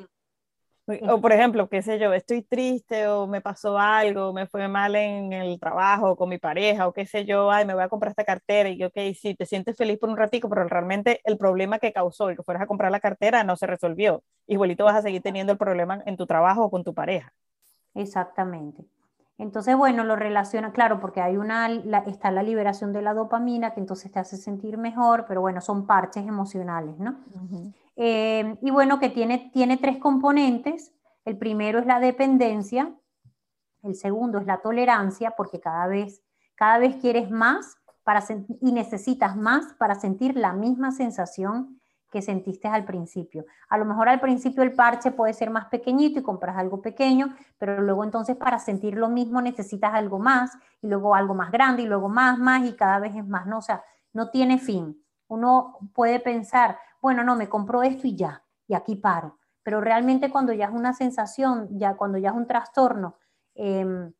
o 1.08 1.20
por 1.20 1.32
ejemplo, 1.32 1.68
qué 1.68 1.82
sé 1.82 1.98
yo, 1.98 2.12
estoy 2.12 2.42
triste 2.42 3.08
o 3.08 3.26
me 3.26 3.40
pasó 3.40 3.78
algo, 3.78 4.32
me 4.32 4.46
fue 4.46 4.68
mal 4.68 4.94
en 4.94 5.32
el 5.32 5.58
trabajo 5.58 6.16
con 6.16 6.28
mi 6.28 6.38
pareja 6.38 6.86
o 6.86 6.92
qué 6.92 7.06
sé 7.06 7.24
yo, 7.24 7.50
ay, 7.50 7.66
me 7.66 7.74
voy 7.74 7.82
a 7.82 7.88
comprar 7.88 8.10
esta 8.10 8.24
cartera 8.24 8.68
y 8.68 8.78
yo, 8.78 8.88
ok, 8.88 8.98
sí, 9.14 9.34
te 9.34 9.46
sientes 9.46 9.76
feliz 9.76 9.98
por 9.98 10.08
un 10.08 10.16
ratico, 10.16 10.48
pero 10.48 10.64
realmente 10.68 11.20
el 11.24 11.36
problema 11.36 11.78
que 11.78 11.92
causó 11.92 12.28
el 12.28 12.36
que 12.36 12.42
fueras 12.42 12.62
a 12.62 12.66
comprar 12.66 12.92
la 12.92 13.00
cartera 13.00 13.42
no 13.42 13.56
se 13.56 13.66
resolvió. 13.66 14.22
Igualito 14.46 14.84
vas 14.84 14.96
a 14.96 15.02
seguir 15.02 15.22
teniendo 15.22 15.52
el 15.52 15.58
problema 15.58 16.02
en 16.06 16.16
tu 16.16 16.26
trabajo 16.26 16.64
o 16.64 16.70
con 16.70 16.84
tu 16.84 16.94
pareja. 16.94 17.32
Exactamente. 17.94 18.84
Entonces, 19.38 19.76
bueno, 19.76 20.04
lo 20.04 20.16
relaciona, 20.16 20.72
claro, 20.72 20.98
porque 20.98 21.20
hay 21.20 21.36
una, 21.36 21.68
está 22.06 22.30
la 22.30 22.42
liberación 22.42 22.92
de 22.92 23.02
la 23.02 23.12
dopamina 23.12 23.74
que 23.74 23.80
entonces 23.80 24.10
te 24.10 24.18
hace 24.18 24.36
sentir 24.36 24.78
mejor, 24.78 25.26
pero 25.28 25.42
bueno, 25.42 25.60
son 25.60 25.86
parches 25.86 26.26
emocionales, 26.26 26.98
¿no? 26.98 27.18
Eh, 27.96 28.56
y 28.62 28.70
bueno, 28.70 29.00
que 29.00 29.08
tiene, 29.08 29.50
tiene 29.52 29.76
tres 29.76 29.98
componentes. 29.98 30.92
El 31.24 31.38
primero 31.38 31.78
es 31.78 31.86
la 31.86 31.98
dependencia, 31.98 32.94
el 33.82 33.94
segundo 33.94 34.38
es 34.38 34.46
la 34.46 34.58
tolerancia, 34.58 35.32
porque 35.36 35.60
cada 35.60 35.86
vez, 35.86 36.22
cada 36.54 36.78
vez 36.78 36.96
quieres 36.96 37.30
más 37.30 37.76
para 38.04 38.22
y 38.60 38.72
necesitas 38.72 39.36
más 39.36 39.74
para 39.74 39.96
sentir 39.96 40.36
la 40.36 40.52
misma 40.52 40.92
sensación 40.92 41.80
que 42.10 42.22
sentiste 42.22 42.68
al 42.68 42.84
principio. 42.84 43.44
A 43.68 43.78
lo 43.78 43.84
mejor 43.84 44.08
al 44.08 44.20
principio 44.20 44.62
el 44.62 44.74
parche 44.74 45.10
puede 45.10 45.34
ser 45.34 45.50
más 45.50 45.66
pequeñito 45.66 46.20
y 46.20 46.22
compras 46.22 46.56
algo 46.56 46.80
pequeño, 46.80 47.34
pero 47.58 47.82
luego 47.82 48.04
entonces 48.04 48.36
para 48.36 48.58
sentir 48.58 48.94
lo 48.94 49.08
mismo 49.08 49.40
necesitas 49.42 49.92
algo 49.92 50.18
más 50.18 50.52
y 50.80 50.86
luego 50.86 51.14
algo 51.14 51.34
más 51.34 51.50
grande 51.50 51.82
y 51.82 51.86
luego 51.86 52.08
más, 52.08 52.38
más 52.38 52.64
y 52.64 52.74
cada 52.74 53.00
vez 53.00 53.14
es 53.16 53.26
más, 53.26 53.46
¿no? 53.46 53.58
O 53.58 53.62
sea, 53.62 53.82
no 54.12 54.30
tiene 54.30 54.58
fin. 54.58 55.02
Uno 55.28 55.78
puede 55.92 56.20
pensar, 56.20 56.78
bueno, 57.00 57.24
no, 57.24 57.36
me 57.36 57.48
compro 57.48 57.82
esto 57.82 58.06
y 58.06 58.16
ya, 58.16 58.42
y 58.66 58.74
aquí 58.74 58.96
paro. 58.96 59.38
Pero 59.62 59.80
realmente 59.80 60.30
cuando 60.30 60.52
ya 60.52 60.66
es 60.66 60.72
una 60.72 60.92
sensación, 60.92 61.68
ya 61.72 61.96
cuando 61.96 62.18
ya 62.18 62.30
es 62.30 62.36
un 62.36 62.46
trastorno 62.46 63.16
em, 63.54 64.12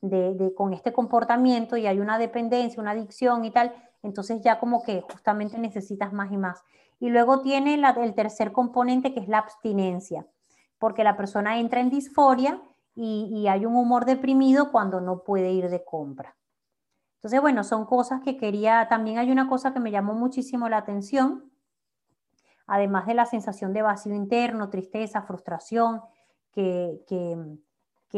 de, 0.00 0.52
con 0.56 0.72
este 0.72 0.92
comportamiento 0.92 1.76
y 1.76 1.86
hay 1.86 2.00
una 2.00 2.18
dependencia, 2.18 2.80
una 2.80 2.90
adicción 2.92 3.44
y 3.44 3.52
tal, 3.52 3.72
entonces 4.02 4.40
ya 4.42 4.58
como 4.58 4.82
que 4.82 5.02
justamente 5.02 5.58
necesitas 5.58 6.12
más 6.12 6.32
y 6.32 6.36
más. 6.36 6.64
Y 6.98 7.10
luego 7.10 7.40
tiene 7.40 7.74
el 7.74 8.14
tercer 8.14 8.52
componente 8.52 9.14
que 9.14 9.20
es 9.20 9.28
la 9.28 9.38
abstinencia, 9.38 10.26
porque 10.78 11.04
la 11.04 11.16
persona 11.16 11.58
entra 11.58 11.80
en 11.80 11.90
disforia 11.90 12.60
y, 12.94 13.30
y, 13.32 13.46
hay 13.46 13.64
un 13.66 13.76
humor 13.76 14.04
deprimido 14.04 14.72
cuando 14.72 15.00
no 15.00 15.22
puede 15.22 15.52
ir 15.52 15.70
de 15.70 15.84
compra. 15.84 16.36
Entonces, 17.18 17.40
bueno, 17.40 17.62
son 17.62 17.86
cosas 17.86 18.22
que 18.22 18.36
quería, 18.36 18.88
también 18.88 19.18
hay 19.18 19.30
una 19.30 19.48
cosa 19.48 19.72
que 19.72 19.78
me 19.78 19.90
llamó 19.92 20.14
muchísimo 20.14 20.68
la 20.68 20.78
atención, 20.78 21.50
además 22.70 23.04
de 23.06 23.14
la 23.14 23.26
sensación 23.26 23.72
de 23.72 23.82
vacío 23.82 24.14
interno, 24.14 24.70
tristeza, 24.70 25.22
frustración, 25.22 26.02
que, 26.52 27.00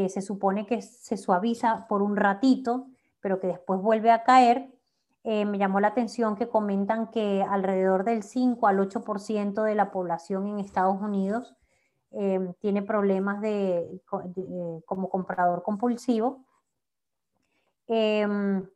se 0.08 0.20
supone 0.20 0.66
que 0.66 0.82
se 0.82 1.16
suaviza 1.16 1.86
por 1.88 2.02
un 2.02 2.16
ratito, 2.16 2.86
pero 3.20 3.40
que 3.40 3.46
después 3.46 3.80
vuelve 3.80 4.10
a 4.10 4.24
caer, 4.24 4.70
eh, 5.24 5.46
me 5.46 5.56
llamó 5.56 5.80
la 5.80 5.88
atención 5.88 6.36
que 6.36 6.50
comentan 6.50 7.10
que 7.10 7.42
alrededor 7.42 8.04
del 8.04 8.22
5 8.22 8.66
al 8.66 8.78
8% 8.80 9.62
de 9.62 9.74
la 9.74 9.90
población 9.90 10.46
en 10.46 10.58
Estados 10.58 11.00
Unidos 11.00 11.56
eh, 12.10 12.52
tiene 12.60 12.82
problemas 12.82 13.40
de, 13.40 14.02
como 14.84 15.08
comprador 15.08 15.62
compulsivo. 15.62 16.44
Em, 17.86 18.68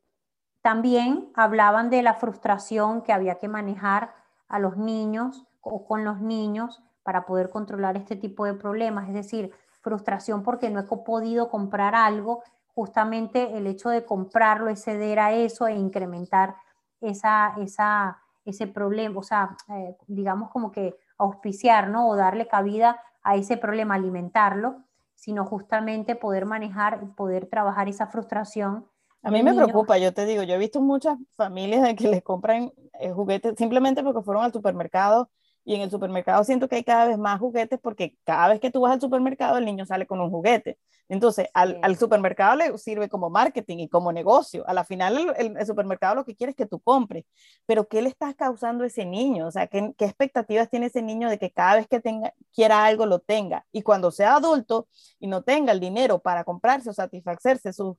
también 0.62 1.30
hablaban 1.34 1.90
de 1.90 2.02
la 2.02 2.14
frustración 2.14 3.02
que 3.02 3.12
había 3.12 3.34
que 3.34 3.48
manejar 3.48 4.14
a 4.48 4.58
los 4.58 4.78
niños 4.78 5.46
o 5.66 5.84
con 5.84 6.04
los 6.04 6.20
niños 6.20 6.82
para 7.02 7.26
poder 7.26 7.50
controlar 7.50 7.96
este 7.96 8.16
tipo 8.16 8.44
de 8.44 8.54
problemas, 8.54 9.08
es 9.08 9.14
decir, 9.14 9.52
frustración 9.80 10.42
porque 10.42 10.70
no 10.70 10.80
he 10.80 10.84
podido 10.84 11.50
comprar 11.50 11.94
algo, 11.94 12.42
justamente 12.74 13.56
el 13.56 13.66
hecho 13.66 13.88
de 13.88 14.04
comprarlo 14.04 14.70
y 14.70 14.76
ceder 14.76 15.18
a 15.18 15.32
eso 15.32 15.66
e 15.66 15.74
incrementar 15.74 16.56
esa, 17.00 17.54
esa, 17.58 18.18
ese 18.44 18.66
problema, 18.66 19.18
o 19.18 19.22
sea, 19.22 19.56
eh, 19.70 19.96
digamos 20.06 20.50
como 20.50 20.70
que 20.70 20.96
auspiciar, 21.18 21.88
¿no? 21.88 22.08
O 22.08 22.16
darle 22.16 22.48
cabida 22.48 23.00
a 23.22 23.36
ese 23.36 23.56
problema, 23.56 23.94
alimentarlo, 23.94 24.84
sino 25.14 25.46
justamente 25.46 26.14
poder 26.14 26.44
manejar, 26.46 27.14
poder 27.14 27.46
trabajar 27.46 27.88
esa 27.88 28.06
frustración 28.06 28.86
A 29.22 29.30
mí 29.30 29.42
me 29.42 29.54
preocupa, 29.54 29.98
yo 29.98 30.12
te 30.12 30.26
digo, 30.26 30.42
yo 30.42 30.54
he 30.54 30.58
visto 30.58 30.80
muchas 30.80 31.18
familias 31.34 31.82
de 31.82 31.96
que 31.96 32.08
les 32.08 32.22
compran 32.22 32.72
eh, 33.00 33.12
juguetes 33.12 33.54
simplemente 33.56 34.02
porque 34.02 34.22
fueron 34.22 34.44
al 34.44 34.52
supermercado 34.52 35.30
y 35.66 35.74
en 35.74 35.80
el 35.82 35.90
supermercado 35.90 36.44
siento 36.44 36.68
que 36.68 36.76
hay 36.76 36.84
cada 36.84 37.06
vez 37.06 37.18
más 37.18 37.40
juguetes 37.40 37.80
porque 37.82 38.16
cada 38.24 38.48
vez 38.48 38.60
que 38.60 38.70
tú 38.70 38.82
vas 38.82 38.92
al 38.92 39.00
supermercado 39.00 39.58
el 39.58 39.64
niño 39.64 39.84
sale 39.84 40.06
con 40.06 40.20
un 40.20 40.30
juguete. 40.30 40.78
Entonces, 41.08 41.48
al, 41.54 41.80
al 41.82 41.96
supermercado 41.96 42.56
le 42.56 42.78
sirve 42.78 43.08
como 43.08 43.30
marketing 43.30 43.78
y 43.78 43.88
como 43.88 44.12
negocio. 44.12 44.64
A 44.68 44.72
la 44.72 44.84
final, 44.84 45.34
el, 45.36 45.66
supermercado 45.66 46.14
lo 46.14 46.24
que 46.24 46.36
quiere 46.36 46.52
es 46.52 46.56
que 46.56 46.66
tú 46.66 46.78
compres. 46.80 47.24
Pero, 47.66 47.88
¿qué 47.88 48.00
le 48.00 48.08
estás 48.08 48.36
causando 48.36 48.84
a 48.84 48.86
ese 48.86 49.04
niño? 49.04 49.48
O 49.48 49.50
sea, 49.50 49.66
¿qué, 49.66 49.92
¿qué, 49.98 50.04
expectativas 50.04 50.70
tiene 50.70 50.86
ese 50.86 51.02
niño 51.02 51.28
de 51.28 51.38
que 51.38 51.50
cada 51.50 51.76
vez 51.76 51.88
que 51.88 52.00
tenga, 52.00 52.32
quiera 52.54 52.84
algo 52.84 53.04
lo 53.06 53.18
tenga? 53.18 53.66
Y 53.72 53.82
cuando 53.82 54.12
sea 54.12 54.36
adulto 54.36 54.88
y 55.18 55.26
no 55.26 55.42
tenga 55.42 55.72
el 55.72 55.80
dinero 55.80 56.20
para 56.20 56.44
comprarse 56.44 56.90
o 56.90 56.92
satisfacerse 56.92 57.72
sus 57.72 57.96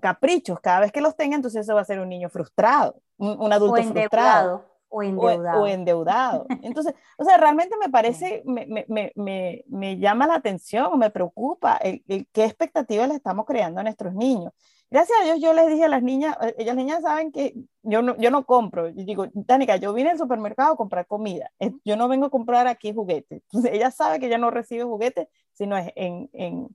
caprichos 0.00 0.60
cada 0.60 0.80
vez 0.80 0.92
que 0.92 1.00
los 1.00 1.16
tenga, 1.16 1.34
entonces 1.34 1.62
eso 1.62 1.74
va 1.74 1.80
a 1.80 1.84
ser 1.84 2.00
un 2.00 2.08
niño 2.08 2.28
frustrado, 2.28 3.00
un, 3.16 3.52
adulto 3.52 3.82
frustrado. 3.82 4.69
O 4.90 5.02
endeudado. 5.02 5.62
O, 5.62 5.66
endeudado. 5.66 6.46
Entonces, 6.62 6.94
o 7.16 7.24
sea, 7.24 7.36
realmente 7.36 7.76
me 7.78 7.88
parece, 7.90 8.42
me, 8.44 8.66
me, 8.66 9.12
me, 9.14 9.64
me 9.68 9.98
llama 9.98 10.26
la 10.26 10.34
atención, 10.34 10.98
me 10.98 11.10
preocupa 11.10 11.76
el, 11.76 12.02
qué 12.32 12.44
expectativas 12.44 13.08
le 13.08 13.14
estamos 13.14 13.46
creando 13.46 13.80
a 13.80 13.84
nuestros 13.84 14.14
niños. 14.14 14.52
Gracias 14.90 15.20
a 15.20 15.24
Dios 15.24 15.40
yo 15.40 15.52
les 15.52 15.68
dije 15.68 15.84
a 15.84 15.88
las 15.88 16.02
niñas, 16.02 16.36
eh, 16.42 16.56
ellas 16.58 16.74
niñas 16.74 17.02
saben 17.02 17.30
que 17.30 17.54
yo 17.82 18.02
no, 18.02 18.16
yo 18.16 18.32
no 18.32 18.44
compro. 18.44 18.88
Y 18.88 19.04
digo, 19.04 19.28
Tánica, 19.46 19.76
yo 19.76 19.92
vine 19.94 20.10
al 20.10 20.18
supermercado 20.18 20.72
a 20.72 20.76
comprar 20.76 21.06
comida. 21.06 21.52
Yo 21.84 21.96
no 21.96 22.08
vengo 22.08 22.26
a 22.26 22.30
comprar 22.30 22.66
aquí 22.66 22.92
juguetes. 22.92 23.42
Entonces, 23.44 23.72
ella 23.72 23.92
sabe 23.92 24.18
que 24.18 24.26
ella 24.26 24.38
no 24.38 24.50
recibe 24.50 24.82
juguetes, 24.82 25.28
sino 25.52 25.76
en, 25.78 26.28
en, 26.32 26.68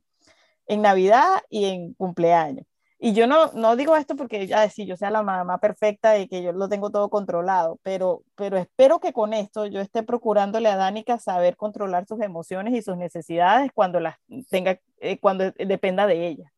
en 0.68 0.82
Navidad 0.82 1.42
y 1.50 1.66
en 1.66 1.94
cumpleaños. 1.94 2.66
Y 3.06 3.14
yo 3.14 3.28
no, 3.28 3.52
no 3.54 3.76
digo 3.76 3.96
esto 3.96 4.16
porque 4.16 4.48
ya 4.48 4.62
decir 4.62 4.88
yo 4.88 4.98
sea 4.98 5.12
la 5.12 5.22
mamá 5.22 5.60
perfecta 5.60 6.18
y 6.18 6.28
que 6.28 6.42
yo 6.42 6.54
lo 6.54 6.68
tengo 6.68 6.90
todo 6.90 7.12
controlado, 7.12 7.78
pero, 7.84 8.24
pero 8.34 8.58
espero 8.58 9.00
que 9.00 9.14
con 9.14 9.36
esto 9.36 9.68
yo 9.68 9.80
esté 9.80 10.02
procurándole 10.02 10.70
a 10.70 10.76
Danica 10.76 11.20
saber 11.20 11.56
controlar 11.56 12.08
sus 12.08 12.20
emociones 12.20 12.74
y 12.74 12.82
sus 12.82 12.98
necesidades 12.98 13.72
cuando 13.76 14.00
las 14.00 14.18
tenga, 14.50 14.80
eh, 14.98 15.20
cuando 15.20 15.52
dependa 15.52 16.08
de 16.08 16.28
ella. 16.28 16.52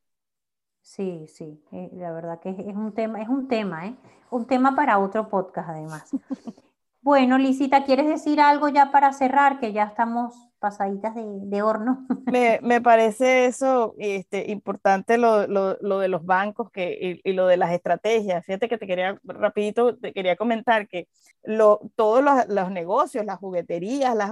Sí, 0.80 1.28
sí, 1.28 1.62
eh, 1.74 1.90
la 1.92 2.14
verdad 2.14 2.40
que 2.40 2.52
es, 2.52 2.76
un 2.78 2.94
tema, 2.94 3.22
es 3.22 3.28
un 3.28 3.50
tema, 3.50 3.88
¿eh? 3.88 3.98
Un 4.30 4.48
tema 4.48 4.74
para 4.74 5.00
otro 5.00 5.28
podcast 5.28 5.68
además. 5.68 6.10
bueno, 7.02 7.38
Lisita, 7.38 7.84
¿quieres 7.84 8.08
decir 8.08 8.40
algo 8.40 8.70
ya 8.70 8.90
para 8.90 9.12
cerrar? 9.12 9.60
Que 9.60 9.74
ya 9.74 9.84
estamos 9.84 10.47
pasaditas 10.60 11.14
de, 11.16 11.62
horno. 11.62 12.06
Me, 12.26 12.60
me, 12.62 12.82
parece 12.82 13.46
eso 13.46 13.96
este, 13.98 14.52
importante 14.52 15.18
lo, 15.18 15.48
lo, 15.48 15.78
lo, 15.82 16.00
de 16.00 16.08
los 16.08 16.26
bancos 16.26 16.70
que, 16.72 17.22
y, 17.24 17.34
lo 17.34 17.48
de 17.48 17.58
las 17.58 17.72
estrategias. 17.72 18.46
Fíjate 18.46 18.68
que 18.68 18.78
te 18.78 18.88
quería, 18.88 19.20
rapidito, 19.24 19.98
te 19.98 20.14
quería 20.14 20.36
comentar 20.36 20.88
que 20.88 21.08
lo, 21.44 21.80
todos 21.96 22.24
los, 22.24 22.48
los 22.48 22.72
negocios, 22.72 23.26
las 23.26 23.40
jugueterías, 23.40 24.16
las, 24.16 24.32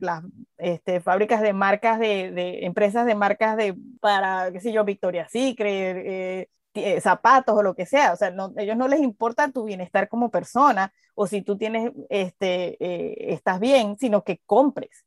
las, 0.00 0.22
este, 0.58 1.00
fábricas 1.00 1.40
de 1.40 1.52
marcas, 1.52 1.98
de, 1.98 2.30
de, 2.30 2.64
empresas 2.66 3.06
de 3.06 3.14
marcas 3.14 3.56
de, 3.56 3.74
para, 4.00 4.52
qué 4.52 4.60
sé 4.60 4.72
yo, 4.72 4.84
Victoria's 4.84 5.30
Secret, 5.32 5.96
eh, 5.96 6.48
eh, 6.74 7.00
zapatos 7.00 7.56
o 7.56 7.62
lo 7.62 7.74
que 7.76 7.86
sea, 7.86 8.12
o 8.12 8.16
sea, 8.16 8.30
no, 8.30 8.52
ellos 8.56 8.76
no 8.76 8.88
les 8.88 9.00
importa 9.00 9.48
tu 9.52 9.62
bienestar 9.62 10.08
como 10.08 10.30
persona 10.30 10.92
o 11.14 11.28
si 11.28 11.40
tú 11.42 11.56
tienes, 11.56 11.92
este, 12.08 12.76
eh, 12.84 13.32
estás 13.32 13.60
bien, 13.60 13.96
sino 13.96 14.24
que 14.24 14.40
compres. 14.44 15.04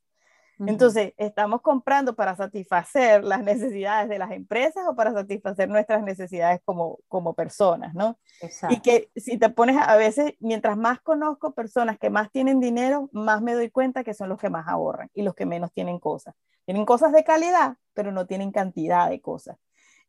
Entonces, 0.65 1.13
estamos 1.17 1.61
comprando 1.61 2.15
para 2.15 2.35
satisfacer 2.35 3.23
las 3.23 3.43
necesidades 3.43 4.09
de 4.09 4.17
las 4.17 4.31
empresas 4.31 4.83
o 4.87 4.95
para 4.95 5.13
satisfacer 5.13 5.69
nuestras 5.69 6.01
necesidades 6.03 6.61
como, 6.65 6.99
como 7.07 7.33
personas, 7.33 7.93
¿no? 7.93 8.17
Exacto. 8.41 8.75
Y 8.75 8.79
que 8.79 9.11
si 9.15 9.37
te 9.37 9.49
pones 9.49 9.77
a 9.77 9.95
veces, 9.97 10.33
mientras 10.39 10.77
más 10.77 10.99
conozco 11.01 11.53
personas 11.53 11.99
que 11.99 12.09
más 12.09 12.31
tienen 12.31 12.59
dinero, 12.59 13.09
más 13.11 13.41
me 13.41 13.53
doy 13.53 13.69
cuenta 13.69 14.03
que 14.03 14.13
son 14.13 14.29
los 14.29 14.39
que 14.39 14.49
más 14.49 14.67
ahorran 14.67 15.09
y 15.13 15.21
los 15.21 15.35
que 15.35 15.45
menos 15.45 15.71
tienen 15.73 15.99
cosas. 15.99 16.33
Tienen 16.65 16.85
cosas 16.85 17.13
de 17.13 17.23
calidad, 17.23 17.77
pero 17.93 18.11
no 18.11 18.25
tienen 18.25 18.51
cantidad 18.51 19.09
de 19.09 19.21
cosas 19.21 19.57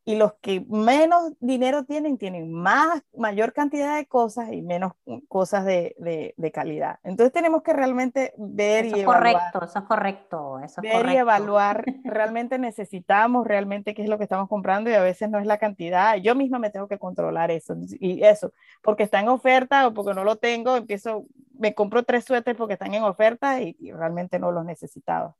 y 0.04 0.16
los 0.16 0.32
que 0.40 0.64
menos 0.68 1.32
dinero 1.38 1.84
tienen 1.84 2.16
tienen 2.16 2.50
más 2.52 3.02
mayor 3.14 3.52
cantidad 3.52 3.96
de 3.96 4.06
cosas 4.06 4.52
y 4.52 4.62
menos 4.62 4.92
cosas 5.28 5.64
de, 5.64 5.94
de, 6.36 6.52
calidad. 6.52 6.98
Entonces 7.02 7.32
tenemos 7.32 7.62
que 7.62 7.74
realmente 7.74 8.32
ver 8.38 8.86
y 8.86 9.00
evaluar. 9.00 9.52
Correcto, 9.52 9.64
eso 9.64 9.78
es 9.78 9.84
correcto, 9.84 10.60
eso 10.60 10.80
ver 10.80 11.06
y 11.10 11.16
evaluar 11.16 11.84
realmente 12.04 12.58
necesitamos 12.58 13.46
realmente 13.46 13.94
qué 13.94 14.02
es 14.02 14.08
lo 14.08 14.16
que 14.16 14.24
estamos 14.24 14.48
comprando 14.48 14.88
y 14.88 14.94
a 14.94 15.02
veces 15.02 15.28
no 15.28 15.38
es 15.38 15.46
la 15.46 15.58
cantidad. 15.58 16.16
Yo 16.16 16.34
misma 16.34 16.58
me 16.58 16.70
tengo 16.70 16.88
que 16.88 16.98
controlar 16.98 17.50
eso 17.50 17.76
y 18.00 18.22
eso, 18.24 18.52
porque 18.82 19.02
está 19.02 19.20
en 19.20 19.28
oferta 19.28 19.86
o 19.86 19.94
porque 19.94 20.14
no 20.14 20.24
lo 20.24 20.36
tengo, 20.36 20.76
empiezo 20.76 21.26
me 21.58 21.74
compro 21.74 22.04
tres 22.04 22.24
suéteres 22.24 22.56
porque 22.56 22.74
están 22.74 22.94
en 22.94 23.02
oferta 23.02 23.60
y, 23.60 23.76
y 23.78 23.92
realmente 23.92 24.38
no 24.38 24.52
los 24.52 24.64
necesitaba. 24.64 25.36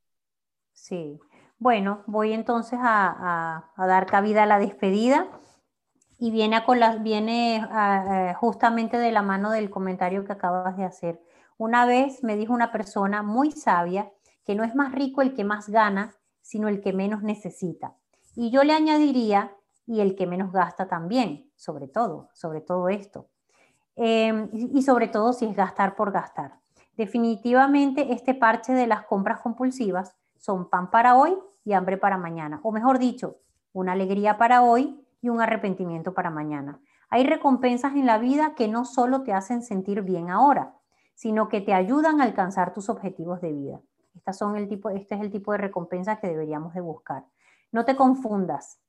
Sí, 0.73 1.19
bueno, 1.59 2.03
voy 2.07 2.33
entonces 2.33 2.79
a, 2.81 3.73
dar 3.77 4.07
cabida 4.07 4.45
a 4.45 4.47
la 4.47 4.59
despedida 4.59 5.27
y 6.19 6.31
viene, 6.31 6.65
con 6.65 6.79
las, 6.79 7.03
viene 7.03 7.67
justamente 8.39 8.97
de 8.99 9.13
la 9.13 9.23
mano 9.23 9.51
del 9.51 9.71
comentario 9.71 10.25
que 10.25 10.33
acabas 10.33 10.77
de 10.77 10.85
hacer. 10.85 11.21
Una 11.57 11.87
vez 11.87 12.23
me 12.23 12.37
dijo 12.37 12.53
una 12.53 12.71
persona 12.71 13.23
muy 13.23 13.51
sabia 13.51 14.11
que 14.45 14.55
no 14.55 14.65
es 14.65 14.75
más 14.75 14.93
rico 14.93 15.21
el 15.21 15.35
que 15.35 15.45
más 15.45 15.69
gana, 15.69 16.15
sino 16.41 16.69
el 16.69 16.81
que 16.81 16.93
menos 16.93 17.23
necesita. 17.23 17.95
Y 18.35 18.51
yo 18.51 18.63
le 18.63 18.73
añadiría, 18.73 19.53
y 19.87 20.01
el 20.01 20.15
que 20.15 20.27
menos 20.27 20.53
gasta 20.53 20.87
también, 20.87 21.51
sobre 21.57 21.89
todo, 21.89 22.29
sobre 22.35 22.61
todo 22.61 22.89
esto. 22.89 23.29
Em, 23.97 24.49
y 24.53 24.83
sobre 24.83 25.09
todo 25.09 25.33
si 25.33 25.47
es 25.47 25.57
gastar 25.57 25.97
por 25.97 26.13
gastar. 26.13 26.61
Definitivamente 26.97 28.13
este 28.13 28.35
parche 28.35 28.73
de 28.73 28.87
las 28.87 29.05
compras 29.07 29.41
compulsivas 29.41 30.15
son 30.37 30.71
pan 30.71 30.91
para 30.91 31.17
hoy 31.17 31.37
y 31.69 31.75
hambre 31.75 31.99
para 31.99 32.16
mañana. 32.16 32.61
O 32.62 32.73
mejor 32.73 32.99
dicho, 32.99 33.41
una 33.75 33.93
alegría 33.93 34.39
para 34.39 34.62
hoy 34.62 35.07
y 35.21 35.29
un 35.29 35.43
arrepentimiento 35.43 36.14
para 36.14 36.31
mañana. 36.31 36.81
Hay 37.11 37.25
recompensas 37.25 37.93
en 37.93 38.07
la 38.07 38.16
vida 38.16 38.55
que 38.55 38.69
no 38.69 38.87
solo 38.87 39.23
te 39.23 39.35
hacen 39.35 39.62
sentir 39.62 40.01
bien 40.01 40.31
ahora, 40.31 40.75
sino 41.14 41.51
que 41.51 41.61
te 41.61 41.75
ayudan 41.75 42.23
a 42.23 42.25
alcanzar 42.25 42.73
tus 42.73 42.89
objetivos 42.89 43.43
de 43.43 43.53
vida. 43.53 43.81
Estas 44.14 44.39
son 44.39 44.57
el 44.57 44.66
tipo, 44.66 44.89
este 44.89 45.14
es 45.16 45.21
el 45.21 45.31
tipo 45.31 45.53
de 45.53 45.59
recompensa 45.59 46.16
que 46.16 46.29
deberíamos 46.29 46.73
de 46.73 46.81
buscar. 46.81 47.27
No 47.71 47.85
te 47.85 47.97
confundas. 47.97 48.81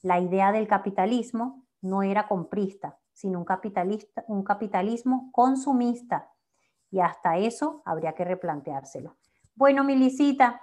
La 0.00 0.18
idea 0.18 0.52
del 0.52 0.66
capitalismo 0.68 1.66
no 1.82 2.02
era 2.02 2.28
comprista, 2.28 2.98
sino 3.12 3.40
un, 3.40 3.44
capitalista, 3.44 4.24
un 4.26 4.42
capitalismo 4.42 5.28
consumista. 5.32 6.30
Y 6.90 7.00
hasta 7.00 7.36
eso 7.36 7.82
habría 7.84 8.14
que 8.14 8.24
replanteárselo. 8.24 9.16
Bueno, 9.54 9.84
Milicita, 9.84 10.62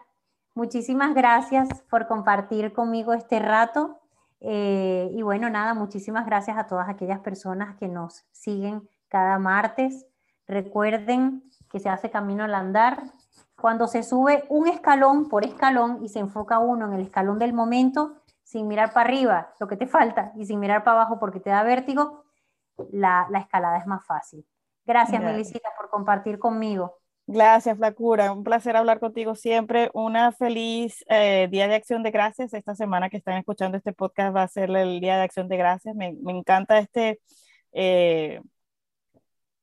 Muchísimas 0.55 1.15
gracias 1.15 1.67
por 1.89 2.07
compartir 2.07 2.73
conmigo 2.73 3.13
este 3.13 3.39
rato. 3.39 3.99
Eh, 4.39 5.09
y 5.11 5.21
bueno, 5.21 5.49
nada, 5.49 5.73
muchísimas 5.73 6.25
gracias 6.25 6.57
a 6.57 6.67
todas 6.67 6.89
aquellas 6.89 7.19
personas 7.19 7.75
que 7.77 7.87
nos 7.87 8.25
siguen 8.31 8.87
cada 9.07 9.39
martes. 9.39 10.05
Recuerden 10.47 11.43
que 11.69 11.79
se 11.79 11.89
hace 11.89 12.11
camino 12.11 12.43
al 12.43 12.53
andar. 12.53 13.03
Cuando 13.59 13.87
se 13.87 14.03
sube 14.03 14.43
un 14.49 14.67
escalón 14.67 15.29
por 15.29 15.45
escalón 15.45 16.03
y 16.03 16.09
se 16.09 16.19
enfoca 16.19 16.59
uno 16.59 16.85
en 16.87 16.93
el 16.93 17.01
escalón 17.01 17.39
del 17.39 17.53
momento, 17.53 18.21
sin 18.43 18.67
mirar 18.67 18.93
para 18.93 19.09
arriba 19.09 19.53
lo 19.59 19.67
que 19.67 19.77
te 19.77 19.87
falta 19.87 20.33
y 20.35 20.45
sin 20.45 20.59
mirar 20.59 20.83
para 20.83 21.01
abajo 21.01 21.19
porque 21.19 21.39
te 21.39 21.49
da 21.49 21.63
vértigo, 21.63 22.23
la, 22.91 23.27
escalada 23.35 23.77
es 23.77 23.87
más 23.87 24.05
fácil. 24.05 24.45
Gracias, 24.85 25.23
Melisita, 25.23 25.69
por 25.77 25.89
compartir 25.89 26.37
conmigo. 26.37 26.97
Gracias, 27.25 27.77
Flacura. 27.77 28.33
Un 28.33 28.43
placer 28.43 28.75
hablar 28.75 28.99
contigo 28.99 29.35
siempre. 29.35 29.89
Una 29.93 30.31
feliz 30.33 31.03
eh, 31.07 31.47
Día 31.49 31.67
de 31.67 31.75
Acción 31.75 32.03
de 32.03 32.11
Gracias. 32.11 32.53
Esta 32.53 32.75
semana 32.75 33.09
que 33.09 33.17
están 33.17 33.37
escuchando 33.37 33.77
este 33.77 33.93
podcast 33.93 34.35
va 34.35 34.43
a 34.43 34.47
ser 34.49 34.69
el 34.75 34.99
Día 34.99 35.17
de 35.17 35.23
Acción 35.23 35.47
de 35.47 35.57
Gracias. 35.57 35.95
Me, 35.95 36.15
encanta 36.27 36.79
este, 36.79 37.21
eh, 37.71 38.41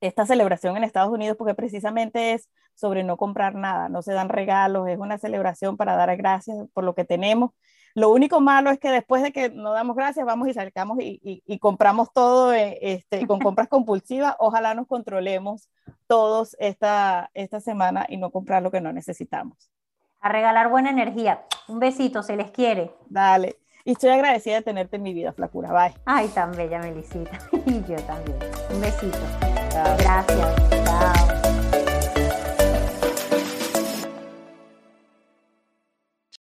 esta 0.01 0.25
celebración 0.25 0.75
en 0.77 0.83
Estados 0.83 1.11
Unidos 1.11 1.37
porque 1.37 1.53
precisamente 1.55 2.33
es 2.33 2.49
sobre 2.75 3.03
no 3.03 3.17
comprar 3.17 3.55
nada, 3.55 3.89
no 3.89 4.01
se 4.01 4.13
dan 4.13 4.29
regalos, 4.29 4.87
es 4.87 4.97
una 4.97 5.17
celebración 5.19 5.77
para 5.77 5.95
dar 5.95 6.15
gracias 6.17 6.57
por 6.73 6.83
lo 6.83 6.95
que 6.95 7.05
tenemos 7.05 7.51
lo 7.93 8.09
único 8.11 8.39
malo 8.41 8.69
es 8.69 8.79
que 8.79 8.89
después 8.89 9.21
de 9.21 9.31
que 9.31 9.49
nos 9.49 9.73
damos 9.73 9.95
gracias, 9.95 10.25
vamos 10.25 10.47
y 10.47 10.53
sacamos 10.53 10.97
y, 10.99 11.59
compramos 11.59 12.11
todo 12.13 12.53
eh, 12.53 12.77
este, 12.81 13.27
con 13.27 13.39
compras 13.39 13.67
compulsivas. 13.67 14.35
Ojalá 14.39 14.73
nos 14.73 14.87
controlemos 14.87 15.69
todos 16.07 16.55
esta, 16.59 17.29
esta 17.33 17.59
semana 17.59 18.05
y 18.07 18.17
no 18.17 18.31
comprar 18.31 18.63
lo 18.63 18.71
que 18.71 18.81
no 18.81 18.93
necesitamos. 18.93 19.71
A 20.19 20.29
regalar 20.29 20.69
buena 20.69 20.89
energía. 20.89 21.43
Un 21.67 21.79
besito, 21.79 22.23
se 22.23 22.35
les 22.35 22.51
quiere. 22.51 22.93
Dale. 23.09 23.57
Y 23.83 23.93
estoy 23.93 24.11
agradecida 24.11 24.55
de 24.55 24.61
tenerte 24.61 24.97
en 24.97 25.03
mi 25.03 25.13
vida, 25.13 25.33
Flacura. 25.33 25.71
Bye. 25.73 25.95
Ay, 26.05 26.27
tan 26.29 26.51
bella, 26.51 26.79
Melisita. 26.79 27.39
y 27.65 27.83
yo 27.83 27.95
también. 28.03 28.37
Un 28.73 28.81
besito. 28.81 29.17
Gracias. 29.97 30.55
Chao. 30.85 31.50